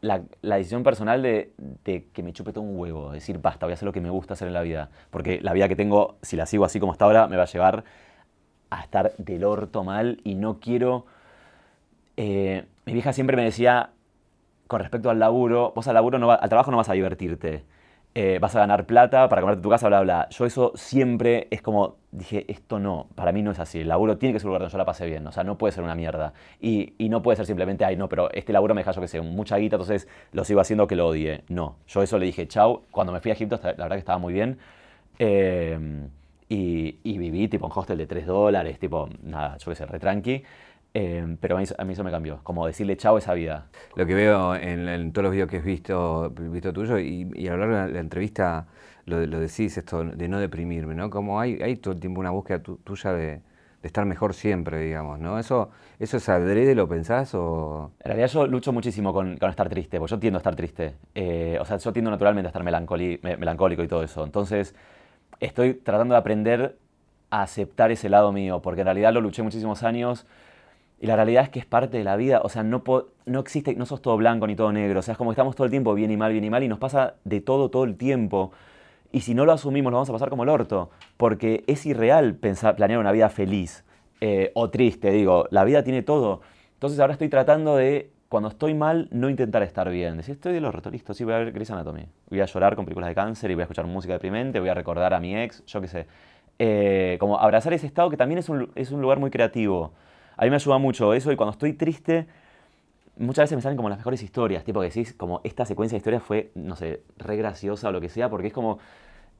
la, 0.02 0.22
decisión 0.42 0.84
personal 0.84 1.22
de, 1.22 1.54
de 1.86 2.08
que 2.14 2.24
me 2.24 2.34
chupe 2.34 2.54
todo 2.54 2.64
un 2.64 2.80
huevo. 2.80 3.12
Decir, 3.12 3.40
basta, 3.40 3.66
voy 3.66 3.74
a 3.74 3.76
hacer 3.76 3.86
lo 3.86 3.94
que 3.94 4.02
me 4.02 4.10
gusta 4.10 4.34
hacer 4.34 4.48
en 4.48 4.54
la 4.54 4.62
vida. 4.62 4.90
Porque 5.10 5.40
la 5.42 5.54
vida 5.54 5.68
que 5.68 5.76
tengo, 5.76 6.18
si 6.22 6.36
la 6.36 6.46
sigo 6.46 6.66
así 6.66 6.80
como 6.80 6.92
hasta 6.92 7.06
ahora, 7.06 7.28
me 7.28 7.38
va 7.38 7.44
a 7.44 7.48
llevar 7.48 7.84
a 8.70 8.82
estar 8.82 9.14
del 9.18 9.44
orto 9.46 9.84
mal 9.84 10.20
y 10.24 10.36
no 10.36 10.60
quiero... 10.60 11.06
eh, 12.18 12.66
mi 12.86 12.94
vieja 12.94 13.14
siempre 13.14 13.36
me 13.38 13.44
decía, 13.44 13.92
con 14.68 14.80
respecto 14.82 15.10
al 15.10 15.20
laburo, 15.20 15.74
vos 15.76 15.88
al 15.88 15.96
laburo 15.96 16.20
no 16.20 16.28
va- 16.28 16.36
al 16.36 16.50
trabajo 16.50 16.72
no 16.72 16.78
vas 16.78 16.90
a 16.90 16.94
divertirte. 16.94 17.66
Eh, 18.16 18.40
vas 18.42 18.56
a 18.56 18.60
ganar 18.60 18.86
plata 18.88 19.30
para 19.30 19.42
comprarte 19.42 19.64
tu 19.64 19.70
casa, 19.70 19.88
bla, 19.90 20.02
bla. 20.02 20.30
Yo 20.32 20.46
eso 20.46 20.74
siempre 20.76 21.48
es 21.52 21.62
como, 21.62 21.98
dije, 22.18 22.46
esto 22.52 22.80
no, 22.80 23.08
para 23.16 23.32
mí 23.32 23.42
no 23.42 23.52
es 23.52 23.60
así. 23.60 23.80
El 23.80 23.88
laburo 23.90 24.18
tiene 24.18 24.34
que 24.34 24.40
ser 24.40 24.48
un 24.48 24.50
lugar 24.50 24.62
donde 24.62 24.72
yo 24.72 24.78
la 24.78 24.86
pase 24.86 25.06
bien, 25.06 25.26
o 25.28 25.32
sea, 25.32 25.44
no 25.44 25.58
puede 25.58 25.72
ser 25.72 25.84
una 25.84 25.96
mierda. 25.96 26.34
Y, 26.60 26.94
y 26.98 27.10
no 27.10 27.22
puede 27.22 27.38
ser 27.38 27.46
simplemente, 27.46 27.86
ay, 27.86 27.96
no, 27.96 28.10
pero 28.10 28.32
este 28.32 28.54
laburo 28.54 28.74
me 28.74 28.82
deja, 28.82 28.92
yo 28.92 29.02
que 29.02 29.08
sé, 29.08 29.22
mucha 29.22 29.58
guita, 29.58 29.76
entonces 29.76 30.08
lo 30.32 30.44
sigo 30.44 30.60
haciendo 30.60 30.88
que 30.88 30.96
lo 30.96 31.08
odie. 31.08 31.44
No, 31.50 31.78
yo 31.88 32.02
eso 32.02 32.18
le 32.18 32.26
dije, 32.26 32.48
chau. 32.48 32.84
Cuando 32.92 33.14
me 33.14 33.20
fui 33.20 33.32
a 33.32 33.34
Egipto, 33.34 33.60
la 33.64 33.72
verdad 33.74 33.92
que 33.92 34.00
estaba 34.00 34.18
muy 34.18 34.34
bien. 34.34 34.58
Eh, 35.20 36.08
y, 36.50 37.00
y 37.04 37.18
viví 37.18 37.48
tipo 37.48 37.66
en 37.66 37.72
hostel 37.76 37.98
de 37.98 38.08
3 38.08 38.26
dólares, 38.26 38.80
tipo, 38.80 39.10
nada, 39.24 39.58
yo 39.58 39.72
qué 39.72 39.76
sé, 39.76 39.86
re 39.86 40.00
tranqui. 40.00 40.44
Eh, 40.94 41.38
pero 41.40 41.58
a 41.58 41.60
mí, 41.60 41.66
a 41.78 41.84
mí 41.84 41.94
eso 41.94 42.04
me 42.04 42.12
cambió, 42.12 42.40
como 42.44 42.66
decirle 42.66 42.98
chau 42.98 43.18
a 43.18 43.20
esa 43.20 43.34
vida. 43.34 43.68
Lo 43.96 44.06
que 44.06 44.16
veo 44.16 44.56
en, 44.56 44.88
en 44.88 45.12
todos 45.12 45.26
los 45.26 45.32
videos 45.34 45.50
que 45.50 45.58
has 45.58 45.64
visto, 45.64 46.32
visto 46.32 46.74
tuyo 46.74 46.98
y, 46.98 47.30
y 47.36 47.48
a 47.48 47.52
lo 47.52 47.58
largo 47.58 47.76
de 47.76 47.82
la, 47.82 47.88
la 47.88 48.00
entrevista 48.00 48.66
lo, 49.08 49.26
lo 49.26 49.40
decís, 49.40 49.78
esto 49.78 50.04
de 50.04 50.28
no 50.30 50.40
deprimirme, 50.40 50.96
¿no? 50.96 51.10
Como 51.10 51.40
hay, 51.42 51.60
hay 51.64 51.78
todo 51.78 51.96
el 51.96 52.00
tiempo 52.02 52.20
una 52.22 52.32
búsqueda 52.32 52.62
tu- 52.64 52.78
tuya 52.78 53.14
de, 53.14 53.26
de 53.28 53.42
estar 53.84 54.06
mejor 54.06 54.34
siempre, 54.36 54.80
digamos, 54.82 55.20
¿no? 55.20 55.40
¿Eso, 55.40 55.72
¿Eso 56.00 56.18
es 56.18 56.30
adrede, 56.30 56.76
lo 56.76 56.88
pensás 56.90 57.34
o...? 57.36 57.92
En 58.00 58.06
realidad 58.06 58.28
yo 58.30 58.48
lucho 58.48 58.72
muchísimo 58.74 59.14
con, 59.14 59.38
con 59.38 59.50
estar 59.50 59.70
triste, 59.70 60.00
porque 60.00 60.12
yo 60.12 60.20
tiendo 60.20 60.38
a 60.38 60.42
estar 60.42 60.56
triste. 60.56 60.96
Eh, 61.16 61.58
o 61.60 61.66
sea, 61.66 61.78
yo 61.78 61.94
tiendo 61.94 62.12
naturalmente 62.12 62.48
a 62.48 62.50
estar 62.52 62.64
melancólico 62.64 63.84
y 63.84 63.88
todo 63.88 64.04
eso. 64.04 64.24
Entonces, 64.24 64.76
estoy 65.40 65.74
tratando 65.76 66.14
de 66.16 66.20
aprender 66.20 66.78
a 67.32 67.44
aceptar 67.44 67.92
ese 67.92 68.10
lado 68.10 68.32
mío, 68.32 68.62
porque 68.62 68.82
en 68.82 68.88
realidad 68.88 69.14
lo 69.14 69.22
luché 69.22 69.44
muchísimos 69.44 69.84
años 69.84 70.26
y 71.00 71.08
la 71.08 71.16
realidad 71.16 71.44
es 71.44 71.50
que 71.50 71.60
es 71.60 71.66
parte 71.66 71.98
de 71.98 72.04
la 72.04 72.16
vida. 72.16 72.42
O 72.44 72.50
sea, 72.50 72.64
no, 72.64 72.84
no 73.26 73.40
existe, 73.40 73.76
no 73.76 73.86
sos 73.86 74.02
todo 74.02 74.18
blanco 74.18 74.48
ni 74.48 74.56
todo 74.56 74.72
negro. 74.72 75.00
O 75.00 75.04
sea, 75.04 75.14
es 75.14 75.18
como 75.18 75.32
estamos 75.32 75.56
todo 75.56 75.66
el 75.66 75.72
tiempo 75.72 75.94
bien 75.94 76.12
y 76.12 76.18
mal, 76.18 76.32
bien 76.32 76.44
y 76.44 76.50
mal, 76.50 76.64
y 76.64 76.68
nos 76.68 76.80
pasa 76.80 77.16
de 77.24 77.42
todo 77.42 77.70
todo 77.70 77.84
el 77.84 77.98
tiempo. 77.98 78.52
Y 79.12 79.22
si 79.22 79.34
no 79.34 79.46
lo 79.46 79.54
asumimos, 79.54 79.92
lo 79.92 79.98
vamos 79.98 80.10
a 80.10 80.14
pasar 80.14 80.30
como 80.30 80.44
el 80.44 80.50
orto, 80.50 80.90
porque 81.18 81.64
es 81.68 81.86
irreal 81.86 82.36
pensar, 82.36 82.76
planear 82.76 83.00
una 83.00 83.12
vida 83.12 83.30
feliz 83.30 83.86
eh, 84.22 84.52
o 84.56 84.70
triste, 84.70 85.12
digo, 85.12 85.48
la 85.52 85.64
vida 85.64 85.84
tiene 85.84 86.02
todo. 86.02 86.42
Entonces 86.74 87.00
ahora 87.00 87.14
estoy 87.14 87.30
tratando 87.30 87.76
de, 87.76 88.12
cuando 88.30 88.50
estoy 88.50 88.74
mal, 88.74 89.08
no 89.12 89.30
intentar 89.30 89.64
estar 89.64 89.90
bien. 89.90 90.18
Decir, 90.18 90.36
estoy 90.36 90.54
del 90.54 90.66
orto, 90.66 90.90
listo, 90.90 91.14
sí, 91.14 91.24
voy 91.24 91.34
a 91.34 91.38
ver 91.40 91.52
Grey's 91.52 91.72
Anatomy. 91.72 92.08
Voy 92.30 92.42
a 92.42 92.46
llorar 92.46 92.76
con 92.76 92.86
películas 92.86 93.10
de 93.10 93.16
cáncer 93.16 93.52
y 93.52 93.54
voy 93.54 93.62
a 93.62 93.64
escuchar 93.64 93.86
música 93.86 94.14
deprimente, 94.14 94.60
voy 94.60 94.70
a 94.70 94.74
recordar 94.74 95.14
a 95.14 95.20
mi 95.20 95.36
ex, 95.36 95.64
yo 95.66 95.82
qué 95.82 95.88
sé. 95.88 96.08
Eh, 96.60 97.18
como 97.20 97.40
abrazar 97.40 97.74
ese 97.74 97.88
estado 97.88 98.10
que 98.10 98.18
también 98.18 98.40
es 98.40 98.50
un, 98.50 98.72
es 98.76 98.92
un 98.92 99.02
lugar 99.02 99.20
muy 99.20 99.30
creativo. 99.30 99.94
A 100.36 100.44
mí 100.44 100.50
me 100.50 100.56
ayuda 100.56 100.78
mucho 100.78 101.14
eso 101.14 101.32
y 101.32 101.36
cuando 101.36 101.52
estoy 101.52 101.74
triste, 101.74 102.28
muchas 103.20 103.44
veces 103.44 103.56
me 103.56 103.62
salen 103.62 103.78
como 103.78 103.90
las 103.90 103.98
mejores 103.98 104.22
historias, 104.24 104.64
tipo 104.64 104.80
que 104.80 104.88
decís, 104.88 105.14
como 105.14 105.42
esta 105.44 105.66
secuencia 105.66 105.96
de 105.96 106.00
historias 106.00 106.24
fue, 106.24 106.52
no 106.56 106.76
sé, 106.76 107.02
re 107.18 107.38
graciosa 107.38 107.90
o 107.90 107.92
lo 107.92 108.02
que 108.02 108.10
sea, 108.10 108.30
porque 108.30 108.48
es 108.48 108.54
como, 108.54 108.80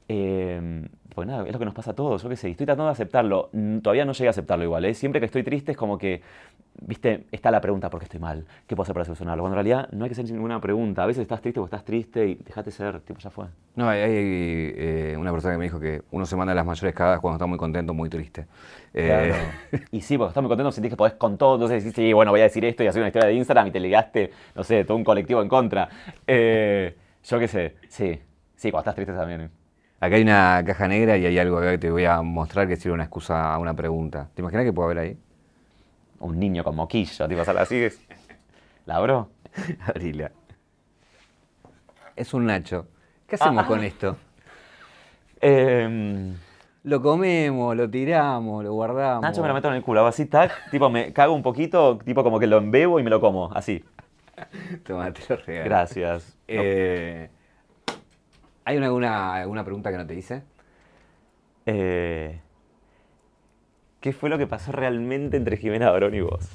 eh, 0.08 0.88
pues 1.14 1.26
nada, 1.26 1.46
es 1.46 1.52
lo 1.52 1.58
que 1.58 1.64
nos 1.64 1.74
pasa 1.74 1.90
a 1.90 1.94
todos, 1.94 2.22
yo 2.22 2.28
qué 2.28 2.36
sé, 2.36 2.50
estoy 2.50 2.66
tratando 2.66 2.86
de 2.86 2.92
aceptarlo, 2.92 3.50
todavía 3.82 4.04
no 4.04 4.12
llegué 4.12 4.28
a 4.28 4.30
aceptarlo 4.30 4.64
igual, 4.64 4.84
¿eh? 4.84 4.94
siempre 4.94 5.20
que 5.20 5.26
estoy 5.26 5.42
triste 5.42 5.72
es 5.72 5.78
como 5.78 5.98
que, 5.98 6.22
viste, 6.80 7.26
está 7.32 7.50
la 7.50 7.60
pregunta, 7.60 7.90
¿por 7.90 8.00
qué 8.00 8.04
estoy 8.04 8.20
mal? 8.20 8.46
¿Qué 8.66 8.76
puedo 8.76 8.84
hacer 8.84 8.94
para 8.94 9.04
solucionarlo? 9.04 9.42
Cuando 9.42 9.58
en 9.58 9.64
realidad 9.64 9.88
no 9.92 10.04
hay 10.04 10.10
que 10.10 10.12
hacer 10.12 10.24
ninguna 10.30 10.60
pregunta, 10.60 11.02
a 11.02 11.06
veces 11.06 11.22
estás 11.22 11.40
triste 11.40 11.60
o 11.60 11.64
estás 11.64 11.84
triste 11.84 12.26
y 12.26 12.34
déjate 12.36 12.70
ser, 12.70 13.00
tipo, 13.00 13.18
ya 13.18 13.30
fue. 13.30 13.46
No, 13.76 13.88
hay, 13.88 14.00
hay, 14.00 14.12
eh, 14.14 15.16
una 15.18 15.30
persona 15.32 15.54
que 15.54 15.58
me 15.58 15.64
dijo 15.64 15.78
que 15.80 16.02
uno 16.10 16.26
se 16.26 16.36
manda 16.36 16.54
las 16.54 16.66
mayores 16.66 16.94
cagadas 16.94 17.20
cuando 17.20 17.36
está 17.36 17.46
muy 17.46 17.58
contento, 17.58 17.94
muy 17.94 18.08
triste. 18.08 18.46
Eh, 18.94 19.06
Claro. 19.06 19.34
Y 19.90 20.00
sí, 20.00 20.16
porque 20.16 20.30
estás 20.30 20.42
muy 20.42 20.48
contento, 20.48 20.72
sentís 20.72 20.90
que 20.90 20.96
podés 20.96 21.14
con 21.14 21.38
todo, 21.38 21.54
entonces 21.54 21.84
decís, 21.84 21.96
sí, 21.96 22.12
bueno, 22.12 22.30
voy 22.30 22.40
a 22.40 22.44
decir 22.44 22.64
esto 22.64 22.82
y 22.82 22.86
hacer 22.86 23.00
una 23.00 23.08
historia 23.08 23.28
de 23.28 23.34
Instagram 23.34 23.68
y 23.68 23.70
te 23.70 23.80
ligaste, 23.80 24.30
no 24.54 24.64
sé, 24.64 24.84
todo 24.84 24.96
un 24.96 25.04
colectivo 25.04 25.42
en 25.42 25.48
contra. 25.48 25.88
Eh, 26.26 26.96
yo 27.24 27.38
qué 27.38 27.48
sé, 27.48 27.76
sí, 27.88 28.18
sí, 28.56 28.70
cuando 28.70 28.90
estás 28.90 28.94
triste 28.94 29.12
también. 29.12 29.50
Acá 30.00 30.14
hay 30.14 30.22
una 30.22 30.62
caja 30.64 30.86
negra 30.86 31.16
y 31.16 31.26
hay 31.26 31.38
algo 31.38 31.58
acá 31.58 31.72
que 31.72 31.78
te 31.78 31.90
voy 31.90 32.04
a 32.04 32.22
mostrar 32.22 32.68
que 32.68 32.76
sirve 32.76 32.94
una 32.94 33.04
excusa 33.04 33.52
a 33.52 33.58
una 33.58 33.74
pregunta. 33.74 34.30
¿Te 34.34 34.42
imaginas 34.42 34.64
que 34.64 34.72
puede 34.72 34.86
haber 34.86 34.98
ahí? 34.98 35.18
Un 36.20 36.38
niño 36.38 36.64
con 36.64 36.74
moquillo, 36.76 37.28
tipo, 37.28 37.44
sale 37.44 37.60
así, 37.60 37.88
¿la 38.86 38.96
abro? 38.96 39.30
Abrila. 39.86 40.30
Es 42.16 42.34
un 42.34 42.46
Nacho. 42.46 42.88
¿Qué 43.26 43.36
hacemos 43.36 43.64
Ah. 43.64 43.66
con 43.66 43.84
esto? 43.84 44.16
Eh, 45.40 46.34
Lo 46.84 47.02
comemos, 47.02 47.76
lo 47.76 47.88
tiramos, 47.90 48.64
lo 48.64 48.72
guardamos. 48.72 49.22
Nacho 49.22 49.42
me 49.42 49.48
lo 49.48 49.54
meto 49.54 49.68
en 49.68 49.74
el 49.74 49.82
culo, 49.82 50.00
hago 50.00 50.08
así, 50.08 50.26
tac, 50.26 50.70
tipo 50.70 50.88
me 50.88 51.12
cago 51.12 51.34
un 51.34 51.42
poquito, 51.42 51.98
tipo 51.98 52.22
como 52.24 52.38
que 52.40 52.46
lo 52.46 52.56
embebo 52.58 52.98
y 52.98 53.02
me 53.02 53.10
lo 53.10 53.20
como, 53.20 53.52
así. 53.52 53.84
Toma, 54.86 55.12
te 55.12 55.20
lo 55.28 55.36
regalo. 55.36 55.64
Gracias. 55.68 56.36
Eh, 56.48 57.28
¿Hay 58.64 58.76
una- 58.76 58.86
alguna, 58.86 59.34
alguna 59.34 59.64
pregunta 59.64 59.90
que 59.90 59.96
no 59.98 60.06
te 60.06 60.14
hice? 60.14 60.42
Eh, 61.66 62.40
¿Qué 64.08 64.14
fue 64.14 64.30
lo 64.30 64.38
que 64.38 64.46
pasó 64.46 64.72
realmente 64.72 65.36
entre 65.36 65.58
Jimena 65.58 65.90
Barón 65.90 66.14
y 66.14 66.22
vos? 66.22 66.48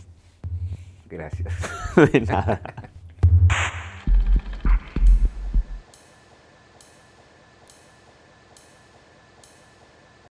Gracias. 1.08 1.54
De 2.12 2.22
nada. 2.22 2.60